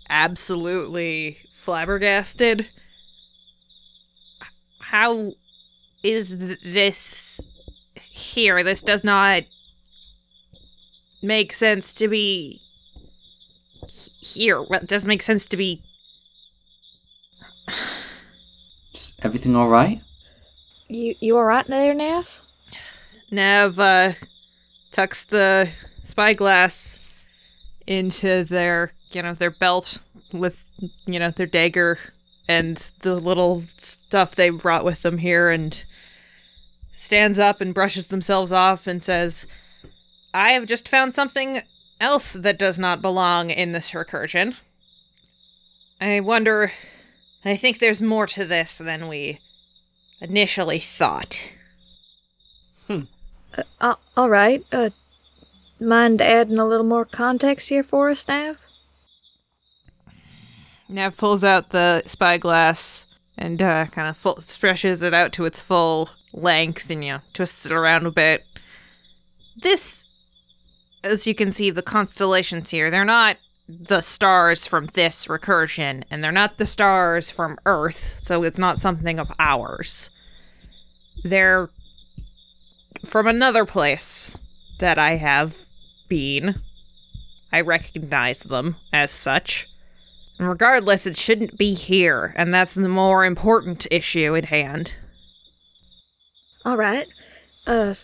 absolutely 0.08 1.38
flabbergasted. 1.54 2.68
How 4.80 5.32
is 6.08 6.28
th- 6.28 6.58
this 6.64 7.40
here? 7.94 8.62
This 8.62 8.82
does 8.82 9.04
not 9.04 9.42
make 11.22 11.52
sense 11.52 11.92
to 11.94 12.08
be 12.08 12.60
h- 13.84 14.10
here. 14.20 14.60
What 14.62 14.86
does 14.86 15.04
make 15.04 15.22
sense 15.22 15.46
to 15.46 15.56
be? 15.56 15.82
Is 18.94 19.12
everything 19.22 19.54
all 19.56 19.68
right? 19.68 20.00
You 20.88 21.14
you 21.20 21.36
alright 21.36 21.66
there, 21.66 21.94
Nav? 21.94 22.40
Nav 23.30 23.78
uh, 23.78 24.12
tucks 24.90 25.24
the 25.24 25.68
spyglass 26.04 26.98
into 27.86 28.44
their, 28.44 28.92
you 29.12 29.22
know, 29.22 29.34
their 29.34 29.50
belt 29.50 29.98
with, 30.32 30.64
you 31.06 31.18
know, 31.18 31.30
their 31.30 31.46
dagger 31.46 31.98
and 32.48 32.90
the 33.00 33.14
little 33.16 33.64
stuff 33.76 34.34
they 34.34 34.50
brought 34.50 34.84
with 34.84 35.02
them 35.02 35.18
here 35.18 35.50
and 35.50 35.84
stands 36.94 37.38
up 37.38 37.60
and 37.60 37.74
brushes 37.74 38.06
themselves 38.06 38.50
off 38.50 38.86
and 38.86 39.02
says, 39.02 39.46
I 40.32 40.50
have 40.50 40.66
just 40.66 40.88
found 40.88 41.14
something 41.14 41.60
else 42.00 42.32
that 42.32 42.58
does 42.58 42.78
not 42.78 43.02
belong 43.02 43.50
in 43.50 43.72
this 43.72 43.90
recursion. 43.90 44.54
I 46.00 46.20
wonder. 46.20 46.72
I 47.44 47.56
think 47.56 47.78
there's 47.78 48.02
more 48.02 48.26
to 48.28 48.44
this 48.44 48.78
than 48.78 49.08
we 49.08 49.40
initially 50.20 50.78
thought. 50.78 51.40
Hmm. 52.86 53.02
Uh, 53.80 53.94
alright. 54.16 54.64
Uh, 54.72 54.90
mind 55.80 56.20
adding 56.20 56.58
a 56.58 56.66
little 56.66 56.86
more 56.86 57.04
context 57.04 57.68
here 57.68 57.82
for 57.82 58.10
us, 58.10 58.26
Nav? 58.26 58.58
Nav 60.88 61.16
pulls 61.16 61.44
out 61.44 61.70
the 61.70 62.02
spyglass 62.06 63.06
and 63.36 63.60
uh, 63.62 63.86
kind 63.86 64.08
of 64.08 64.16
full- 64.16 64.40
stretches 64.40 65.02
it 65.02 65.14
out 65.14 65.32
to 65.34 65.44
its 65.44 65.60
full 65.60 66.10
length 66.32 66.90
and, 66.90 67.04
you 67.04 67.12
know, 67.12 67.20
twists 67.34 67.66
it 67.66 67.72
around 67.72 68.06
a 68.06 68.10
bit. 68.10 68.44
This, 69.60 70.04
as 71.04 71.26
you 71.26 71.34
can 71.34 71.50
see, 71.50 71.70
the 71.70 71.82
constellations 71.82 72.70
here, 72.70 72.90
they're 72.90 73.04
not 73.04 73.36
the 73.68 74.00
stars 74.00 74.66
from 74.66 74.86
this 74.94 75.26
recursion, 75.26 76.02
and 76.10 76.24
they're 76.24 76.32
not 76.32 76.56
the 76.56 76.64
stars 76.66 77.30
from 77.30 77.58
Earth, 77.66 78.18
so 78.22 78.42
it's 78.42 78.58
not 78.58 78.80
something 78.80 79.18
of 79.18 79.30
ours. 79.38 80.10
They're 81.22 81.68
from 83.04 83.26
another 83.26 83.66
place 83.66 84.36
that 84.78 84.98
I 84.98 85.16
have 85.16 85.66
been. 86.08 86.62
I 87.52 87.60
recognize 87.60 88.40
them 88.40 88.76
as 88.92 89.10
such. 89.10 89.68
And 90.38 90.48
regardless, 90.48 91.06
it 91.06 91.16
shouldn't 91.16 91.58
be 91.58 91.74
here, 91.74 92.32
and 92.36 92.54
that's 92.54 92.74
the 92.74 92.88
more 92.88 93.24
important 93.24 93.86
issue 93.90 94.36
at 94.36 94.46
hand. 94.46 94.94
Alright. 96.64 97.06
Uh, 97.66 97.94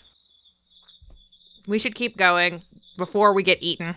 We 1.66 1.78
should 1.78 1.94
keep 1.94 2.16
going 2.16 2.62
before 2.98 3.32
we 3.32 3.42
get 3.42 3.62
eaten. 3.62 3.94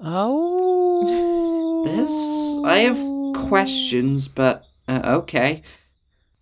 Oh. 0.00 1.84
This 1.86 2.58
I 2.64 2.78
have 2.80 3.48
questions, 3.48 4.28
but 4.28 4.64
uh, 4.88 5.00
okay. 5.04 5.62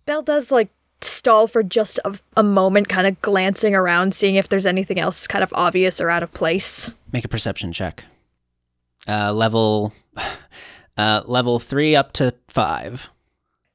Bell 0.05 0.21
does 0.21 0.51
like 0.51 0.69
stall 1.01 1.47
for 1.47 1.61
just 1.63 1.99
a, 2.03 2.17
a 2.35 2.43
moment, 2.43 2.89
kind 2.89 3.05
of 3.07 3.21
glancing 3.21 3.75
around, 3.75 4.13
seeing 4.13 4.35
if 4.35 4.47
there's 4.47 4.65
anything 4.65 4.99
else 4.99 5.27
kind 5.27 5.43
of 5.43 5.53
obvious 5.53 6.01
or 6.01 6.09
out 6.09 6.23
of 6.23 6.33
place. 6.33 6.89
Make 7.11 7.25
a 7.25 7.29
perception 7.29 7.71
check. 7.71 8.05
Uh, 9.07 9.31
level, 9.31 9.93
uh, 10.97 11.21
level 11.25 11.59
three 11.59 11.95
up 11.95 12.13
to 12.13 12.33
five. 12.47 13.09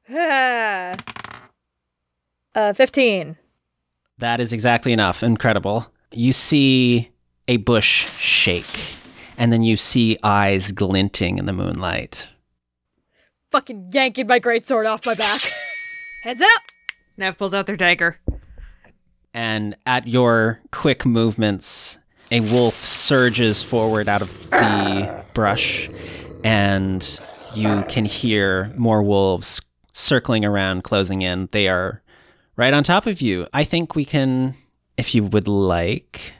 uh, 0.12 0.96
15. 2.54 3.36
That 4.18 4.40
is 4.40 4.52
exactly 4.52 4.92
enough. 4.92 5.22
Incredible. 5.22 5.86
You 6.12 6.32
see 6.32 7.10
a 7.48 7.56
bush 7.56 8.10
shake, 8.18 8.78
and 9.38 9.52
then 9.52 9.62
you 9.62 9.76
see 9.76 10.18
eyes 10.22 10.70
glinting 10.72 11.38
in 11.38 11.46
the 11.46 11.52
moonlight. 11.52 12.28
Fucking 13.50 13.90
yanking 13.92 14.26
my 14.26 14.38
greatsword 14.40 14.86
off 14.90 15.04
my 15.06 15.14
back. 15.14 15.40
Heads 16.22 16.42
up! 16.42 16.62
Nav 17.16 17.36
pulls 17.38 17.52
out 17.54 17.66
their 17.66 17.76
dagger. 17.76 18.18
and 19.34 19.74
at 19.86 20.06
your 20.06 20.60
quick 20.70 21.04
movements, 21.06 21.98
a 22.30 22.40
wolf 22.40 22.74
surges 22.76 23.62
forward 23.62 24.08
out 24.08 24.22
of 24.22 24.50
the 24.50 25.24
brush, 25.34 25.88
and 26.44 27.20
you 27.54 27.84
can 27.88 28.04
hear 28.04 28.72
more 28.76 29.02
wolves 29.02 29.60
circling 29.92 30.44
around, 30.44 30.84
closing 30.84 31.22
in. 31.22 31.48
They 31.52 31.68
are 31.68 32.02
right 32.56 32.72
on 32.72 32.84
top 32.84 33.06
of 33.06 33.20
you. 33.20 33.46
I 33.52 33.64
think 33.64 33.94
we 33.94 34.04
can, 34.04 34.54
if 34.96 35.14
you 35.14 35.24
would 35.24 35.48
like, 35.48 36.34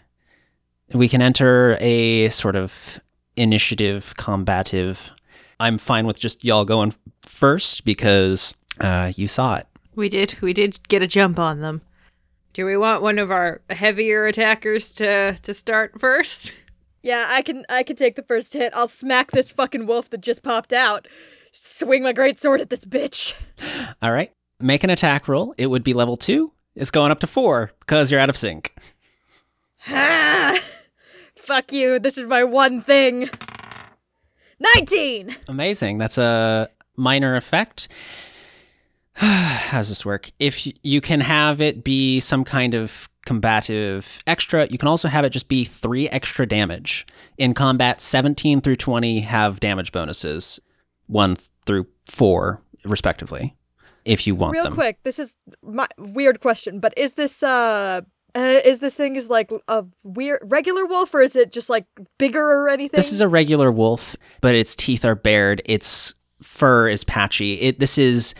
we 0.92 1.08
can 1.08 1.22
enter 1.22 1.76
a 1.80 2.28
sort 2.30 2.56
of 2.56 3.00
initiative, 3.36 4.14
combative. 4.16 5.12
I'm 5.60 5.78
fine 5.78 6.06
with 6.06 6.18
just 6.18 6.44
y'all 6.44 6.64
going 6.64 6.94
first 7.22 7.84
because 7.84 8.54
uh, 8.80 9.12
you 9.16 9.28
saw 9.28 9.56
it. 9.56 9.66
We 9.94 10.08
did. 10.08 10.36
We 10.40 10.52
did 10.52 10.86
get 10.88 11.02
a 11.02 11.06
jump 11.06 11.38
on 11.38 11.60
them. 11.60 11.82
Do 12.54 12.66
we 12.66 12.76
want 12.76 13.02
one 13.02 13.18
of 13.18 13.30
our 13.30 13.60
heavier 13.70 14.26
attackers 14.26 14.92
to 14.92 15.38
to 15.42 15.54
start 15.54 15.98
first? 15.98 16.52
Yeah, 17.02 17.26
I 17.28 17.42
can 17.42 17.64
I 17.68 17.82
can 17.82 17.96
take 17.96 18.16
the 18.16 18.22
first 18.22 18.52
hit. 18.52 18.72
I'll 18.74 18.88
smack 18.88 19.32
this 19.32 19.50
fucking 19.50 19.86
wolf 19.86 20.10
that 20.10 20.20
just 20.20 20.42
popped 20.42 20.72
out. 20.72 21.08
Swing 21.52 22.02
my 22.02 22.12
great 22.12 22.40
sword 22.40 22.60
at 22.60 22.70
this 22.70 22.84
bitch. 22.84 23.34
All 24.00 24.12
right. 24.12 24.32
Make 24.60 24.84
an 24.84 24.90
attack 24.90 25.26
roll. 25.28 25.54
It 25.58 25.66
would 25.66 25.82
be 25.82 25.92
level 25.92 26.16
two. 26.16 26.52
It's 26.74 26.90
going 26.90 27.10
up 27.10 27.20
to 27.20 27.26
four 27.26 27.72
because 27.80 28.10
you're 28.10 28.20
out 28.20 28.30
of 28.30 28.36
sync. 28.36 28.74
Ah! 29.88 30.58
Fuck 31.36 31.72
you. 31.72 31.98
This 31.98 32.16
is 32.16 32.26
my 32.26 32.44
one 32.44 32.80
thing. 32.80 33.28
19. 34.60 35.36
Amazing. 35.48 35.98
That's 35.98 36.16
a 36.16 36.70
minor 36.96 37.34
effect. 37.34 37.88
How 39.14 39.78
does 39.78 39.88
this 39.88 40.04
work? 40.04 40.30
If 40.38 40.66
you 40.82 41.00
can 41.00 41.20
have 41.20 41.60
it 41.60 41.84
be 41.84 42.20
some 42.20 42.44
kind 42.44 42.74
of 42.74 43.08
combative 43.26 44.22
extra, 44.26 44.66
you 44.70 44.78
can 44.78 44.88
also 44.88 45.08
have 45.08 45.24
it 45.24 45.30
just 45.30 45.48
be 45.48 45.64
three 45.64 46.08
extra 46.08 46.46
damage. 46.46 47.06
In 47.38 47.54
combat, 47.54 48.00
17 48.00 48.60
through 48.60 48.76
20 48.76 49.20
have 49.20 49.60
damage 49.60 49.92
bonuses, 49.92 50.60
one 51.06 51.36
through 51.66 51.86
four, 52.06 52.62
respectively, 52.84 53.54
if 54.04 54.26
you 54.26 54.34
want 54.34 54.54
Real 54.54 54.64
them. 54.64 54.72
Real 54.72 54.76
quick, 54.76 54.98
this 55.04 55.18
is 55.18 55.34
my 55.62 55.86
weird 55.98 56.40
question, 56.40 56.80
but 56.80 56.92
is 56.96 57.12
this 57.12 57.42
uh 57.42 58.00
uh, 58.34 58.60
is 58.64 58.78
this 58.78 58.94
thing 58.94 59.16
is 59.16 59.28
like 59.28 59.50
a 59.68 59.84
weird 60.04 60.40
regular 60.44 60.86
wolf 60.86 61.12
or 61.14 61.20
is 61.20 61.36
it 61.36 61.52
just 61.52 61.68
like 61.68 61.84
bigger 62.18 62.42
or 62.42 62.68
anything? 62.70 62.96
This 62.96 63.12
is 63.12 63.20
a 63.20 63.28
regular 63.28 63.70
wolf, 63.70 64.16
but 64.40 64.54
its 64.54 64.74
teeth 64.74 65.04
are 65.04 65.14
bared. 65.14 65.60
Its 65.66 66.14
fur 66.42 66.88
is 66.88 67.04
patchy. 67.04 67.60
It 67.60 67.78
this 67.78 67.98
is 67.98 68.34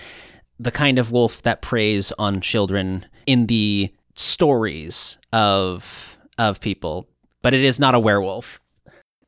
the 0.63 0.71
kind 0.71 0.99
of 0.99 1.11
wolf 1.11 1.43
that 1.43 1.63
preys 1.63 2.13
on 2.19 2.41
children 2.41 3.07
in 3.27 3.47
the 3.47 3.93
stories 4.15 5.19
of 5.33 6.19
of 6.39 6.61
people, 6.61 7.09
but 7.43 7.55
it 7.55 7.65
is 7.65 7.79
not 7.79 7.95
a 7.95 7.99
werewolf. 7.99 8.61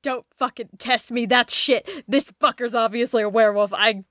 Don't 0.03 0.27
fucking 0.37 0.69
test 0.79 1.11
me 1.11 1.27
that 1.27 1.51
shit. 1.51 1.89
This 2.07 2.31
fucker's 2.41 2.75
obviously 2.75 3.23
a 3.23 3.29
werewolf. 3.29 3.73
I 3.73 4.05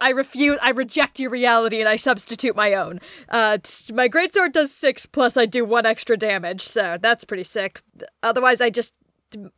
I 0.00 0.10
refute, 0.10 0.58
I 0.62 0.70
reject 0.70 1.20
your 1.20 1.30
reality 1.30 1.80
and 1.80 1.88
I 1.88 1.96
substitute 1.96 2.56
my 2.56 2.72
own. 2.72 3.00
Uh, 3.28 3.58
t- 3.62 3.92
my 3.92 4.08
greatsword 4.08 4.52
does 4.52 4.72
six, 4.72 5.04
plus 5.04 5.36
I 5.36 5.44
do 5.44 5.62
one 5.64 5.84
extra 5.84 6.16
damage, 6.16 6.62
so 6.62 6.96
that's 7.00 7.24
pretty 7.24 7.44
sick. 7.44 7.82
Otherwise, 8.22 8.62
I 8.62 8.70
just, 8.70 8.94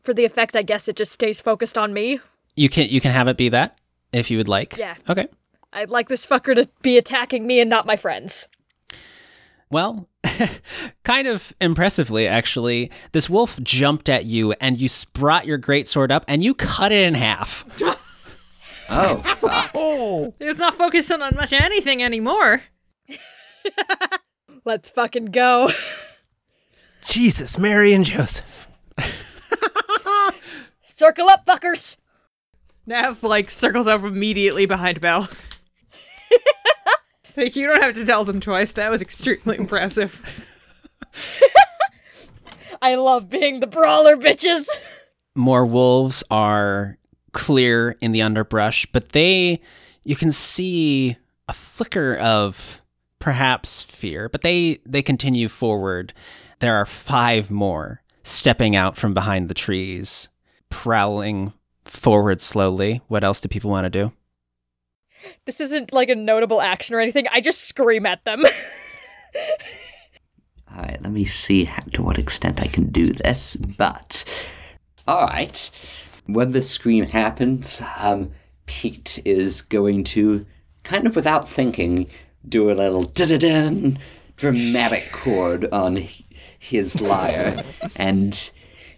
for 0.02 0.12
the 0.12 0.24
effect, 0.24 0.56
I 0.56 0.62
guess 0.62 0.88
it 0.88 0.96
just 0.96 1.12
stays 1.12 1.40
focused 1.40 1.78
on 1.78 1.92
me. 1.92 2.20
You 2.56 2.68
can 2.68 2.88
you 2.88 3.00
can 3.00 3.12
have 3.12 3.28
it 3.28 3.36
be 3.36 3.48
that 3.50 3.78
if 4.12 4.30
you 4.30 4.36
would 4.38 4.48
like. 4.48 4.76
Yeah. 4.76 4.96
Okay. 5.08 5.28
I'd 5.74 5.90
like 5.90 6.08
this 6.08 6.24
fucker 6.24 6.54
to 6.54 6.68
be 6.82 6.96
attacking 6.96 7.46
me 7.46 7.60
and 7.60 7.68
not 7.68 7.84
my 7.84 7.96
friends. 7.96 8.46
Well, 9.70 10.08
kind 11.02 11.26
of 11.26 11.52
impressively, 11.60 12.28
actually, 12.28 12.92
this 13.10 13.28
wolf 13.28 13.60
jumped 13.60 14.08
at 14.08 14.24
you 14.24 14.52
and 14.52 14.78
you 14.78 14.88
brought 15.12 15.46
your 15.46 15.58
greatsword 15.58 16.12
up 16.12 16.24
and 16.28 16.44
you 16.44 16.54
cut 16.54 16.92
it 16.92 17.06
in 17.06 17.14
half. 17.14 17.64
Oh, 18.90 19.16
fuck. 19.22 19.70
Oh. 19.74 20.34
It's 20.38 20.58
not 20.58 20.76
focusing 20.76 21.22
on 21.22 21.34
much 21.36 21.54
anything 21.54 22.02
anymore. 22.02 22.62
Let's 24.66 24.90
fucking 24.90 25.26
go. 25.26 25.70
Jesus, 27.06 27.58
Mary 27.58 27.94
and 27.94 28.04
Joseph. 28.04 28.68
Circle 30.84 31.28
up, 31.30 31.46
fuckers. 31.46 31.96
Nav 32.86 33.22
like 33.22 33.50
circles 33.50 33.86
up 33.86 34.04
immediately 34.04 34.66
behind 34.66 35.00
Bell. 35.00 35.28
like 37.36 37.56
you 37.56 37.66
don't 37.66 37.82
have 37.82 37.94
to 37.94 38.06
tell 38.06 38.24
them 38.24 38.40
twice. 38.40 38.72
That 38.72 38.90
was 38.90 39.02
extremely 39.02 39.56
impressive. 39.58 40.20
I 42.82 42.96
love 42.96 43.30
being 43.30 43.60
the 43.60 43.66
brawler, 43.66 44.16
bitches. 44.16 44.66
more 45.34 45.64
wolves 45.64 46.22
are 46.30 46.98
clear 47.32 47.96
in 48.00 48.12
the 48.12 48.22
underbrush, 48.22 48.86
but 48.92 49.10
they 49.10 49.60
you 50.04 50.16
can 50.16 50.32
see 50.32 51.16
a 51.48 51.52
flicker 51.52 52.16
of 52.16 52.82
perhaps 53.18 53.82
fear, 53.82 54.28
but 54.28 54.42
they 54.42 54.80
they 54.86 55.02
continue 55.02 55.48
forward. 55.48 56.12
There 56.60 56.76
are 56.76 56.86
five 56.86 57.50
more 57.50 58.02
stepping 58.22 58.76
out 58.76 58.96
from 58.96 59.14
behind 59.14 59.48
the 59.48 59.54
trees, 59.54 60.28
prowling 60.70 61.52
forward 61.84 62.40
slowly. 62.40 63.00
What 63.08 63.24
else 63.24 63.40
do 63.40 63.48
people 63.48 63.70
want 63.70 63.84
to 63.84 63.90
do? 63.90 64.12
This 65.44 65.60
isn't 65.60 65.92
like 65.92 66.08
a 66.08 66.14
notable 66.14 66.60
action 66.60 66.94
or 66.94 67.00
anything. 67.00 67.26
I 67.32 67.40
just 67.40 67.62
scream 67.62 68.06
at 68.06 68.24
them. 68.24 68.44
All 70.74 70.82
right, 70.82 71.00
let 71.02 71.12
me 71.12 71.24
see 71.24 71.64
how, 71.64 71.82
to 71.92 72.02
what 72.02 72.18
extent 72.18 72.60
I 72.60 72.66
can 72.66 72.86
do 72.90 73.12
this. 73.12 73.54
But, 73.54 74.24
all 75.06 75.26
right, 75.26 75.70
when 76.26 76.50
the 76.50 76.62
scream 76.62 77.04
happens, 77.04 77.80
um, 78.00 78.32
Pete 78.66 79.22
is 79.24 79.60
going 79.60 80.02
to, 80.04 80.44
kind 80.82 81.06
of 81.06 81.14
without 81.14 81.48
thinking, 81.48 82.08
do 82.48 82.70
a 82.70 82.74
little 82.74 83.04
da-da-dun 83.04 83.98
dramatic 84.36 85.12
chord 85.12 85.70
on 85.70 86.02
his 86.58 87.00
lyre, 87.00 87.62
and 87.96 88.50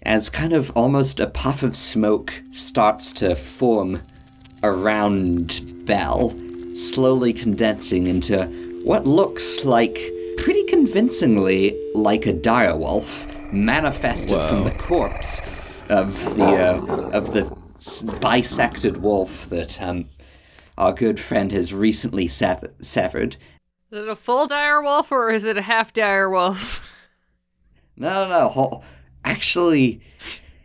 as 0.02 0.30
kind 0.30 0.54
of 0.54 0.70
almost 0.74 1.20
a 1.20 1.26
puff 1.26 1.62
of 1.62 1.76
smoke 1.76 2.32
starts 2.52 3.12
to 3.12 3.34
form 3.34 4.00
around 4.62 5.75
Bell, 5.87 6.34
slowly 6.74 7.32
condensing 7.32 8.07
into 8.07 8.45
what 8.84 9.07
looks 9.07 9.64
like 9.64 9.99
pretty 10.37 10.64
convincingly 10.64 11.74
like 11.95 12.26
a 12.26 12.32
direwolf 12.32 13.32
manifested 13.53 14.37
from 14.49 14.64
the 14.64 14.70
corpse 14.78 15.41
of 15.89 16.34
the 16.37 16.45
uh, 16.45 17.11
of 17.12 17.32
the 17.32 17.45
bisected 18.20 18.99
wolf 18.99 19.49
that 19.49 19.80
um, 19.80 20.09
our 20.76 20.93
good 20.93 21.18
friend 21.20 21.53
has 21.53 21.72
recently 21.72 22.26
sev- 22.28 22.72
severed. 22.80 23.37
Is 23.91 23.99
it 24.01 24.09
a 24.09 24.16
full 24.16 24.47
dire 24.47 24.82
wolf 24.82 25.11
or 25.12 25.30
is 25.30 25.45
it 25.45 25.57
a 25.57 25.62
half 25.62 25.93
dire 25.93 26.28
wolf? 26.28 26.93
No, 27.97 28.24
no, 28.24 28.28
no. 28.28 28.49
ho- 28.49 28.82
Actually, 29.24 30.03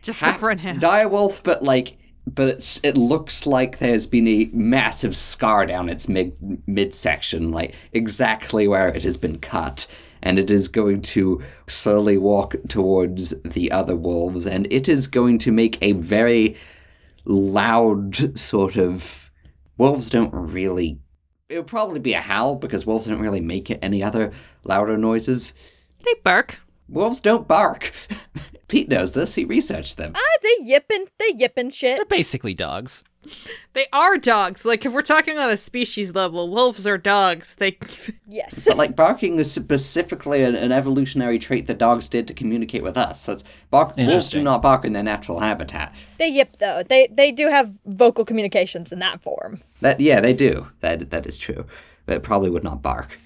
Just 0.02 0.20
the 0.20 0.26
half 0.26 0.40
front 0.40 0.60
half. 0.60 0.76
direwolf, 0.76 1.42
but 1.42 1.62
like, 1.62 1.96
but 2.26 2.48
it's 2.48 2.80
it 2.84 2.96
looks 2.96 3.46
like 3.46 3.78
there's 3.78 4.06
been 4.06 4.28
a 4.28 4.50
massive 4.52 5.16
scar 5.16 5.66
down 5.66 5.88
its 5.88 6.08
mid 6.08 6.36
midsection, 6.66 7.50
like 7.50 7.74
exactly 7.92 8.68
where 8.68 8.88
it 8.88 9.02
has 9.02 9.16
been 9.16 9.38
cut, 9.38 9.86
and 10.22 10.38
it 10.38 10.50
is 10.50 10.68
going 10.68 11.02
to 11.02 11.42
slowly 11.66 12.16
walk 12.16 12.54
towards 12.68 13.34
the 13.42 13.72
other 13.72 13.96
wolves, 13.96 14.46
and 14.46 14.72
it 14.72 14.88
is 14.88 15.06
going 15.06 15.38
to 15.38 15.52
make 15.52 15.78
a 15.82 15.92
very 15.92 16.56
loud 17.24 18.38
sort 18.38 18.76
of. 18.76 19.30
Wolves 19.78 20.10
don't 20.10 20.32
really. 20.32 21.00
It 21.48 21.56
would 21.58 21.66
probably 21.66 22.00
be 22.00 22.14
a 22.14 22.20
howl 22.20 22.56
because 22.56 22.86
wolves 22.86 23.06
don't 23.06 23.20
really 23.20 23.40
make 23.40 23.76
any 23.82 24.02
other 24.02 24.32
louder 24.64 24.96
noises. 24.96 25.54
they 26.04 26.14
bark. 26.22 26.60
Wolves 26.88 27.20
don't 27.20 27.48
bark. 27.48 27.92
Pete 28.72 28.88
knows 28.88 29.12
this. 29.12 29.34
He 29.34 29.44
researched 29.44 29.98
them. 29.98 30.12
ah, 30.14 30.38
they 30.42 30.64
yipping, 30.64 31.04
they 31.18 31.34
yipping 31.36 31.68
shit. 31.68 31.96
They're 31.96 32.06
basically 32.06 32.54
dogs. 32.54 33.04
They 33.74 33.84
are 33.92 34.16
dogs. 34.16 34.64
Like 34.64 34.86
if 34.86 34.94
we're 34.94 35.02
talking 35.02 35.36
on 35.36 35.50
a 35.50 35.58
species 35.58 36.14
level, 36.14 36.48
wolves 36.48 36.86
are 36.86 36.96
dogs. 36.96 37.54
They 37.56 37.72
Yes. 38.26 38.62
But 38.66 38.78
like 38.78 38.96
barking 38.96 39.38
is 39.38 39.52
specifically 39.52 40.42
an, 40.42 40.54
an 40.54 40.72
evolutionary 40.72 41.38
trait 41.38 41.66
that 41.66 41.76
dogs 41.76 42.08
did 42.08 42.26
to 42.28 42.32
communicate 42.32 42.82
with 42.82 42.96
us. 42.96 43.26
That's 43.26 43.44
bark. 43.68 43.94
Wolves 43.98 44.30
do 44.30 44.42
not 44.42 44.62
bark 44.62 44.86
in 44.86 44.94
their 44.94 45.02
natural 45.02 45.40
habitat. 45.40 45.94
They 46.16 46.28
yip 46.28 46.56
though. 46.58 46.82
They 46.82 47.08
they 47.12 47.30
do 47.30 47.48
have 47.48 47.78
vocal 47.84 48.24
communications 48.24 48.90
in 48.90 49.00
that 49.00 49.22
form. 49.22 49.60
That 49.82 50.00
yeah, 50.00 50.20
they 50.22 50.32
do. 50.32 50.68
That 50.80 51.10
that 51.10 51.26
is 51.26 51.36
true. 51.36 51.66
But 52.06 52.16
it 52.16 52.22
probably 52.22 52.48
would 52.48 52.64
not 52.64 52.80
bark. 52.80 53.18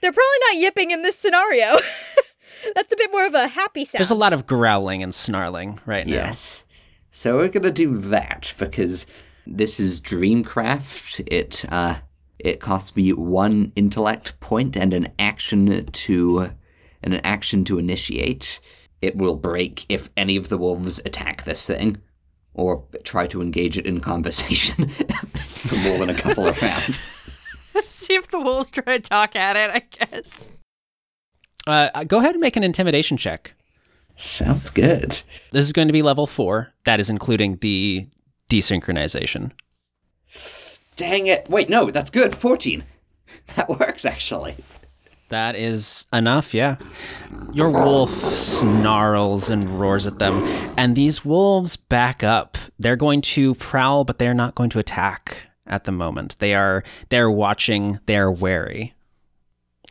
They're 0.00 0.12
probably 0.12 0.38
not 0.48 0.56
yipping 0.58 0.92
in 0.92 1.02
this 1.02 1.18
scenario. 1.18 1.76
That's 2.74 2.92
a 2.92 2.96
bit 2.96 3.10
more 3.12 3.26
of 3.26 3.34
a 3.34 3.48
happy 3.48 3.84
sound. 3.84 4.00
There's 4.00 4.10
a 4.10 4.14
lot 4.14 4.32
of 4.32 4.46
growling 4.46 5.02
and 5.02 5.14
snarling 5.14 5.80
right 5.86 6.06
now. 6.06 6.12
Yes. 6.12 6.64
So 7.10 7.38
we're 7.38 7.48
gonna 7.48 7.70
do 7.70 7.98
that 7.98 8.54
because 8.58 9.06
this 9.46 9.80
is 9.80 10.00
Dreamcraft. 10.00 11.26
It 11.26 11.64
uh 11.68 11.96
it 12.38 12.60
costs 12.60 12.96
me 12.96 13.12
one 13.12 13.72
intellect 13.76 14.38
point 14.40 14.76
and 14.76 14.92
an 14.92 15.08
action 15.18 15.86
to 15.86 16.50
and 17.02 17.14
an 17.14 17.20
action 17.24 17.64
to 17.64 17.78
initiate. 17.78 18.60
It 19.02 19.16
will 19.16 19.36
break 19.36 19.86
if 19.88 20.10
any 20.16 20.36
of 20.36 20.48
the 20.48 20.58
wolves 20.58 21.00
attack 21.04 21.44
this 21.44 21.66
thing 21.66 22.00
or 22.54 22.84
try 23.04 23.26
to 23.28 23.40
engage 23.40 23.78
it 23.78 23.86
in 23.86 24.00
conversation 24.00 24.88
for 24.88 25.76
more 25.76 25.98
than 25.98 26.10
a 26.10 26.14
couple 26.14 26.46
of 26.46 26.60
rounds. 26.60 27.08
See 27.86 28.14
if 28.14 28.28
the 28.28 28.40
wolves 28.40 28.70
try 28.70 28.98
to 28.98 29.00
talk 29.00 29.36
at 29.36 29.56
it, 29.56 29.70
I 29.70 30.06
guess. 30.06 30.48
Uh, 31.66 32.04
go 32.04 32.18
ahead 32.18 32.32
and 32.32 32.40
make 32.40 32.56
an 32.56 32.62
intimidation 32.64 33.16
check. 33.16 33.54
Sounds 34.16 34.70
good. 34.70 35.22
This 35.50 35.64
is 35.64 35.72
going 35.72 35.88
to 35.88 35.92
be 35.92 36.02
level 36.02 36.26
four. 36.26 36.72
That 36.84 37.00
is 37.00 37.08
including 37.08 37.56
the 37.56 38.06
desynchronization. 38.50 39.52
Dang 40.96 41.26
it. 41.26 41.48
Wait, 41.48 41.70
no, 41.70 41.90
that's 41.90 42.10
good. 42.10 42.34
14. 42.34 42.84
That 43.54 43.68
works, 43.68 44.04
actually. 44.04 44.56
That 45.28 45.54
is 45.54 46.06
enough, 46.12 46.52
yeah. 46.52 46.76
Your 47.52 47.70
wolf 47.70 48.10
snarls 48.10 49.48
and 49.48 49.80
roars 49.80 50.04
at 50.04 50.18
them, 50.18 50.42
and 50.76 50.96
these 50.96 51.24
wolves 51.24 51.76
back 51.76 52.24
up. 52.24 52.58
They're 52.80 52.96
going 52.96 53.20
to 53.22 53.54
prowl, 53.54 54.02
but 54.02 54.18
they're 54.18 54.34
not 54.34 54.56
going 54.56 54.70
to 54.70 54.80
attack 54.80 55.36
at 55.64 55.84
the 55.84 55.92
moment. 55.92 56.36
They 56.40 56.54
are 56.54 56.82
they're 57.08 57.30
watching, 57.30 58.00
they're 58.06 58.30
wary. 58.32 58.94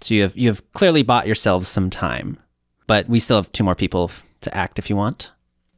So 0.02 0.14
you 0.14 0.22
have 0.24 0.38
you 0.38 0.50
have 0.50 0.72
clearly 0.72 1.04
bought 1.04 1.28
yourselves 1.28 1.68
some 1.68 1.90
time. 1.90 2.38
But 2.88 3.08
we 3.08 3.20
still 3.20 3.38
have 3.38 3.52
two 3.52 3.64
more 3.64 3.76
people 3.76 4.12
to 4.42 4.56
act 4.56 4.80
if 4.80 4.90
you 4.90 4.96
want. 4.96 5.32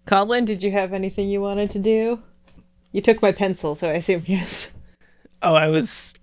Colin, 0.06 0.46
did 0.46 0.64
you 0.64 0.72
have 0.72 0.94
anything 0.94 1.30
you 1.30 1.42
wanted 1.42 1.72
to 1.72 1.80
do? 1.80 2.20
You 2.92 3.02
took 3.02 3.22
my 3.22 3.32
pencil, 3.32 3.76
so 3.76 3.90
I 3.90 3.94
assume 3.94 4.24
yes. 4.26 4.70
Oh, 5.42 5.56
I 5.56 5.68
was 5.68 6.14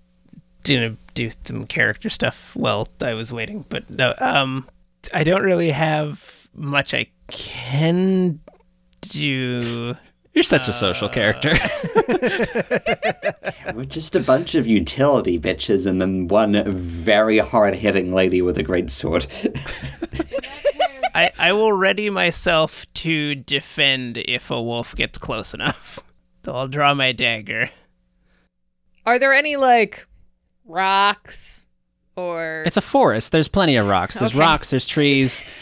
gonna 0.63 0.95
do 1.13 1.31
some 1.43 1.65
character 1.65 2.09
stuff 2.09 2.55
while 2.55 2.87
I 3.01 3.13
was 3.13 3.31
waiting, 3.31 3.65
but 3.69 3.89
no. 3.89 4.13
Um, 4.19 4.67
I 5.13 5.23
don't 5.23 5.43
really 5.43 5.71
have 5.71 6.47
much 6.53 6.93
I 6.93 7.07
can 7.27 8.39
do. 9.01 9.95
You're 10.33 10.43
such 10.43 10.67
a 10.67 10.73
social 10.73 11.07
uh, 11.07 11.11
character. 11.11 11.53
We're 13.75 13.83
just 13.85 14.15
a 14.15 14.19
bunch 14.21 14.55
of 14.55 14.67
utility 14.67 15.39
bitches 15.39 15.85
and 15.85 15.99
then 15.99 16.27
one 16.27 16.71
very 16.71 17.39
hard 17.39 17.75
hitting 17.75 18.11
lady 18.11 18.41
with 18.41 18.57
a 18.57 18.63
great 18.63 18.89
sword. 18.89 19.27
I, 21.15 21.31
I 21.39 21.53
will 21.53 21.73
ready 21.73 22.09
myself 22.09 22.85
to 22.95 23.35
defend 23.35 24.17
if 24.17 24.51
a 24.51 24.61
wolf 24.61 24.95
gets 24.95 25.17
close 25.17 25.53
enough. 25.53 25.99
So 26.45 26.55
I'll 26.55 26.69
draw 26.69 26.93
my 26.93 27.11
dagger. 27.11 27.69
Are 29.05 29.19
there 29.19 29.33
any 29.33 29.57
like 29.57 30.07
rocks 30.65 31.65
or 32.15 32.63
it's 32.65 32.77
a 32.77 32.81
forest. 32.81 33.31
There's 33.31 33.47
plenty 33.47 33.75
of 33.75 33.87
rocks. 33.87 34.15
There's 34.15 34.31
Okay. 34.31 34.39
rocks, 34.39 34.69
there's 34.69 34.87
trees. 34.87 35.43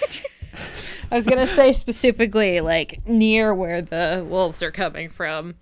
I 1.12 1.16
was 1.16 1.26
gonna 1.26 1.48
say 1.48 1.72
specifically 1.72 2.60
like 2.60 3.06
near 3.08 3.54
where 3.54 3.82
the 3.82 4.26
wolves 4.28 4.62
are 4.62 4.72
coming 4.72 5.10
from. 5.10 5.56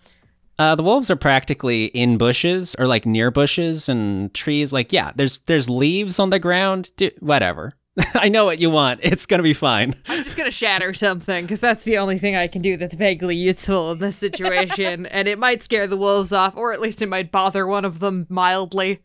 Uh, 0.57 0.73
the 0.73 0.83
wolves 0.83 1.11
are 1.11 1.17
practically 1.17 1.85
in 1.87 2.17
bushes 2.17 2.75
or 2.79 2.87
like 2.87 3.05
near 3.05 3.29
bushes 3.29 3.89
and 3.89 4.33
trees. 4.33 4.71
Like, 4.71 4.93
yeah, 4.93 5.11
there's 5.15 5.39
there's 5.45 5.69
leaves 5.69 6.17
on 6.17 6.29
the 6.29 6.39
ground. 6.39 6.91
Do, 6.97 7.11
whatever. 7.19 7.71
I 8.15 8.29
know 8.29 8.45
what 8.45 8.59
you 8.59 8.69
want. 8.69 9.01
It's 9.03 9.25
gonna 9.25 9.43
be 9.43 9.53
fine. 9.53 9.95
I'm 10.07 10.23
just 10.23 10.35
gonna 10.35 10.51
shatter 10.51 10.93
something 10.93 11.45
because 11.45 11.59
that's 11.59 11.83
the 11.83 11.97
only 11.97 12.17
thing 12.17 12.35
I 12.35 12.47
can 12.47 12.61
do 12.61 12.77
that's 12.77 12.95
vaguely 12.95 13.35
useful 13.35 13.91
in 13.91 13.99
this 13.99 14.15
situation, 14.15 15.05
and 15.07 15.27
it 15.27 15.37
might 15.37 15.61
scare 15.61 15.87
the 15.87 15.97
wolves 15.97 16.33
off, 16.33 16.55
or 16.55 16.71
at 16.71 16.81
least 16.81 17.01
it 17.01 17.09
might 17.09 17.31
bother 17.31 17.67
one 17.67 17.85
of 17.85 17.99
them 17.99 18.25
mildly. 18.29 19.01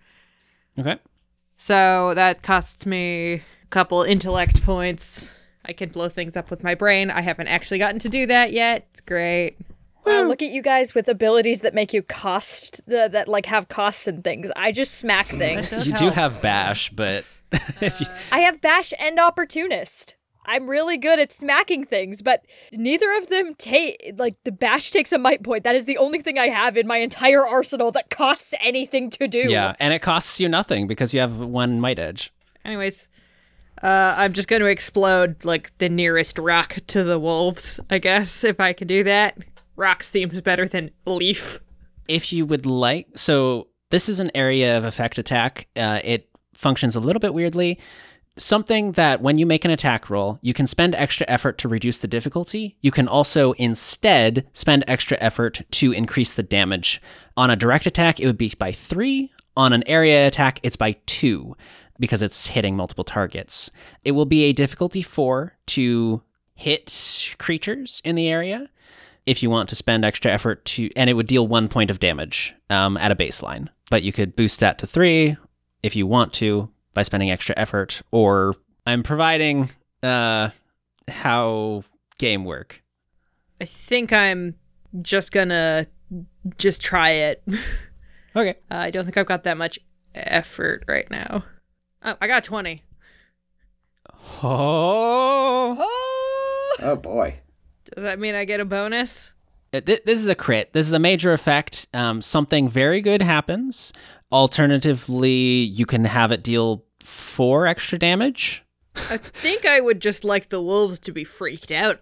Okay. 0.78 0.98
So 1.56 2.14
that 2.14 2.42
costs 2.42 2.86
me 2.86 3.34
a 3.34 3.42
couple 3.70 4.02
intellect 4.02 4.62
points. 4.62 5.30
I 5.64 5.72
can 5.72 5.90
blow 5.90 6.08
things 6.08 6.36
up 6.36 6.50
with 6.50 6.62
my 6.62 6.74
brain. 6.74 7.10
I 7.10 7.20
haven't 7.20 7.48
actually 7.48 7.78
gotten 7.78 7.98
to 8.00 8.08
do 8.08 8.26
that 8.26 8.52
yet. 8.52 8.86
It's 8.90 9.00
great. 9.00 9.56
Wow, 10.06 10.22
look 10.22 10.40
at 10.42 10.50
you 10.50 10.62
guys 10.62 10.94
with 10.94 11.08
abilities 11.08 11.60
that 11.60 11.74
make 11.74 11.92
you 11.92 12.02
cost 12.02 12.80
the, 12.86 13.08
that 13.12 13.28
like 13.28 13.46
have 13.46 13.68
costs 13.68 14.06
and 14.06 14.24
things. 14.24 14.50
I 14.56 14.72
just 14.72 14.94
smack 14.94 15.26
things. 15.26 15.86
You 15.86 15.96
do 15.96 16.08
have 16.08 16.40
bash, 16.40 16.90
but 16.90 17.24
if 17.80 18.00
you 18.00 18.06
I 18.32 18.40
have 18.40 18.60
bash 18.60 18.92
and 18.98 19.18
opportunist. 19.18 20.16
I'm 20.46 20.68
really 20.68 20.96
good 20.96 21.20
at 21.20 21.32
smacking 21.32 21.84
things, 21.84 22.22
but 22.22 22.44
neither 22.72 23.06
of 23.18 23.28
them 23.28 23.54
take 23.56 24.14
like 24.16 24.36
the 24.44 24.50
bash 24.50 24.90
takes 24.90 25.12
a 25.12 25.18
might 25.18 25.44
point. 25.44 25.64
That 25.64 25.76
is 25.76 25.84
the 25.84 25.98
only 25.98 26.22
thing 26.22 26.38
I 26.38 26.48
have 26.48 26.76
in 26.78 26.86
my 26.86 26.96
entire 26.96 27.46
arsenal 27.46 27.92
that 27.92 28.08
costs 28.10 28.54
anything 28.58 29.10
to 29.10 29.28
do. 29.28 29.38
yeah, 29.38 29.76
and 29.78 29.92
it 29.92 30.00
costs 30.00 30.40
you 30.40 30.48
nothing 30.48 30.86
because 30.86 31.12
you 31.12 31.20
have 31.20 31.36
one 31.36 31.78
might 31.78 31.98
edge. 31.98 32.32
Anyways, 32.64 33.10
uh, 33.82 34.14
I'm 34.16 34.32
just 34.32 34.48
going 34.48 34.60
to 34.60 34.66
explode 34.66 35.44
like 35.44 35.76
the 35.78 35.88
nearest 35.88 36.38
rock 36.38 36.78
to 36.88 37.02
the 37.04 37.18
wolves, 37.18 37.80
I 37.90 37.98
guess, 37.98 38.44
if 38.44 38.60
I 38.60 38.72
can 38.72 38.86
do 38.88 39.02
that. 39.04 39.38
Rock 39.76 40.02
seems 40.02 40.40
better 40.40 40.66
than 40.68 40.90
leaf. 41.06 41.60
if 42.08 42.32
you 42.32 42.44
would 42.44 42.66
like 42.66 43.06
so 43.16 43.68
this 43.90 44.08
is 44.08 44.20
an 44.20 44.30
area 44.34 44.76
of 44.76 44.84
effect 44.84 45.18
attack. 45.18 45.66
Uh, 45.74 46.00
it 46.04 46.28
functions 46.54 46.94
a 46.94 47.00
little 47.00 47.18
bit 47.20 47.34
weirdly. 47.34 47.78
Something 48.36 48.92
that 48.92 49.20
when 49.20 49.38
you 49.38 49.46
make 49.46 49.64
an 49.64 49.70
attack 49.70 50.08
roll 50.10 50.38
you 50.42 50.52
can 50.54 50.66
spend 50.66 50.94
extra 50.94 51.26
effort 51.28 51.56
to 51.58 51.68
reduce 51.68 51.98
the 51.98 52.06
difficulty. 52.08 52.76
You 52.82 52.90
can 52.90 53.08
also 53.08 53.52
instead 53.52 54.46
spend 54.52 54.84
extra 54.86 55.16
effort 55.20 55.62
to 55.72 55.92
increase 55.92 56.34
the 56.34 56.42
damage. 56.42 57.00
On 57.36 57.50
a 57.50 57.56
direct 57.56 57.86
attack 57.86 58.20
it 58.20 58.26
would 58.26 58.38
be 58.38 58.52
by 58.58 58.72
three. 58.72 59.32
On 59.56 59.72
an 59.72 59.82
area 59.86 60.26
attack 60.26 60.60
it's 60.62 60.76
by 60.76 60.92
two 61.06 61.56
because 62.00 62.22
it's 62.22 62.48
hitting 62.48 62.74
multiple 62.74 63.04
targets 63.04 63.70
it 64.04 64.12
will 64.12 64.26
be 64.26 64.42
a 64.42 64.52
difficulty 64.52 65.02
four 65.02 65.56
to 65.66 66.22
hit 66.54 67.34
creatures 67.38 68.02
in 68.04 68.16
the 68.16 68.28
area 68.28 68.68
if 69.26 69.42
you 69.42 69.50
want 69.50 69.68
to 69.68 69.74
spend 69.74 70.04
extra 70.04 70.30
effort 70.30 70.64
to, 70.64 70.90
and 70.96 71.08
it 71.08 71.14
would 71.14 71.26
deal 71.26 71.46
one 71.46 71.68
point 71.68 71.90
of 71.90 72.00
damage 72.00 72.54
um, 72.68 72.96
at 72.96 73.12
a 73.12 73.16
baseline. 73.16 73.68
But 73.90 74.02
you 74.02 74.12
could 74.12 74.36
boost 74.36 74.60
that 74.60 74.78
to 74.78 74.86
three 74.86 75.36
if 75.82 75.94
you 75.94 76.06
want 76.06 76.32
to 76.34 76.70
by 76.94 77.02
spending 77.02 77.30
extra 77.30 77.54
effort, 77.56 78.02
or 78.10 78.54
I'm 78.86 79.02
providing 79.02 79.70
uh, 80.02 80.50
how 81.08 81.84
game 82.18 82.44
work. 82.44 82.82
I 83.60 83.64
think 83.64 84.12
I'm 84.12 84.54
just 85.02 85.32
gonna 85.32 85.86
just 86.56 86.82
try 86.82 87.10
it. 87.10 87.42
uh, 87.48 87.56
Okay. 88.36 88.54
I 88.70 88.90
don't 88.90 89.04
think 89.04 89.16
I've 89.16 89.26
got 89.26 89.44
that 89.44 89.56
much 89.56 89.78
effort 90.14 90.84
right 90.88 91.10
now. 91.10 91.44
Oh, 92.02 92.16
I 92.20 92.26
got 92.26 92.44
20. 92.44 92.82
Oh. 94.42 95.76
oh 95.78 96.76
Oh 96.82 96.96
boy. 96.96 97.36
Does 97.94 98.02
that 98.04 98.18
mean 98.18 98.34
I 98.34 98.44
get 98.44 98.60
a 98.60 98.64
bonus? 98.64 99.32
Uh, 99.72 99.80
This 99.84 100.00
is 100.18 100.28
a 100.28 100.34
crit. 100.34 100.72
This 100.72 100.86
is 100.86 100.92
a 100.92 100.98
major 100.98 101.32
effect. 101.32 101.86
Um, 101.92 102.22
something 102.22 102.68
very 102.68 103.00
good 103.00 103.22
happens. 103.22 103.92
Alternatively, 104.32 105.30
you 105.30 105.86
can 105.86 106.04
have 106.04 106.30
it 106.32 106.42
deal 106.42 106.84
four 107.00 107.66
extra 107.66 107.98
damage. 107.98 108.62
I 108.96 109.16
think 109.18 109.66
I 109.66 109.80
would 109.80 110.00
just 110.00 110.24
like 110.24 110.48
the 110.48 110.60
wolves 110.62 110.98
to 111.00 111.12
be 111.12 111.24
freaked 111.24 111.70
out. 111.70 112.00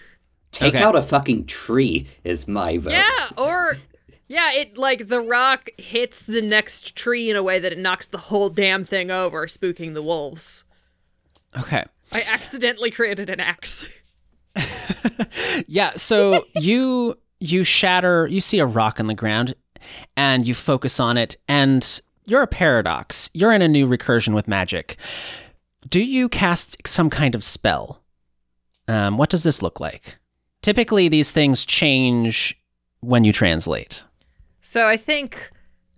Take 0.50 0.74
Okay. 0.74 0.82
out 0.84 0.96
a 0.96 1.02
fucking 1.02 1.46
tree 1.46 2.08
is 2.24 2.48
my 2.48 2.78
vote. 2.78 2.92
Yeah, 2.92 3.28
or 3.36 3.76
yeah, 4.28 4.52
it 4.52 4.78
like 4.78 5.08
the 5.08 5.20
rock 5.20 5.70
hits 5.78 6.22
the 6.22 6.42
next 6.42 6.94
tree 6.94 7.30
in 7.30 7.36
a 7.36 7.42
way 7.42 7.58
that 7.58 7.72
it 7.72 7.78
knocks 7.78 8.06
the 8.06 8.18
whole 8.18 8.48
damn 8.48 8.84
thing 8.84 9.10
over, 9.10 9.46
spooking 9.46 9.94
the 9.94 10.02
wolves. 10.02 10.64
Okay. 11.58 11.84
I 12.12 12.22
accidentally 12.22 12.90
created 12.90 13.28
an 13.30 13.40
axe. 13.40 13.88
Yeah, 15.66 15.92
so 15.96 16.44
you 16.56 17.16
you 17.40 17.64
shatter, 17.64 18.26
you 18.26 18.40
see 18.40 18.58
a 18.58 18.66
rock 18.66 18.98
on 19.00 19.06
the 19.06 19.14
ground 19.14 19.54
and 20.16 20.46
you 20.46 20.54
focus 20.54 20.98
on 20.98 21.16
it 21.16 21.36
and 21.46 22.00
you're 22.26 22.42
a 22.42 22.48
paradox. 22.48 23.30
You're 23.34 23.52
in 23.52 23.62
a 23.62 23.68
new 23.68 23.86
recursion 23.86 24.34
with 24.34 24.48
magic. 24.48 24.96
Do 25.88 26.00
you 26.00 26.28
cast 26.28 26.86
some 26.86 27.10
kind 27.10 27.34
of 27.34 27.44
spell? 27.44 28.02
Um, 28.86 29.18
what 29.18 29.30
does 29.30 29.42
this 29.42 29.62
look 29.62 29.80
like? 29.80 30.18
Typically 30.62 31.08
these 31.08 31.32
things 31.32 31.64
change 31.64 32.58
when 33.00 33.24
you 33.24 33.32
translate. 33.32 34.04
So 34.70 34.86
I 34.86 34.98
think 34.98 35.50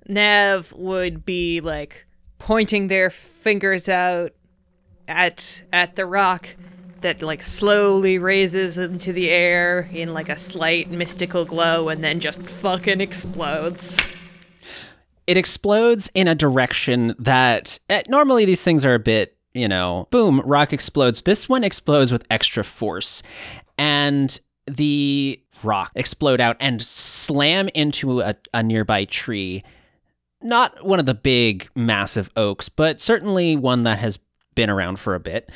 Nav 0.06 0.72
would 0.74 1.24
be 1.24 1.60
like 1.60 2.06
pointing 2.38 2.86
their 2.86 3.10
fingers 3.10 3.88
out 3.88 4.30
at 5.08 5.64
at 5.72 5.96
the 5.96 6.06
rock 6.06 6.50
that 7.00 7.20
like 7.20 7.42
slowly 7.42 8.16
raises 8.16 8.78
into 8.78 9.12
the 9.12 9.28
air 9.28 9.88
in 9.90 10.14
like 10.14 10.28
a 10.28 10.38
slight 10.38 10.88
mystical 10.88 11.44
glow 11.44 11.88
and 11.88 12.04
then 12.04 12.20
just 12.20 12.40
fucking 12.48 13.00
explodes. 13.00 14.00
it 15.26 15.36
explodes 15.36 16.08
in 16.14 16.28
a 16.28 16.36
direction 16.36 17.16
that 17.18 17.80
eh, 17.88 18.04
normally 18.08 18.44
these 18.44 18.62
things 18.62 18.84
are 18.84 18.94
a 18.94 19.00
bit, 19.00 19.36
you 19.52 19.66
know, 19.66 20.06
boom, 20.12 20.42
rock 20.44 20.72
explodes. 20.72 21.22
This 21.22 21.48
one 21.48 21.64
explodes 21.64 22.12
with 22.12 22.24
extra 22.30 22.62
force. 22.62 23.24
And 23.76 24.38
the 24.66 25.42
rock 25.64 25.90
explode 25.96 26.40
out 26.40 26.56
and 26.60 26.80
slam 27.30 27.68
into 27.74 28.20
a, 28.22 28.34
a 28.52 28.62
nearby 28.62 29.04
tree. 29.04 29.62
Not 30.42 30.84
one 30.84 30.98
of 30.98 31.06
the 31.06 31.14
big, 31.14 31.68
massive 31.74 32.30
oaks, 32.34 32.68
but 32.68 33.00
certainly 33.00 33.56
one 33.56 33.82
that 33.82 33.98
has 33.98 34.18
been 34.54 34.70
around 34.70 34.98
for 34.98 35.14
a 35.14 35.20
bit. 35.20 35.50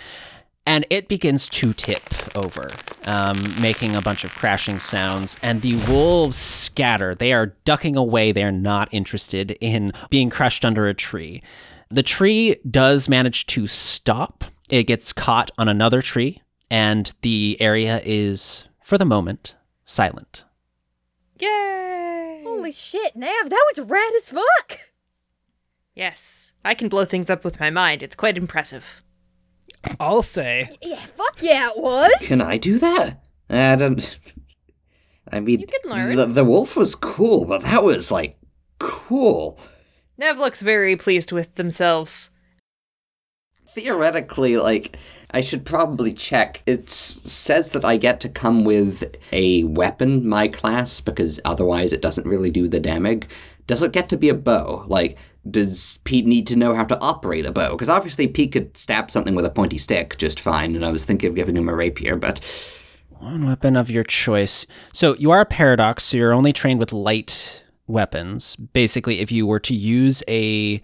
and 0.66 0.86
it 0.88 1.08
begins 1.08 1.48
to 1.50 1.74
tip 1.74 2.02
over, 2.36 2.70
um, 3.04 3.60
making 3.60 3.94
a 3.94 4.00
bunch 4.00 4.24
of 4.24 4.34
crashing 4.34 4.78
sounds. 4.78 5.36
And 5.42 5.60
the 5.60 5.76
wolves 5.88 6.36
scatter. 6.36 7.14
They 7.14 7.32
are 7.32 7.54
ducking 7.64 7.96
away. 7.96 8.32
They 8.32 8.44
are 8.44 8.52
not 8.52 8.88
interested 8.90 9.52
in 9.60 9.92
being 10.08 10.30
crushed 10.30 10.64
under 10.64 10.88
a 10.88 10.94
tree. 10.94 11.42
The 11.90 12.02
tree 12.02 12.56
does 12.68 13.08
manage 13.08 13.46
to 13.48 13.66
stop. 13.66 14.44
It 14.70 14.84
gets 14.84 15.12
caught 15.12 15.50
on 15.58 15.68
another 15.68 16.00
tree, 16.00 16.40
and 16.70 17.12
the 17.20 17.58
area 17.60 18.00
is, 18.04 18.64
for 18.82 18.96
the 18.96 19.04
moment, 19.04 19.54
silent. 19.84 20.44
Yay! 21.38 22.42
Holy 22.44 22.72
shit, 22.72 23.16
Nav, 23.16 23.50
that 23.50 23.64
was 23.76 23.86
rad 23.88 24.12
as 24.16 24.28
fuck! 24.30 24.78
Yes, 25.94 26.52
I 26.64 26.74
can 26.74 26.88
blow 26.88 27.04
things 27.04 27.30
up 27.30 27.44
with 27.44 27.60
my 27.60 27.70
mind. 27.70 28.02
It's 28.02 28.16
quite 28.16 28.36
impressive. 28.36 29.02
I'll 30.00 30.22
say. 30.22 30.70
Yeah, 30.82 31.00
fuck 31.16 31.42
yeah, 31.42 31.70
it 31.70 31.76
was! 31.78 32.12
Can 32.20 32.40
I 32.40 32.56
do 32.56 32.78
that? 32.78 33.20
I 33.50 33.76
don't. 33.76 34.18
I 35.30 35.40
mean, 35.40 35.60
You 35.60 35.66
can 35.66 35.90
learn. 35.90 36.16
The, 36.16 36.26
the 36.26 36.44
wolf 36.44 36.76
was 36.76 36.94
cool, 36.94 37.44
but 37.44 37.62
that 37.62 37.82
was 37.84 38.10
like 38.10 38.38
cool. 38.78 39.58
Nav 40.18 40.38
looks 40.38 40.60
very 40.62 40.96
pleased 40.96 41.32
with 41.32 41.54
themselves. 41.56 42.30
Theoretically, 43.74 44.56
like 44.56 44.96
I 45.34 45.40
should 45.40 45.66
probably 45.66 46.12
check. 46.12 46.62
It 46.64 46.88
says 46.88 47.70
that 47.70 47.84
I 47.84 47.96
get 47.96 48.20
to 48.20 48.28
come 48.28 48.64
with 48.64 49.02
a 49.32 49.64
weapon, 49.64 50.28
my 50.28 50.46
class, 50.46 51.00
because 51.00 51.40
otherwise 51.44 51.92
it 51.92 52.00
doesn't 52.00 52.26
really 52.26 52.52
do 52.52 52.68
the 52.68 52.78
damage. 52.78 53.24
Does 53.66 53.82
it 53.82 53.92
get 53.92 54.08
to 54.10 54.16
be 54.16 54.28
a 54.28 54.34
bow? 54.34 54.84
Like, 54.86 55.18
does 55.50 55.98
Pete 56.04 56.24
need 56.24 56.46
to 56.46 56.56
know 56.56 56.72
how 56.74 56.84
to 56.84 56.98
operate 57.00 57.46
a 57.46 57.52
bow? 57.52 57.72
Because 57.72 57.88
obviously 57.88 58.28
Pete 58.28 58.52
could 58.52 58.76
stab 58.76 59.10
something 59.10 59.34
with 59.34 59.44
a 59.44 59.50
pointy 59.50 59.76
stick 59.76 60.16
just 60.18 60.38
fine, 60.38 60.76
and 60.76 60.86
I 60.86 60.92
was 60.92 61.04
thinking 61.04 61.30
of 61.30 61.34
giving 61.34 61.56
him 61.56 61.68
a 61.68 61.74
rapier, 61.74 62.14
but 62.16 62.40
One 63.24 63.46
weapon 63.46 63.74
of 63.74 63.90
your 63.90 64.04
choice. 64.04 64.66
So 64.92 65.14
you 65.14 65.30
are 65.30 65.40
a 65.40 65.46
paradox, 65.46 66.04
so 66.04 66.18
you're 66.18 66.34
only 66.34 66.52
trained 66.52 66.78
with 66.78 66.92
light 66.92 67.64
weapons. 67.86 68.54
Basically, 68.56 69.20
if 69.20 69.32
you 69.32 69.46
were 69.46 69.60
to 69.60 69.74
use 69.74 70.22
a 70.28 70.82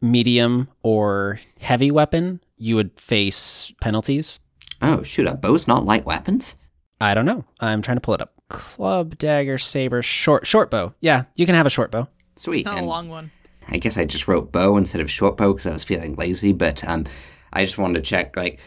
medium 0.00 0.68
or 0.82 1.40
heavy 1.60 1.90
weapon, 1.90 2.40
you 2.56 2.76
would 2.76 2.98
face 2.98 3.72
penalties. 3.80 4.38
oh 4.82 5.02
shoot, 5.02 5.26
a 5.26 5.34
bow's 5.34 5.66
not 5.68 5.84
light 5.84 6.04
weapons. 6.04 6.56
I 7.00 7.14
don't 7.14 7.26
know. 7.26 7.44
I'm 7.60 7.82
trying 7.82 7.96
to 7.96 8.00
pull 8.00 8.14
it 8.14 8.20
up. 8.20 8.32
Club, 8.48 9.18
dagger, 9.18 9.58
saber, 9.58 10.02
short 10.02 10.46
short 10.46 10.70
bow. 10.70 10.94
Yeah, 11.00 11.24
you 11.36 11.46
can 11.46 11.54
have 11.54 11.66
a 11.66 11.70
short 11.70 11.90
bow. 11.90 12.08
Sweet. 12.36 12.64
Not 12.64 12.78
a 12.78 12.84
long 12.84 13.08
one. 13.08 13.30
I 13.68 13.76
guess 13.76 13.98
I 13.98 14.04
just 14.04 14.26
wrote 14.28 14.50
bow 14.52 14.76
instead 14.76 15.00
of 15.00 15.10
short 15.10 15.36
bow 15.36 15.52
because 15.52 15.66
I 15.66 15.72
was 15.72 15.84
feeling 15.84 16.14
lazy, 16.14 16.52
but 16.52 16.82
um, 16.88 17.04
I 17.52 17.64
just 17.64 17.76
wanted 17.78 18.02
to 18.02 18.08
check. 18.08 18.36
Like, 18.36 18.58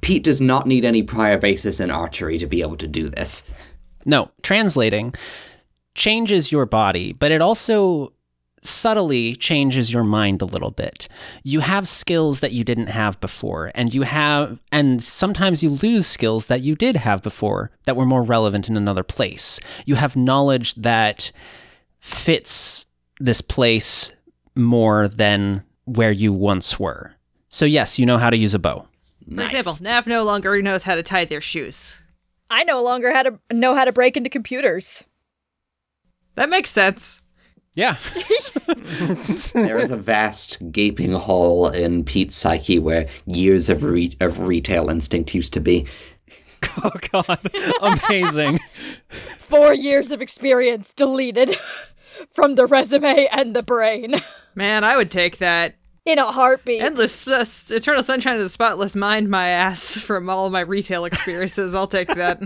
Pete 0.00 0.24
does 0.24 0.40
not 0.40 0.66
need 0.66 0.84
any 0.84 1.02
prior 1.02 1.36
basis 1.36 1.80
in 1.80 1.90
archery 1.90 2.38
to 2.38 2.46
be 2.46 2.62
able 2.62 2.76
to 2.78 2.88
do 2.88 3.08
this. 3.10 3.44
No, 4.06 4.30
translating 4.42 5.14
changes 5.94 6.50
your 6.50 6.64
body, 6.64 7.12
but 7.12 7.30
it 7.30 7.42
also 7.42 8.14
subtly 8.62 9.34
changes 9.34 9.92
your 9.92 10.04
mind 10.04 10.40
a 10.40 10.46
little 10.46 10.70
bit. 10.70 11.08
You 11.42 11.60
have 11.60 11.88
skills 11.88 12.40
that 12.40 12.52
you 12.52 12.64
didn't 12.64 12.86
have 12.86 13.20
before, 13.20 13.72
and 13.74 13.92
you 13.92 14.02
have, 14.02 14.58
and 14.70 15.02
sometimes 15.02 15.62
you 15.62 15.70
lose 15.70 16.06
skills 16.06 16.46
that 16.46 16.60
you 16.62 16.74
did 16.74 16.96
have 16.96 17.22
before 17.22 17.70
that 17.84 17.96
were 17.96 18.06
more 18.06 18.22
relevant 18.22 18.68
in 18.68 18.76
another 18.76 19.02
place. 19.02 19.58
You 19.84 19.96
have 19.96 20.16
knowledge 20.16 20.74
that 20.76 21.32
fits 21.98 22.86
this 23.18 23.40
place 23.40 24.12
more 24.54 25.08
than 25.08 25.64
where 25.84 26.12
you 26.12 26.32
once 26.32 26.78
were. 26.78 27.14
So, 27.48 27.64
yes, 27.64 27.98
you 27.98 28.06
know 28.06 28.18
how 28.18 28.30
to 28.30 28.36
use 28.36 28.54
a 28.54 28.58
bow. 28.58 28.88
For 29.34 29.42
example, 29.42 29.76
Nav 29.80 30.06
no 30.06 30.24
longer 30.24 30.60
knows 30.62 30.82
how 30.82 30.94
to 30.94 31.02
tie 31.02 31.24
their 31.24 31.40
shoes. 31.40 31.96
I 32.50 32.64
no 32.64 32.82
longer 32.82 33.12
had 33.12 33.22
to 33.22 33.56
know 33.56 33.74
how 33.74 33.84
to 33.84 33.92
break 33.92 34.16
into 34.16 34.28
computers. 34.28 35.04
That 36.34 36.50
makes 36.50 36.70
sense. 36.70 37.21
Yeah. 37.74 37.96
there 39.54 39.78
is 39.78 39.90
a 39.90 39.96
vast 39.96 40.70
gaping 40.70 41.12
hole 41.12 41.68
in 41.68 42.04
Pete's 42.04 42.36
psyche 42.36 42.78
where 42.78 43.08
years 43.26 43.70
of 43.70 43.82
re- 43.82 44.12
of 44.20 44.40
retail 44.40 44.90
instinct 44.90 45.34
used 45.34 45.54
to 45.54 45.60
be. 45.60 45.86
oh, 46.84 46.90
God. 47.10 47.50
Amazing. 47.80 48.60
Four 49.38 49.72
years 49.74 50.10
of 50.12 50.20
experience 50.20 50.92
deleted 50.92 51.56
from 52.34 52.54
the 52.56 52.66
resume 52.66 53.26
and 53.32 53.56
the 53.56 53.62
brain 53.62 54.14
Man, 54.54 54.84
I 54.84 54.96
would 54.96 55.10
take 55.10 55.38
that. 55.38 55.74
in 56.04 56.18
a 56.18 56.30
heartbeat. 56.30 56.82
Endless 56.82 57.26
uh, 57.26 57.44
Eternal 57.70 58.02
Sunshine 58.02 58.36
of 58.36 58.42
the 58.42 58.50
Spotless 58.50 58.94
Mind, 58.94 59.30
my 59.30 59.48
ass, 59.48 59.96
from 59.96 60.28
all 60.28 60.44
of 60.46 60.52
my 60.52 60.60
retail 60.60 61.04
experiences. 61.06 61.74
I'll 61.74 61.86
take 61.86 62.08
that. 62.08 62.42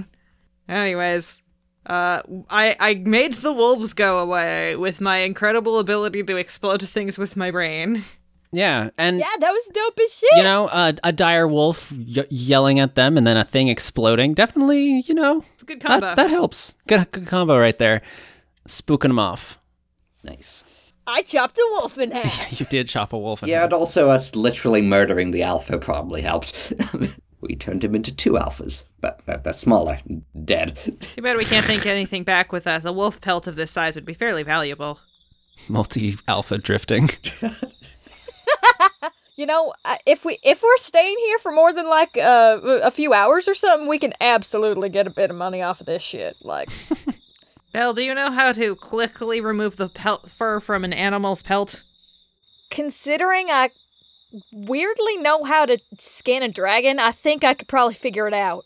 Anyways, 0.69 1.43
uh, 1.87 2.23
I 2.51 2.77
I 2.81 2.95
made 2.95 3.35
the 3.35 3.53
wolves 3.53 3.95
go 3.95 4.19
away 4.19 4.77
with 4.77 5.01
my 5.01 5.19
incredible 5.19 5.79
ability 5.79 6.23
to 6.25 6.37
explode 6.37 6.87
things 6.89 7.17
with 7.19 7.37
my 7.37 7.51
brain. 7.51 8.05
Yeah. 8.53 8.91
And 8.97 9.19
yeah, 9.19 9.27
that 9.41 9.51
was 9.51 9.63
dope 9.75 9.99
as 10.05 10.13
shit. 10.15 10.31
you 10.37 10.43
know, 10.45 10.69
a, 10.69 10.95
a 11.05 11.13
dire 11.13 11.47
wolf 11.49 11.91
y- 11.93 12.25
yelling 12.31 12.79
at 12.79 12.95
them 12.95 13.19
and 13.19 13.27
then 13.27 13.37
a 13.37 13.45
thing 13.45 13.69
exploding. 13.69 14.35
Definitely, 14.35 15.01
you 15.07 15.15
know, 15.15 15.45
It's 15.55 15.63
a 15.65 15.67
good 15.67 15.81
combo. 15.81 16.07
that, 16.07 16.17
that 16.17 16.31
helps. 16.31 16.75
Good, 16.87 17.11
good 17.11 17.27
combo 17.27 17.59
right 17.59 17.77
there. 17.79 18.03
Spooking 18.69 19.09
them 19.09 19.19
off. 19.19 19.59
Nice. 20.23 20.65
I 21.09 21.23
chopped 21.23 21.59
a 21.59 21.69
wolf 21.73 21.99
in 21.99 22.13
half. 22.13 22.53
You 22.61 22.67
did 22.67 22.89
chop 22.89 23.13
a 23.13 23.19
wolf 23.19 23.43
in 23.43 23.49
Yeah, 23.49 23.57
half. 23.57 23.61
Yeah, 23.61 23.65
and 23.65 23.73
also 23.75 24.11
us 24.11 24.35
literally 24.35 24.81
murdering 24.81 25.33
the 25.33 25.43
alpha 25.43 25.77
probably 25.79 26.23
helped. 26.23 26.73
we 27.41 27.57
turned 27.57 27.85
him 27.85 27.95
into 27.95 28.15
two 28.15 28.33
alphas, 28.33 28.85
but 29.01 29.23
they're, 29.27 29.39
they're 29.39 29.53
smaller, 29.53 30.01
dead. 30.45 30.77
Too 31.01 31.23
bad 31.23 31.37
we 31.37 31.45
can't 31.45 31.67
think 31.67 31.87
anything 31.87 32.25
back 32.25 32.53
with 32.53 32.67
us. 32.67 32.85
A 32.85 32.93
wolf 32.93 33.21
pelt 33.21 33.47
of 33.47 33.57
this 33.57 33.71
size 33.71 33.95
would 33.95 34.05
be 34.05 34.15
fairly 34.15 34.43
valuable. 34.43 35.01
Multi 35.69 36.17
alpha 36.29 36.59
drifting. 36.59 37.11
you 39.37 39.47
know, 39.47 39.73
if 40.07 40.25
we 40.25 40.39
if 40.43 40.63
we're 40.63 40.77
staying 40.79 41.17
here 41.19 41.39
for 41.39 41.53
more 41.53 41.73
than 41.73 41.89
like 41.89 42.17
uh, 42.17 42.59
a 42.83 42.91
few 42.91 43.13
hours 43.13 43.49
or 43.49 43.55
something, 43.55 43.89
we 43.89 43.99
can 43.99 44.13
absolutely 44.21 44.89
get 44.89 45.07
a 45.07 45.11
bit 45.11 45.31
of 45.31 45.37
money 45.37 45.63
off 45.63 45.81
of 45.81 45.87
this 45.87 46.03
shit. 46.03 46.37
Like, 46.43 46.71
Bell, 47.73 47.95
do 47.95 48.03
you 48.03 48.15
know 48.15 48.31
how 48.31 48.53
to 48.53 48.77
quickly 48.77 49.41
remove 49.41 49.77
the 49.77 49.89
pelt 49.89 50.31
fur 50.31 50.61
from 50.61 50.85
an 50.85 50.93
animal's 50.93 51.43
pelt? 51.43 51.85
considering 52.71 53.51
I 53.51 53.71
weirdly 54.53 55.17
know 55.19 55.45
how 55.45 55.67
to 55.67 55.79
skin 55.99 56.43
a 56.43 56.49
dragon, 56.49 56.99
I 56.99 57.13
think 57.13 57.45
I 57.45 57.55
could 57.55 57.69
probably 57.69 57.95
figure 57.95 58.27
it 58.27 58.35
out. 58.35 58.65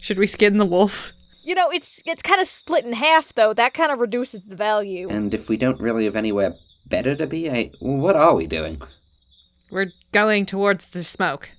Should 0.00 0.18
we 0.18 0.26
skin 0.26 0.56
the 0.56 0.66
wolf? 0.66 1.12
You 1.44 1.54
know, 1.54 1.70
it's 1.70 2.02
it's 2.04 2.22
kind 2.22 2.40
of 2.40 2.46
split 2.46 2.84
in 2.84 2.92
half 2.92 3.34
though. 3.34 3.52
That 3.52 3.74
kind 3.74 3.90
of 3.90 3.98
reduces 3.98 4.42
the 4.42 4.56
value. 4.56 5.08
And 5.08 5.34
if 5.34 5.48
we 5.48 5.56
don't 5.56 5.80
really 5.80 6.04
have 6.04 6.16
anywhere 6.16 6.54
better 6.86 7.14
to 7.16 7.26
be, 7.26 7.50
I, 7.50 7.72
what 7.80 8.16
are 8.16 8.34
we 8.34 8.46
doing? 8.46 8.80
We're 9.70 9.92
going 10.12 10.46
towards 10.46 10.86
the 10.86 11.02
smoke. 11.02 11.50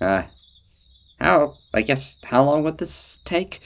Uh, 0.00 0.24
how, 1.20 1.56
I 1.72 1.82
guess, 1.82 2.18
how 2.24 2.42
long 2.44 2.62
would 2.64 2.78
this 2.78 3.20
take? 3.24 3.60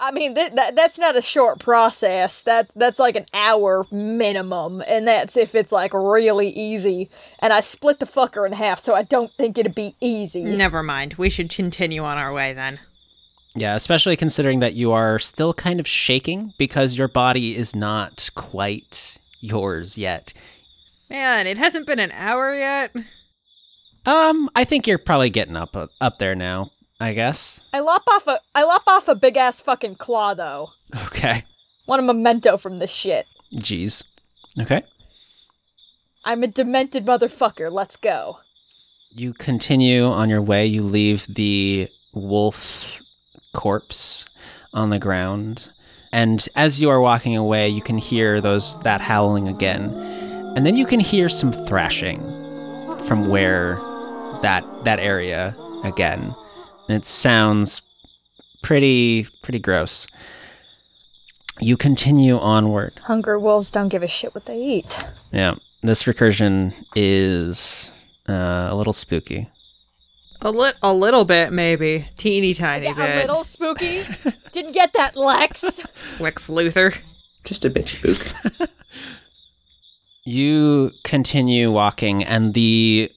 I 0.00 0.12
mean, 0.12 0.34
th- 0.34 0.52
that 0.52 0.76
that's 0.76 0.98
not 0.98 1.16
a 1.16 1.22
short 1.22 1.58
process. 1.58 2.42
That 2.42 2.70
that's 2.76 2.98
like 3.00 3.16
an 3.16 3.26
hour 3.34 3.86
minimum, 3.90 4.82
and 4.86 5.08
that's 5.08 5.36
if 5.36 5.54
it's 5.54 5.72
like 5.72 5.92
really 5.92 6.50
easy. 6.50 7.10
And 7.40 7.52
I 7.52 7.60
split 7.60 7.98
the 7.98 8.06
fucker 8.06 8.46
in 8.46 8.52
half, 8.52 8.80
so 8.80 8.94
I 8.94 9.02
don't 9.02 9.32
think 9.36 9.58
it'd 9.58 9.74
be 9.74 9.96
easy. 10.00 10.44
Never 10.44 10.82
mind. 10.82 11.14
We 11.14 11.30
should 11.30 11.50
continue 11.50 12.04
on 12.04 12.16
our 12.16 12.32
way 12.32 12.52
then. 12.52 12.78
Yeah, 13.56 13.74
especially 13.74 14.16
considering 14.16 14.60
that 14.60 14.74
you 14.74 14.92
are 14.92 15.18
still 15.18 15.52
kind 15.52 15.80
of 15.80 15.88
shaking 15.88 16.52
because 16.58 16.96
your 16.96 17.08
body 17.08 17.56
is 17.56 17.74
not 17.74 18.30
quite 18.36 19.18
yours 19.40 19.98
yet. 19.98 20.32
Man, 21.10 21.46
it 21.46 21.58
hasn't 21.58 21.86
been 21.86 21.98
an 21.98 22.12
hour 22.12 22.54
yet. 22.54 22.94
Um, 24.06 24.48
I 24.54 24.64
think 24.64 24.86
you're 24.86 24.98
probably 24.98 25.30
getting 25.30 25.56
up 25.56 25.74
up 26.00 26.18
there 26.18 26.36
now. 26.36 26.70
I 27.00 27.12
guess. 27.12 27.60
I 27.72 27.80
lop 27.80 28.02
off 28.08 28.26
a 28.26 28.40
I 28.54 28.64
lop 28.64 28.82
off 28.86 29.08
a 29.08 29.14
big 29.14 29.36
ass 29.36 29.60
fucking 29.60 29.96
claw 29.96 30.34
though. 30.34 30.70
Okay. 31.06 31.44
Want 31.86 32.00
a 32.00 32.04
memento 32.04 32.56
from 32.56 32.78
this 32.78 32.90
shit. 32.90 33.26
Jeez. 33.54 34.02
Okay. 34.60 34.82
I'm 36.24 36.42
a 36.42 36.48
demented 36.48 37.06
motherfucker. 37.06 37.70
Let's 37.70 37.96
go. 37.96 38.38
You 39.10 39.32
continue 39.32 40.04
on 40.04 40.28
your 40.28 40.42
way. 40.42 40.66
You 40.66 40.82
leave 40.82 41.26
the 41.26 41.88
wolf 42.12 43.00
corpse 43.54 44.26
on 44.74 44.90
the 44.90 44.98
ground. 44.98 45.70
And 46.12 46.46
as 46.54 46.80
you 46.80 46.90
are 46.90 47.00
walking 47.00 47.36
away, 47.36 47.68
you 47.68 47.80
can 47.80 47.98
hear 47.98 48.40
those 48.40 48.78
that 48.80 49.00
howling 49.00 49.48
again. 49.48 49.94
And 50.56 50.66
then 50.66 50.74
you 50.74 50.86
can 50.86 51.00
hear 51.00 51.28
some 51.28 51.52
thrashing 51.52 52.20
from 53.06 53.28
where 53.28 53.76
that 54.42 54.64
that 54.84 54.98
area 54.98 55.56
again. 55.84 56.34
And 56.88 56.96
it 56.96 57.06
sounds 57.06 57.82
pretty 58.62 59.26
pretty 59.42 59.58
gross. 59.58 60.06
You 61.60 61.76
continue 61.76 62.38
onward. 62.38 62.98
Hunger 63.04 63.38
wolves 63.38 63.70
don't 63.70 63.88
give 63.88 64.02
a 64.02 64.08
shit 64.08 64.34
what 64.34 64.46
they 64.46 64.58
eat. 64.60 65.04
Yeah, 65.32 65.56
this 65.82 66.04
recursion 66.04 66.72
is 66.94 67.90
uh, 68.28 68.68
a 68.70 68.74
little 68.76 68.92
spooky. 68.92 69.48
A, 70.40 70.52
lit- 70.52 70.76
a 70.84 70.94
little 70.94 71.24
bit, 71.24 71.52
maybe. 71.52 72.06
Teeny 72.16 72.54
tiny 72.54 72.86
Yeah, 72.86 72.92
bit. 72.94 73.16
a 73.16 73.20
little 73.26 73.42
spooky. 73.42 74.04
Didn't 74.52 74.70
get 74.70 74.92
that, 74.92 75.16
Lex. 75.16 75.64
Lex 76.20 76.48
Luthor. 76.48 76.96
Just 77.42 77.64
a 77.64 77.70
bit 77.70 77.88
spook. 77.88 78.24
You 80.24 80.92
continue 81.04 81.70
walking, 81.72 82.22
and 82.22 82.52
the 82.52 83.10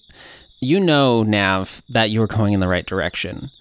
you 0.62 0.80
know 0.80 1.24
Nav 1.24 1.82
that 1.90 2.10
you 2.10 2.22
were 2.22 2.28
going 2.28 2.54
in 2.54 2.62
the 2.62 2.70
right 2.70 2.86
direction. 2.86 3.52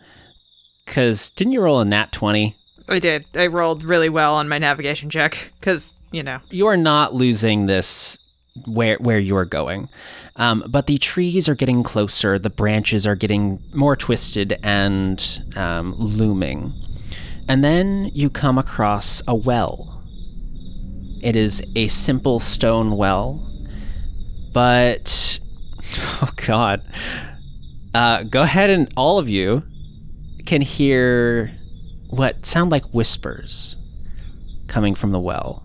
Cause 0.90 1.30
didn't 1.30 1.52
you 1.52 1.60
roll 1.60 1.78
a 1.78 1.84
nat 1.84 2.10
twenty? 2.10 2.56
I 2.88 2.98
did. 2.98 3.24
I 3.36 3.46
rolled 3.46 3.84
really 3.84 4.08
well 4.08 4.34
on 4.34 4.48
my 4.48 4.58
navigation 4.58 5.08
check 5.08 5.52
because, 5.60 5.92
you 6.10 6.24
know. 6.24 6.40
You 6.50 6.66
are 6.66 6.76
not 6.76 7.14
losing 7.14 7.66
this 7.66 8.18
where 8.66 8.96
where 8.96 9.20
you 9.20 9.36
are 9.36 9.44
going, 9.44 9.88
um, 10.34 10.64
but 10.68 10.88
the 10.88 10.98
trees 10.98 11.48
are 11.48 11.54
getting 11.54 11.84
closer. 11.84 12.40
The 12.40 12.50
branches 12.50 13.06
are 13.06 13.14
getting 13.14 13.62
more 13.72 13.94
twisted 13.94 14.58
and 14.64 15.22
um, 15.54 15.94
looming, 15.96 16.74
and 17.48 17.62
then 17.62 18.10
you 18.12 18.28
come 18.28 18.58
across 18.58 19.22
a 19.28 19.34
well. 19.36 20.02
It 21.22 21.36
is 21.36 21.62
a 21.76 21.86
simple 21.86 22.40
stone 22.40 22.96
well, 22.96 23.48
but 24.52 25.38
oh 26.20 26.30
god, 26.34 26.82
uh, 27.94 28.24
go 28.24 28.42
ahead 28.42 28.70
and 28.70 28.92
all 28.96 29.20
of 29.20 29.28
you 29.28 29.62
can 30.46 30.62
hear 30.62 31.52
what 32.08 32.44
sound 32.44 32.70
like 32.70 32.84
whispers 32.86 33.76
coming 34.66 34.94
from 34.94 35.12
the 35.12 35.20
well. 35.20 35.64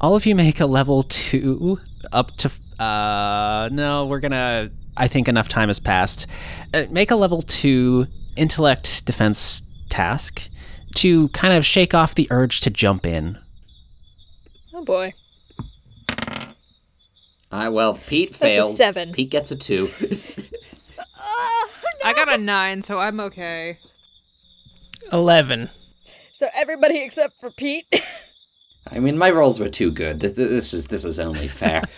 All 0.00 0.16
of 0.16 0.26
you 0.26 0.34
make 0.34 0.60
a 0.60 0.66
level 0.66 1.04
two 1.04 1.78
up 2.12 2.36
to. 2.38 2.50
Uh, 2.82 3.68
no, 3.72 4.06
we're 4.06 4.20
gonna. 4.20 4.70
I 4.96 5.08
think 5.08 5.28
enough 5.28 5.48
time 5.48 5.68
has 5.68 5.80
passed. 5.80 6.26
Uh, 6.74 6.84
make 6.90 7.10
a 7.10 7.16
level 7.16 7.42
two 7.42 8.06
intellect 8.36 9.04
defense 9.04 9.62
task 9.90 10.48
to 10.96 11.28
kind 11.28 11.54
of 11.54 11.64
shake 11.64 11.94
off 11.94 12.14
the 12.14 12.26
urge 12.30 12.60
to 12.62 12.70
jump 12.70 13.06
in. 13.06 13.38
Oh 14.74 14.84
boy. 14.84 15.14
Ah, 17.50 17.68
well, 17.68 17.98
Pete 18.06 18.30
a 18.30 18.34
fails. 18.34 18.76
seven. 18.76 19.12
Pete 19.12 19.30
gets 19.30 19.50
a 19.50 19.56
two. 19.56 19.90
I 22.04 22.14
got 22.14 22.32
a 22.32 22.38
nine, 22.38 22.82
so 22.82 22.98
I'm 22.98 23.20
okay. 23.20 23.78
11. 25.12 25.70
So 26.32 26.48
everybody 26.54 26.98
except 26.98 27.40
for 27.40 27.50
Pete. 27.50 27.86
I 28.90 28.98
mean, 28.98 29.16
my 29.16 29.30
rolls 29.30 29.60
were 29.60 29.68
too 29.68 29.90
good. 29.90 30.20
Th- 30.20 30.34
th- 30.34 30.48
This 30.50 30.74
is 30.74 30.86
this 30.86 31.04
is 31.04 31.18
only 31.20 31.48
fair. 31.48 31.82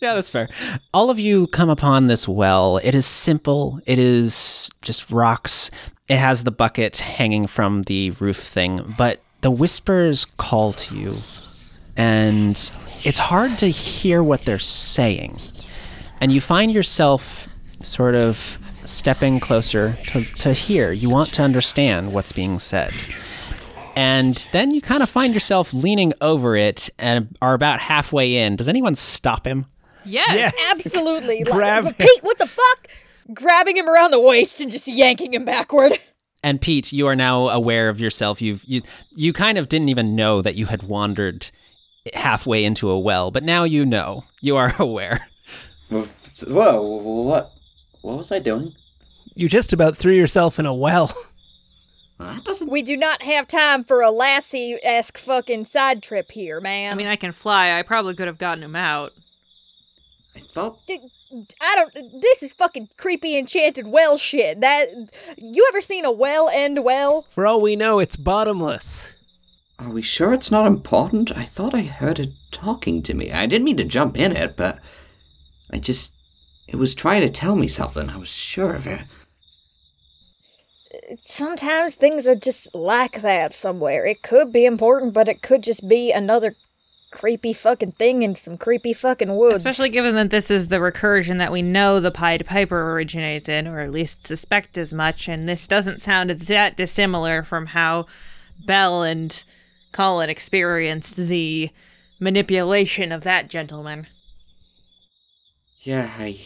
Yeah, 0.00 0.14
that's 0.14 0.30
fair. 0.30 0.48
All 0.92 1.10
of 1.10 1.20
you 1.20 1.46
come 1.46 1.68
upon 1.70 2.08
this 2.08 2.26
well. 2.26 2.78
It 2.78 2.92
is 2.92 3.06
simple. 3.06 3.78
It 3.86 4.00
is 4.00 4.68
just 4.80 5.08
rocks. 5.12 5.70
It 6.08 6.16
has 6.18 6.42
the 6.42 6.50
bucket 6.50 6.96
hanging 6.98 7.46
from 7.46 7.84
the 7.84 8.10
roof 8.10 8.36
thing, 8.36 8.96
but 8.98 9.20
the 9.42 9.50
whispers 9.52 10.24
call 10.24 10.72
to 10.72 10.96
you, 10.96 11.18
and 11.96 12.56
it's 13.04 13.18
hard 13.18 13.58
to 13.60 13.68
hear 13.68 14.24
what 14.24 14.44
they're 14.44 14.58
saying. 14.58 15.38
And 16.20 16.32
you 16.32 16.40
find 16.40 16.72
yourself 16.72 17.48
sort 17.80 18.16
of 18.16 18.58
stepping 18.84 19.40
closer 19.40 19.98
to, 20.08 20.24
to 20.24 20.52
hear. 20.52 20.92
You 20.92 21.10
want 21.10 21.32
to 21.34 21.42
understand 21.42 22.12
what's 22.12 22.32
being 22.32 22.58
said. 22.58 22.92
And 23.94 24.46
then 24.52 24.70
you 24.70 24.80
kind 24.80 25.02
of 25.02 25.10
find 25.10 25.34
yourself 25.34 25.74
leaning 25.74 26.12
over 26.20 26.56
it 26.56 26.88
and 26.98 27.36
are 27.42 27.54
about 27.54 27.80
halfway 27.80 28.36
in. 28.36 28.56
Does 28.56 28.68
anyone 28.68 28.94
stop 28.94 29.46
him? 29.46 29.66
Yes. 30.04 30.30
Yes. 30.34 30.54
Absolutely. 30.70 31.44
Like, 31.44 31.52
Grab 31.52 31.84
but 31.84 32.00
him. 32.00 32.06
Pete, 32.06 32.22
what 32.22 32.38
the 32.38 32.46
fuck? 32.46 32.88
Grabbing 33.34 33.76
him 33.76 33.88
around 33.88 34.10
the 34.10 34.20
waist 34.20 34.60
and 34.60 34.70
just 34.70 34.88
yanking 34.88 35.34
him 35.34 35.44
backward. 35.44 35.98
And 36.42 36.60
Pete, 36.60 36.92
you 36.92 37.06
are 37.06 37.14
now 37.14 37.48
aware 37.50 37.88
of 37.88 38.00
yourself. 38.00 38.42
You've 38.42 38.64
you 38.64 38.80
you 39.12 39.32
kind 39.32 39.58
of 39.58 39.68
didn't 39.68 39.90
even 39.90 40.16
know 40.16 40.42
that 40.42 40.56
you 40.56 40.66
had 40.66 40.82
wandered 40.82 41.50
halfway 42.14 42.64
into 42.64 42.90
a 42.90 42.98
well, 42.98 43.30
but 43.30 43.44
now 43.44 43.62
you 43.62 43.86
know. 43.86 44.24
You 44.40 44.56
are 44.56 44.74
aware. 44.80 45.28
Whoa, 45.90 46.82
what? 46.82 47.52
What 48.02 48.18
was 48.18 48.30
I 48.30 48.38
doing? 48.38 48.74
You 49.34 49.48
just 49.48 49.72
about 49.72 49.96
threw 49.96 50.12
yourself 50.12 50.58
in 50.58 50.66
a 50.66 50.74
well. 50.74 51.12
That 52.18 52.44
doesn't. 52.44 52.70
We 52.70 52.82
do 52.82 52.96
not 52.96 53.22
have 53.22 53.48
time 53.48 53.84
for 53.84 54.00
a 54.00 54.10
Lassie 54.10 54.78
esque 54.82 55.18
fucking 55.18 55.64
side 55.64 56.02
trip 56.02 56.30
here, 56.30 56.60
man. 56.60 56.92
I 56.92 56.94
mean, 56.94 57.08
I 57.08 57.16
can 57.16 57.32
fly. 57.32 57.72
I 57.76 57.82
probably 57.82 58.14
could 58.14 58.28
have 58.28 58.38
gotten 58.38 58.62
him 58.62 58.76
out. 58.76 59.12
I 60.36 60.40
thought. 60.40 60.78
I 60.88 61.74
don't. 61.74 62.22
This 62.22 62.42
is 62.42 62.52
fucking 62.52 62.90
creepy 62.96 63.36
enchanted 63.36 63.88
well 63.88 64.18
shit. 64.18 64.60
That 64.60 64.88
you 65.36 65.66
ever 65.68 65.80
seen 65.80 66.04
a 66.04 66.12
well 66.12 66.48
end 66.48 66.84
well? 66.84 67.26
For 67.30 67.46
all 67.46 67.60
we 67.60 67.76
know, 67.76 67.98
it's 67.98 68.16
bottomless. 68.16 69.16
Are 69.78 69.90
we 69.90 70.02
sure 70.02 70.32
it's 70.32 70.50
not 70.50 70.66
important? 70.66 71.36
I 71.36 71.44
thought 71.44 71.74
I 71.74 71.82
heard 71.82 72.20
it 72.20 72.34
talking 72.52 73.02
to 73.02 73.14
me. 73.14 73.32
I 73.32 73.46
didn't 73.46 73.64
mean 73.64 73.78
to 73.78 73.84
jump 73.84 74.16
in 74.16 74.32
it, 74.32 74.56
but 74.56 74.78
I 75.70 75.78
just. 75.78 76.14
It 76.72 76.76
was 76.76 76.94
trying 76.94 77.20
to 77.20 77.28
tell 77.28 77.54
me 77.54 77.68
something. 77.68 78.08
I 78.08 78.16
was 78.16 78.30
sure 78.30 78.74
of 78.74 78.86
it. 78.86 79.02
Sometimes 81.22 81.94
things 81.94 82.26
are 82.26 82.34
just 82.34 82.74
like 82.74 83.20
that 83.20 83.52
somewhere. 83.52 84.06
It 84.06 84.22
could 84.22 84.52
be 84.52 84.64
important, 84.64 85.12
but 85.12 85.28
it 85.28 85.42
could 85.42 85.62
just 85.62 85.86
be 85.86 86.12
another 86.12 86.54
creepy 87.10 87.52
fucking 87.52 87.92
thing 87.92 88.22
in 88.22 88.34
some 88.34 88.56
creepy 88.56 88.94
fucking 88.94 89.36
woods. 89.36 89.56
Especially 89.56 89.90
given 89.90 90.14
that 90.14 90.30
this 90.30 90.50
is 90.50 90.68
the 90.68 90.78
recursion 90.78 91.36
that 91.38 91.52
we 91.52 91.60
know 91.60 92.00
the 92.00 92.10
Pied 92.10 92.46
Piper 92.46 92.92
originates 92.92 93.50
in, 93.50 93.68
or 93.68 93.80
at 93.80 93.90
least 93.90 94.26
suspect 94.26 94.78
as 94.78 94.94
much, 94.94 95.28
and 95.28 95.46
this 95.46 95.68
doesn't 95.68 96.00
sound 96.00 96.30
that 96.30 96.76
dissimilar 96.78 97.42
from 97.42 97.66
how 97.66 98.06
Bell 98.64 99.02
and 99.02 99.44
Colin 99.92 100.30
experienced 100.30 101.16
the 101.16 101.68
manipulation 102.18 103.12
of 103.12 103.24
that 103.24 103.50
gentleman. 103.50 104.06
Yeah, 105.82 106.10
I 106.18 106.40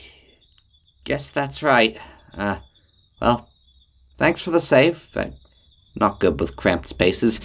guess 1.06 1.30
that's 1.30 1.62
right. 1.62 1.96
Uh, 2.34 2.58
well, 3.22 3.48
thanks 4.18 4.42
for 4.42 4.50
the 4.50 4.60
save. 4.60 5.10
I'm 5.16 5.34
not 5.94 6.20
good 6.20 6.38
with 6.38 6.56
cramped 6.56 6.88
spaces. 6.88 7.40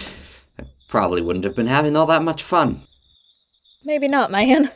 I 0.59 0.64
probably 0.89 1.22
wouldn't 1.22 1.45
have 1.45 1.55
been 1.55 1.68
having 1.68 1.95
all 1.95 2.07
that 2.07 2.24
much 2.24 2.43
fun. 2.43 2.82
Maybe 3.86 4.09
not, 4.09 4.32
man. 4.32 4.72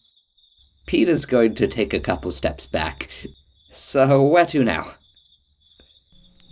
Peter's 0.86 1.26
going 1.26 1.56
to 1.56 1.66
take 1.66 1.92
a 1.92 2.00
couple 2.00 2.30
steps 2.30 2.66
back. 2.66 3.10
So, 3.72 4.22
where 4.22 4.46
to 4.46 4.64
now? 4.64 4.94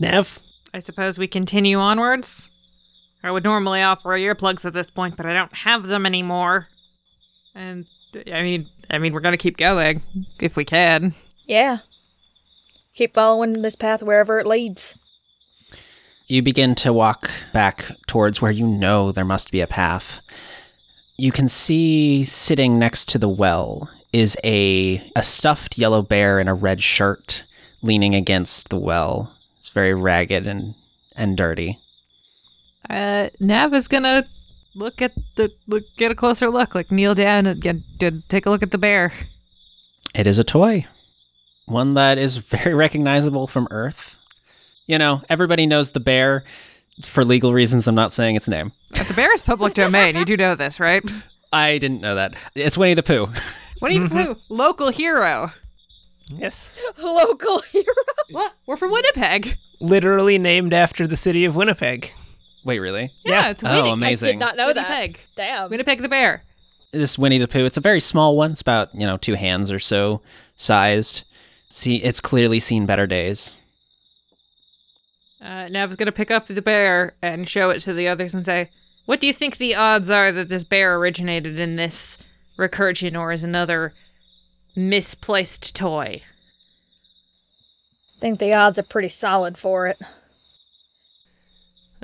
Nev? 0.01 0.41
I 0.75 0.81
suppose 0.81 1.19
we 1.19 1.29
continue 1.29 1.79
onwards? 1.79 2.51
I 3.23 3.31
would 3.31 3.45
normally 3.45 3.81
offer 3.81 4.09
earplugs 4.11 4.65
at 4.65 4.73
this 4.73 4.89
point, 4.89 5.17
but 5.17 5.25
I 5.25 5.33
don't 5.33 5.55
have 5.55 5.87
them 5.87 6.05
anymore. 6.05 6.67
And 7.55 7.87
I 8.33 8.43
mean, 8.43 8.69
I 8.91 8.99
mean, 8.99 9.13
we're 9.13 9.21
gonna 9.21 9.37
keep 9.37 9.57
going 9.57 10.03
if 10.41 10.57
we 10.57 10.65
can. 10.65 11.15
Yeah. 11.47 11.79
Keep 12.95 13.15
following 13.15 13.63
this 13.63 13.77
path 13.77 14.03
wherever 14.03 14.39
it 14.39 14.47
leads. 14.47 14.95
You 16.27 16.43
begin 16.43 16.75
to 16.77 16.93
walk 16.93 17.31
back 17.53 17.91
towards 18.07 18.41
where 18.41 18.53
you 18.53 18.67
know 18.67 19.13
there 19.13 19.25
must 19.25 19.51
be 19.53 19.61
a 19.61 19.67
path. 19.67 20.21
You 21.17 21.33
can 21.33 21.49
see 21.49 22.25
sitting 22.25 22.79
next 22.79 23.09
to 23.11 23.19
the 23.19 23.29
well 23.29 23.91
is 24.13 24.37
a 24.45 25.03
a 25.17 25.23
stuffed 25.23 25.77
yellow 25.77 26.03
bear 26.03 26.39
in 26.39 26.49
a 26.49 26.55
red 26.55 26.83
shirt 26.83 27.45
leaning 27.83 28.15
against 28.15 28.71
the 28.71 28.79
well. 28.79 29.35
It's 29.61 29.71
very 29.71 29.93
ragged 29.93 30.47
and 30.47 30.75
and 31.15 31.37
dirty. 31.37 31.79
Uh, 32.89 33.29
Nav 33.41 33.75
is 33.75 33.89
gonna 33.89 34.25
look 34.75 35.03
at 35.03 35.13
the 35.37 35.53
look, 35.67 35.85
get 35.97 36.11
a 36.11 36.15
closer 36.15 36.49
look, 36.49 36.75
like 36.75 36.91
kneel 36.91 37.15
down 37.15 37.47
and 37.47 37.61
get, 37.61 37.77
get 37.99 38.29
take 38.29 38.47
a 38.47 38.51
look 38.51 38.63
at 38.63 38.71
the 38.71 38.79
bear. 38.79 39.13
It 40.15 40.27
is 40.27 40.39
a 40.39 40.45
toy. 40.45 40.87
One 41.67 41.95
that 41.95 42.19
is 42.19 42.37
very 42.37 42.75
recognizable 42.75 43.47
from 43.47 43.69
Earth. 43.71 44.19
You 44.87 44.99
know, 44.99 45.23
everybody 45.29 45.67
knows 45.67 45.93
the 45.93 46.01
bear. 46.01 46.45
For 47.03 47.25
legal 47.25 47.53
reasons, 47.53 47.89
I'm 47.89 47.95
not 47.97 48.13
saying 48.13 48.37
its 48.37 48.47
name. 48.47 48.71
But 48.91 49.09
the 49.09 49.15
bear 49.15 49.33
is 49.35 49.43
public 49.43 49.75
domain. 49.83 50.15
You 50.17 50.25
do 50.25 50.37
know 50.37 50.55
this, 50.55 50.79
right? 50.79 51.03
I 51.53 51.79
didn't 51.79 52.01
know 52.01 52.15
that. 52.15 52.35
It's 52.55 52.79
Winnie 52.79 52.95
the 52.95 53.03
Pooh. 53.03 53.29
Winnie 53.83 53.99
the 53.99 54.09
Pooh, 54.11 54.37
local 54.49 54.91
hero. 54.91 55.51
Yes. 56.29 56.77
Local 57.03 57.61
hero. 57.63 57.85
What? 58.31 58.53
We're 58.67 58.77
from 58.77 58.93
Winnipeg. 58.93 59.57
Literally 59.81 60.39
named 60.39 60.73
after 60.73 61.07
the 61.07 61.17
city 61.17 61.45
of 61.45 61.57
Winnipeg. 61.57 62.13
Wait, 62.65 62.79
really? 62.79 63.11
Yeah, 63.25 63.33
Yeah. 63.43 63.51
it's 63.51 63.63
Winnie. 63.63 63.81
Oh, 63.81 63.91
I 63.91 63.93
amazing. 63.93 64.39
did 64.39 64.39
not 64.39 64.57
know 64.57 64.73
that. 64.73 64.89
Winnipeg. 64.89 65.19
Damn. 65.37 65.69
Winnipeg 65.71 66.01
the 66.01 66.09
bear. 66.09 66.43
this 66.93 67.19
Winnie 67.19 67.39
the 67.39 67.49
Pooh. 67.49 67.65
It's 67.65 67.77
a 67.77 67.81
very 67.81 68.01
small 68.01 68.37
one. 68.37 68.53
It's 68.53 68.61
about 68.61 68.95
you 68.95 69.07
know 69.07 69.17
two 69.17 69.35
hands 69.35 69.73
or 69.73 69.79
so 69.81 70.23
sized. 70.57 71.25
See, 71.77 71.97
it's 71.97 72.21
clearly 72.21 72.61
seen 72.61 72.87
better 72.87 73.05
days. 73.05 73.57
Uh, 75.43 75.67
Nav's 75.73 75.97
gonna 75.97 76.13
pick 76.13 76.31
up 76.31 76.47
the 76.47 76.63
bear 76.63 77.15
and 77.21 77.49
show 77.49 77.71
it 77.71 77.81
to 77.81 77.93
the 77.93 78.07
others 78.07 78.33
and 78.33 78.45
say, 78.45 78.71
"What 79.07 79.19
do 79.19 79.27
you 79.27 79.33
think 79.33 79.57
the 79.57 79.75
odds 79.75 80.09
are 80.09 80.31
that 80.31 80.49
this 80.49 80.63
bear 80.63 80.95
originated 80.95 81.59
in 81.59 81.75
this 81.75 82.17
recursion 82.57 83.19
or 83.19 83.33
is 83.33 83.43
another 83.43 83.93
misplaced 84.77 85.75
toy?" 85.75 86.23
think 88.21 88.39
the 88.39 88.55
odds 88.55 88.79
are 88.79 88.85
pretty 88.85 89.09
solid 89.09 89.59
for 89.59 89.89
it. 89.89 89.99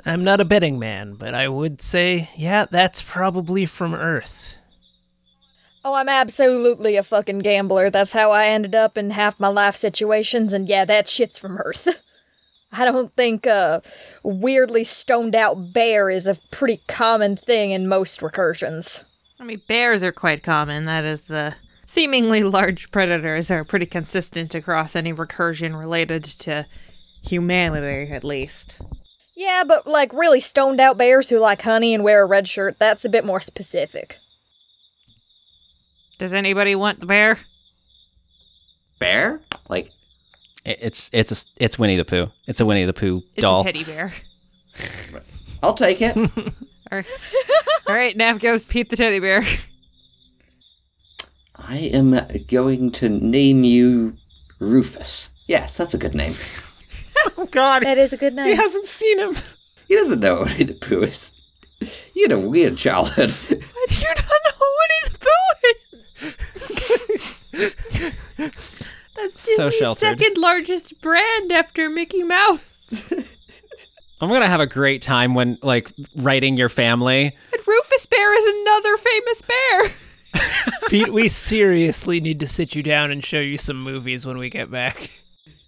I'm 0.05 0.25
not 0.25 0.41
a 0.41 0.45
betting 0.45 0.77
man, 0.77 1.13
but 1.13 1.33
I 1.33 1.47
would 1.47 1.81
say, 1.81 2.29
yeah, 2.35 2.65
that's 2.69 3.01
probably 3.01 3.65
from 3.65 3.95
Earth. 3.95 4.57
Oh, 5.83 5.95
I'm 5.95 6.09
absolutely 6.09 6.95
a 6.95 7.03
fucking 7.03 7.39
gambler. 7.39 7.89
That's 7.89 8.13
how 8.13 8.31
I 8.31 8.47
ended 8.47 8.75
up 8.75 8.97
in 8.97 9.11
half 9.11 9.39
my 9.39 9.47
life 9.47 9.75
situations, 9.75 10.53
and 10.53 10.69
yeah, 10.69 10.85
that 10.85 11.07
shit's 11.07 11.39
from 11.39 11.57
Earth. 11.57 11.87
I 12.71 12.85
don't 12.85 13.13
think 13.15 13.45
a 13.45 13.81
weirdly 14.23 14.83
stoned 14.83 15.35
out 15.35 15.73
bear 15.73 16.09
is 16.09 16.25
a 16.25 16.37
pretty 16.51 16.81
common 16.87 17.35
thing 17.35 17.71
in 17.71 17.87
most 17.87 18.21
recursions. 18.21 19.03
I 19.39 19.43
mean, 19.43 19.61
bears 19.67 20.03
are 20.03 20.11
quite 20.11 20.43
common. 20.43 20.85
That 20.85 21.03
is 21.03 21.21
the 21.21 21.55
seemingly 21.85 22.43
large 22.43 22.91
predators 22.91 23.51
are 23.51 23.65
pretty 23.65 23.87
consistent 23.87 24.55
across 24.55 24.95
any 24.95 25.11
recursion 25.11 25.77
related 25.77 26.23
to 26.23 26.65
humanity, 27.23 28.11
at 28.11 28.23
least. 28.23 28.77
Yeah, 29.35 29.63
but 29.67 29.87
like 29.87 30.13
really 30.13 30.39
stoned 30.39 30.79
out 30.79 30.97
bears 30.97 31.27
who 31.27 31.39
like 31.39 31.63
honey 31.63 31.93
and 31.93 32.03
wear 32.03 32.21
a 32.21 32.25
red 32.25 32.47
shirt, 32.47 32.77
that's 32.79 33.03
a 33.03 33.09
bit 33.09 33.25
more 33.25 33.41
specific. 33.41 34.17
Does 36.21 36.33
anybody 36.33 36.75
want 36.75 36.99
the 36.99 37.07
bear? 37.07 37.39
Bear? 38.99 39.41
Like, 39.69 39.89
It's 40.63 41.09
it's 41.11 41.31
a, 41.31 41.45
it's 41.57 41.79
Winnie 41.79 41.95
the 41.95 42.05
Pooh. 42.05 42.27
It's 42.45 42.59
a 42.59 42.65
Winnie 42.67 42.85
the 42.85 42.93
Pooh 42.93 43.21
doll. 43.21 43.25
It's 43.33 43.41
doll. 43.41 43.61
a 43.61 43.63
teddy 43.63 43.83
bear. 43.83 44.13
I'll 45.63 45.73
take 45.73 45.99
it. 45.99 46.15
All 46.17 46.27
right, 46.91 47.05
All 47.87 47.95
right 47.95 48.15
Nav 48.15 48.39
goes 48.39 48.65
Pete 48.65 48.91
the 48.91 48.95
teddy 48.95 49.17
bear. 49.19 49.43
I 51.55 51.77
am 51.77 52.11
going 52.45 52.91
to 52.91 53.09
name 53.09 53.63
you 53.63 54.15
Rufus. 54.59 55.31
Yes, 55.47 55.75
that's 55.75 55.95
a 55.95 55.97
good 55.97 56.13
name. 56.13 56.35
Oh 57.37 57.45
God, 57.47 57.81
That 57.83 57.97
is 57.97 58.13
a 58.13 58.17
good 58.17 58.35
name. 58.35 58.45
He 58.47 58.55
hasn't 58.55 58.85
seen 58.85 59.17
him. 59.19 59.35
He 59.87 59.95
doesn't 59.95 60.19
know 60.19 60.35
what 60.41 60.49
Winnie 60.51 60.63
the 60.65 60.73
Pooh 60.75 61.01
is. 61.01 61.33
You 61.79 62.23
had 62.23 62.31
a 62.31 62.39
weird 62.39 62.77
childhood. 62.77 63.29
I 63.49 63.53
do 63.53 63.55
not 63.55 64.17
know 64.17 64.59
Winnie 64.59 65.03
the 65.13 65.17
Pooh 65.19 65.27
is. 65.27 65.40
That's 69.15 69.41
So 69.41 69.65
Disney's 69.65 69.73
sheltered. 69.75 69.99
second 70.19 70.37
largest 70.37 70.99
brand 71.01 71.51
after 71.51 71.89
Mickey 71.89 72.23
Mouse. 72.23 73.13
I'm 74.21 74.29
gonna 74.29 74.47
have 74.47 74.59
a 74.59 74.67
great 74.67 75.01
time 75.01 75.33
when 75.33 75.57
like 75.61 75.91
writing 76.17 76.55
your 76.57 76.69
family. 76.69 77.25
And 77.53 77.67
Rufus 77.67 78.05
Bear 78.05 78.33
is 78.37 78.61
another 78.61 78.97
famous 78.97 79.41
bear. 79.41 79.91
Pete, 80.89 81.11
we 81.13 81.27
seriously 81.27 82.21
need 82.21 82.39
to 82.39 82.47
sit 82.47 82.73
you 82.75 82.83
down 82.83 83.11
and 83.11 83.23
show 83.23 83.39
you 83.39 83.57
some 83.57 83.81
movies 83.81 84.25
when 84.25 84.37
we 84.37 84.49
get 84.49 84.69
back. 84.71 85.11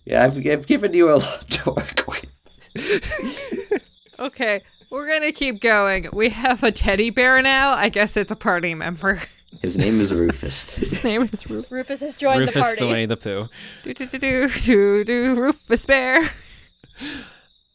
Yeah, 0.05 0.23
I've, 0.23 0.37
I've 0.47 0.67
given 0.67 0.93
you 0.93 1.11
a 1.11 1.15
lot 1.15 1.49
to 1.49 1.71
work 1.71 2.03
with. 2.07 3.83
Okay, 4.19 4.61
we're 4.89 5.07
gonna 5.11 5.31
keep 5.31 5.59
going. 5.59 6.07
We 6.13 6.29
have 6.29 6.63
a 6.63 6.71
teddy 6.71 7.09
bear 7.09 7.41
now. 7.41 7.71
I 7.73 7.89
guess 7.89 8.15
it's 8.15 8.31
a 8.31 8.35
party 8.35 8.75
member. 8.75 9.21
His 9.61 9.77
name 9.77 9.99
is 9.99 10.13
Rufus. 10.13 10.63
His 10.75 11.03
name 11.03 11.29
is 11.31 11.49
Rufus. 11.49 11.71
Rufus 11.71 12.01
has 12.01 12.15
joined 12.15 12.41
Rufus 12.41 12.53
the 12.53 12.61
party. 12.61 12.85
Winnie 12.85 13.05
the 13.05 13.17
Pooh. 13.17 13.49
Do 13.83 13.93
do 13.93 14.05
do 14.05 14.17
do 14.17 14.49
do 14.49 15.03
do 15.03 15.35
Rufus 15.35 15.85
Bear. 15.85 16.29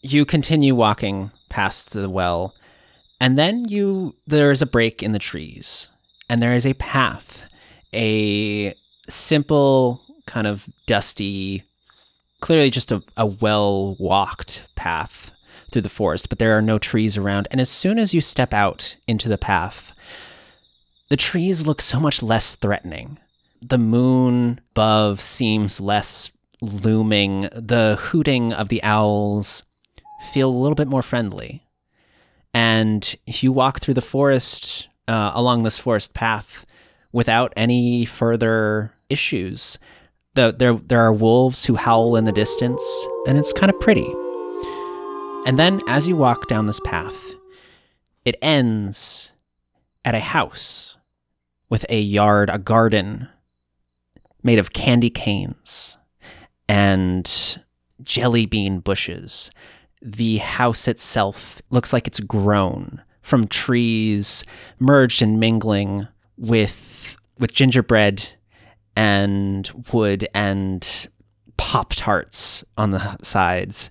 You 0.01 0.25
continue 0.25 0.75
walking 0.75 1.31
past 1.49 1.91
the 1.91 2.09
well, 2.09 2.55
and 3.21 3.37
then 3.37 3.69
you 3.69 4.15
there 4.27 4.51
is 4.51 4.63
a 4.63 4.67
break 4.67 5.03
in 5.03 5.13
the 5.13 5.19
trees, 5.19 5.89
and 6.29 6.41
there 6.41 6.55
is 6.55 6.67
a 6.67 6.75
path, 6.75 7.45
a 7.95 8.75
simple 9.09 10.03
kind 10.27 10.47
of 10.47 10.69
dusty, 10.87 11.65
clearly 12.41 12.71
just 12.71 12.93
a, 12.93 13.03
a 13.17 13.27
well 13.27 13.97
walked 13.99 14.67
path 14.77 15.33
through 15.71 15.83
the 15.83 15.89
forest, 15.89 16.29
but 16.29 16.39
there 16.39 16.57
are 16.57 16.63
no 16.63 16.79
trees 16.79 17.17
around. 17.17 17.49
And 17.51 17.61
as 17.61 17.69
soon 17.69 17.99
as 17.99 18.15
you 18.15 18.21
step 18.21 18.55
out 18.55 18.97
into 19.07 19.29
the 19.29 19.39
path, 19.39 19.93
the 21.09 21.17
trees 21.17 21.67
look 21.67 21.81
so 21.81 21.99
much 21.99 22.23
less 22.23 22.55
threatening. 22.55 23.19
The 23.63 23.79
moon 23.79 24.61
above 24.73 25.21
seems 25.21 25.81
less 25.81 26.31
looming. 26.61 27.49
The 27.53 27.97
hooting 27.99 28.53
of 28.53 28.69
the 28.69 28.83
owls 28.83 29.63
feel 30.33 30.51
a 30.51 30.51
little 30.51 30.75
bit 30.75 30.89
more 30.89 31.03
friendly. 31.03 31.63
And 32.53 33.15
you 33.27 33.53
walk 33.53 33.81
through 33.81 33.95
the 33.95 34.01
forest, 34.01 34.89
uh, 35.07 35.33
along 35.35 35.63
this 35.63 35.79
forest 35.79 36.15
path, 36.15 36.67
without 37.13 37.53
any 37.57 38.05
further 38.05 38.93
issues. 39.09 39.79
The, 40.35 40.53
there, 40.53 40.75
there 40.75 41.01
are 41.01 41.13
wolves 41.13 41.65
who 41.65 41.75
howl 41.77 42.17
in 42.17 42.25
the 42.25 42.33
distance, 42.33 42.83
and 43.27 43.39
it's 43.39 43.53
kind 43.53 43.71
of 43.71 43.81
pretty. 43.81 44.07
And 45.47 45.59
then, 45.59 45.81
as 45.89 46.07
you 46.07 46.17
walk 46.17 46.49
down 46.49 46.67
this 46.67 46.81
path, 46.81 47.33
it 48.25 48.37
ends 48.43 49.33
at 50.05 50.15
a 50.15 50.21
house 50.21 50.97
with 51.71 51.85
a 51.89 52.01
yard, 52.01 52.51
a 52.51 52.59
garden 52.59 53.29
made 54.43 54.59
of 54.59 54.73
candy 54.73 55.11
canes 55.11 55.97
and 56.69 57.59
jelly 58.03 58.47
bean 58.47 58.81
bushes. 58.81 59.51
The 60.01 60.39
house 60.39 60.87
itself 60.87 61.61
looks 61.71 61.93
like 61.93 62.07
it's 62.07 62.21
grown 62.21 63.03
from 63.21 63.47
trees 63.47 64.45
merged 64.79 65.21
and 65.21 65.39
mingling 65.41 66.09
with 66.37 67.17
with 67.39 67.53
gingerbread 67.53 68.27
and 68.97 69.71
wood 69.93 70.27
and 70.35 71.09
pop 71.57 71.93
tarts 71.95 72.65
on 72.77 72.91
the 72.91 73.17
sides 73.23 73.91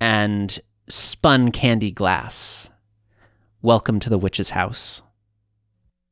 and 0.00 0.60
spun 0.88 1.50
candy 1.50 1.90
glass. 1.90 2.68
Welcome 3.62 3.98
to 4.00 4.10
the 4.10 4.18
witch's 4.18 4.50
house. 4.50 5.02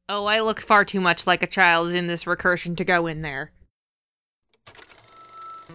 Oh, 0.06 0.26
I 0.26 0.40
look 0.40 0.60
far 0.60 0.84
too 0.84 1.00
much 1.00 1.26
like 1.26 1.42
a 1.42 1.46
child 1.46 1.94
in 1.94 2.08
this 2.08 2.24
recursion 2.24 2.76
to 2.76 2.84
go 2.84 3.06
in 3.06 3.22
there. 3.22 3.52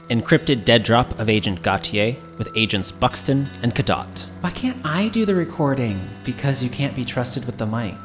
Encrypted 0.10 0.66
dead 0.66 0.84
drop 0.84 1.18
of 1.20 1.30
Agent 1.30 1.64
Gautier 1.64 2.16
with 2.38 2.56
agents 2.56 2.92
Buxton 2.92 3.50
and 3.64 3.74
Cadot. 3.74 4.28
Why 4.42 4.52
can't 4.52 4.86
I 4.86 5.10
do 5.10 5.26
the 5.26 5.34
recording? 5.34 6.00
Because 6.24 6.64
you 6.64 6.70
can't 6.70 6.96
be 6.96 7.06
trusted 7.06 7.46
with 7.46 7.58
the 7.58 7.66
mic. 7.66 7.98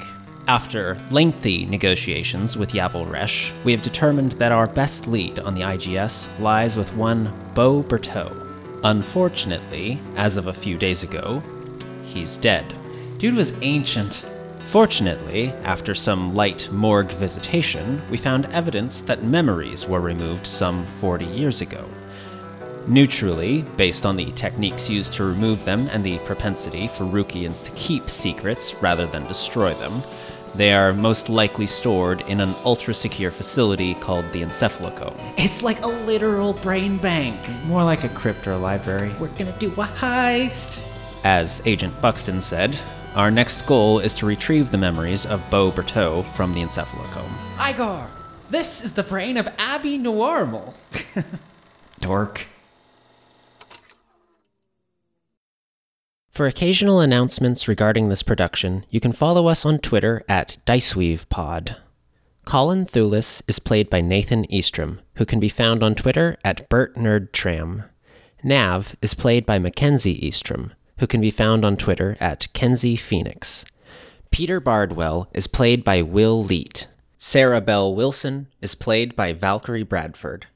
After 0.49 0.99
lengthy 1.11 1.66
negotiations 1.66 2.57
with 2.57 2.72
Yabel 2.72 3.11
Resh, 3.11 3.53
we 3.65 3.73
have 3.73 3.82
determined 3.82 4.32
that 4.32 4.53
our 4.53 4.66
best 4.66 5.07
lead 5.07 5.40
on 5.40 5.55
the 5.55 5.62
IGS 5.62 6.28
lies 6.40 6.77
with 6.77 6.94
one 6.94 7.32
Beau 7.55 7.82
Berteau. 7.82 8.40
Unfortunately, 8.82 9.98
as 10.16 10.39
of 10.39 10.47
a 10.47 10.55
few 10.55 10.78
days 10.78 11.03
ago, 11.03 11.43
he's 12.05 12.39
dead. 12.39 12.65
Dude 13.19 13.35
was 13.35 13.53
ancient. 13.61 14.27
Fortunately, 14.66 15.51
after 15.62 15.95
some 15.95 16.35
light 16.35 16.69
morgue 16.73 17.12
visitation, 17.12 18.03
we 18.11 18.16
found 18.16 18.47
evidence 18.47 19.03
that 19.03 19.23
memories 19.23 19.86
were 19.86 20.01
removed 20.01 20.47
some 20.47 20.85
40 20.86 21.27
years 21.27 21.61
ago. 21.61 21.89
Neutrally, 22.86 23.62
based 23.77 24.05
on 24.05 24.16
the 24.16 24.32
techniques 24.32 24.91
used 24.91 25.12
to 25.12 25.24
remove 25.24 25.65
them 25.65 25.89
and 25.93 26.05
the 26.05 26.19
propensity 26.20 26.89
for 26.89 27.05
Rukians 27.05 27.65
to 27.65 27.70
keep 27.73 28.11
secrets 28.11 28.74
rather 28.82 29.07
than 29.07 29.27
destroy 29.27 29.73
them, 29.74 30.03
they 30.55 30.73
are 30.73 30.93
most 30.93 31.28
likely 31.28 31.66
stored 31.66 32.20
in 32.23 32.41
an 32.41 32.55
ultra 32.65 32.95
secure 32.95 33.31
facility 33.31 33.95
called 33.95 34.31
the 34.32 34.43
Encephalocome. 34.43 35.16
It's 35.36 35.62
like 35.62 35.82
a 35.82 35.89
literal 35.89 36.53
brain 36.53 36.97
bank, 36.99 37.39
more 37.66 37.82
like 37.82 38.05
a 38.05 38.09
crypto 38.11 38.59
library. 38.59 39.12
We're 39.19 39.28
gonna 39.28 39.57
do 39.59 39.70
a 39.73 39.86
heist. 39.86 40.81
As 41.24 41.62
Agent 41.65 41.99
Buxton 42.01 42.43
said, 42.43 42.78
our 43.15 43.31
next 43.31 43.66
goal 43.66 44.01
is 44.01 44.12
to 44.15 44.27
retrieve 44.27 44.70
the 44.70 44.78
memories 44.78 45.24
of 45.24 45.49
Beau 45.51 45.70
Berteau 45.70 46.24
from 46.35 46.53
the 46.53 46.61
Encephalocome. 46.61 47.70
Igor, 47.70 48.11
this 48.51 48.82
is 48.82 48.93
the 48.93 49.03
brain 49.03 49.36
of 49.36 49.49
Abby 49.59 49.99
Normal. 49.99 50.74
Dork. 52.01 52.47
For 56.31 56.47
occasional 56.47 56.99
announcements 56.99 57.69
regarding 57.69 58.09
this 58.09 58.24
production, 58.24 58.85
you 58.91 58.99
can 58.99 59.12
follow 59.12 59.47
us 59.47 59.65
on 59.65 59.78
Twitter 59.78 60.24
at 60.28 60.57
DiceweavePod. 60.66 61.77
Colin 62.45 62.85
Thulis 62.85 63.41
is 63.47 63.61
played 63.61 63.89
by 63.89 64.01
Nathan 64.01 64.45
Eastrom, 64.47 64.99
who 65.15 65.24
can 65.24 65.39
be 65.39 65.49
found 65.49 65.82
on 65.82 65.95
Twitter 65.95 66.36
at 66.45 66.69
BertNerdTram. 66.69 67.85
Nav 68.43 68.97
is 69.01 69.15
played 69.15 69.47
by 69.47 69.59
Mackenzie 69.59 70.20
Eastrom, 70.20 70.73
who 70.99 71.07
can 71.07 71.21
be 71.21 71.31
found 71.31 71.65
on 71.65 71.77
Twitter 71.77 72.16
at 72.21 72.53
Kenzie 72.53 72.97
Phoenix. 72.97 73.65
Peter 74.31 74.61
Bardwell 74.61 75.29
is 75.33 75.47
played 75.47 75.85
by 75.85 76.03
Will 76.03 76.43
Leet. 76.43 76.89
Sarah 77.19 77.61
Bell 77.61 77.95
Wilson 77.95 78.49
is 78.61 78.75
played 78.75 79.16
by 79.16 79.33
Valkyrie 79.33 79.83
Bradford. 79.83 80.47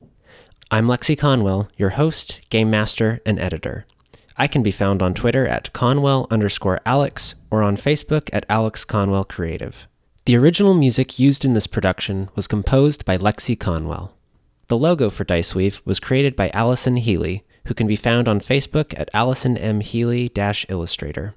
I'm 0.71 0.87
Lexi 0.87 1.17
Conwell, 1.17 1.71
your 1.77 1.91
host, 1.91 2.41
game 2.51 2.71
master, 2.71 3.21
and 3.25 3.39
editor. 3.39 3.87
I 4.37 4.47
can 4.47 4.63
be 4.63 4.71
found 4.71 5.01
on 5.01 5.15
Twitter 5.15 5.47
at 5.49 5.73
Conwell 5.73 6.27
underscore 6.31 6.81
Alex 6.85 7.35
or 7.51 7.63
on 7.63 7.77
Facebook 7.77 8.29
at 8.33 8.45
Alex 8.49 8.85
Conwell 8.85 9.25
Creative. 9.25 9.89
The 10.27 10.37
original 10.37 10.75
music 10.75 11.19
used 11.19 11.45
in 11.45 11.55
this 11.55 11.67
production 11.67 12.29
was 12.35 12.47
composed 12.47 13.05
by 13.05 13.17
Lexi 13.17 13.59
Conwell. 13.59 14.15
The 14.69 14.77
logo 14.77 15.09
for 15.09 15.25
Diceweave 15.25 15.81
was 15.87 15.99
created 15.99 16.37
by 16.37 16.51
Allison 16.51 16.99
Healy, 16.99 17.45
who 17.69 17.75
can 17.75 17.87
be 17.87 17.97
found 17.97 18.27
on 18.29 18.41
Facebook 18.41 18.99
at 18.99 19.11
Allison 19.13 19.57
M. 19.59 19.81
Healy 19.81 20.31
Illustrator. 20.69 21.35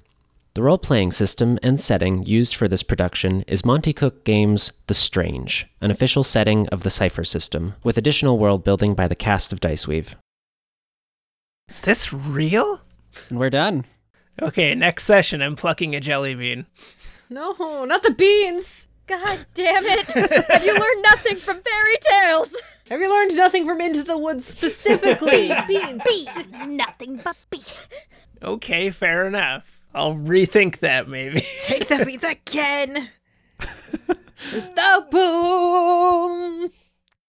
The 0.54 0.62
role 0.62 0.78
playing 0.78 1.12
system 1.12 1.58
and 1.62 1.78
setting 1.78 2.24
used 2.24 2.56
for 2.56 2.68
this 2.68 2.82
production 2.82 3.42
is 3.42 3.66
Monte 3.66 3.92
Cook 3.92 4.24
Games' 4.24 4.72
The 4.86 4.94
Strange, 4.94 5.66
an 5.82 5.90
official 5.90 6.24
setting 6.24 6.68
of 6.68 6.84
the 6.84 6.90
Cypher 6.90 7.24
system, 7.24 7.74
with 7.84 7.98
additional 7.98 8.38
world 8.38 8.64
building 8.64 8.94
by 8.94 9.08
the 9.08 9.14
cast 9.14 9.52
of 9.52 9.60
Diceweave. 9.60 10.14
Is 11.68 11.82
this 11.82 12.14
real? 12.14 12.80
And 13.28 13.38
we're 13.38 13.50
done. 13.50 13.84
Okay, 14.40 14.74
next 14.74 15.04
session, 15.04 15.42
I'm 15.42 15.54
plucking 15.56 15.94
a 15.94 16.00
jelly 16.00 16.34
bean. 16.34 16.64
No, 17.28 17.84
not 17.84 18.02
the 18.02 18.10
beans. 18.10 18.88
God 19.06 19.44
damn 19.52 19.84
it! 19.84 20.06
Have 20.48 20.64
you 20.64 20.72
learned 20.72 21.02
nothing 21.02 21.36
from 21.36 21.60
fairy 21.60 21.96
tales? 22.00 22.54
Have 22.92 23.00
you 23.00 23.08
learned 23.08 23.34
nothing 23.36 23.64
from 23.64 23.80
Into 23.80 24.02
the 24.02 24.18
Woods 24.18 24.44
specifically? 24.44 25.50
beans. 25.66 26.02
Beans, 26.06 26.66
nothing 26.66 27.22
but 27.24 27.36
beans. 27.48 27.88
Okay, 28.42 28.90
fair 28.90 29.26
enough. 29.26 29.80
I'll 29.94 30.14
rethink 30.14 30.80
that 30.80 31.08
maybe. 31.08 31.40
Take 31.62 31.88
the 31.88 32.04
beans 32.04 32.22
again. 32.50 33.08
the 34.42 35.06
boom. 35.10 36.70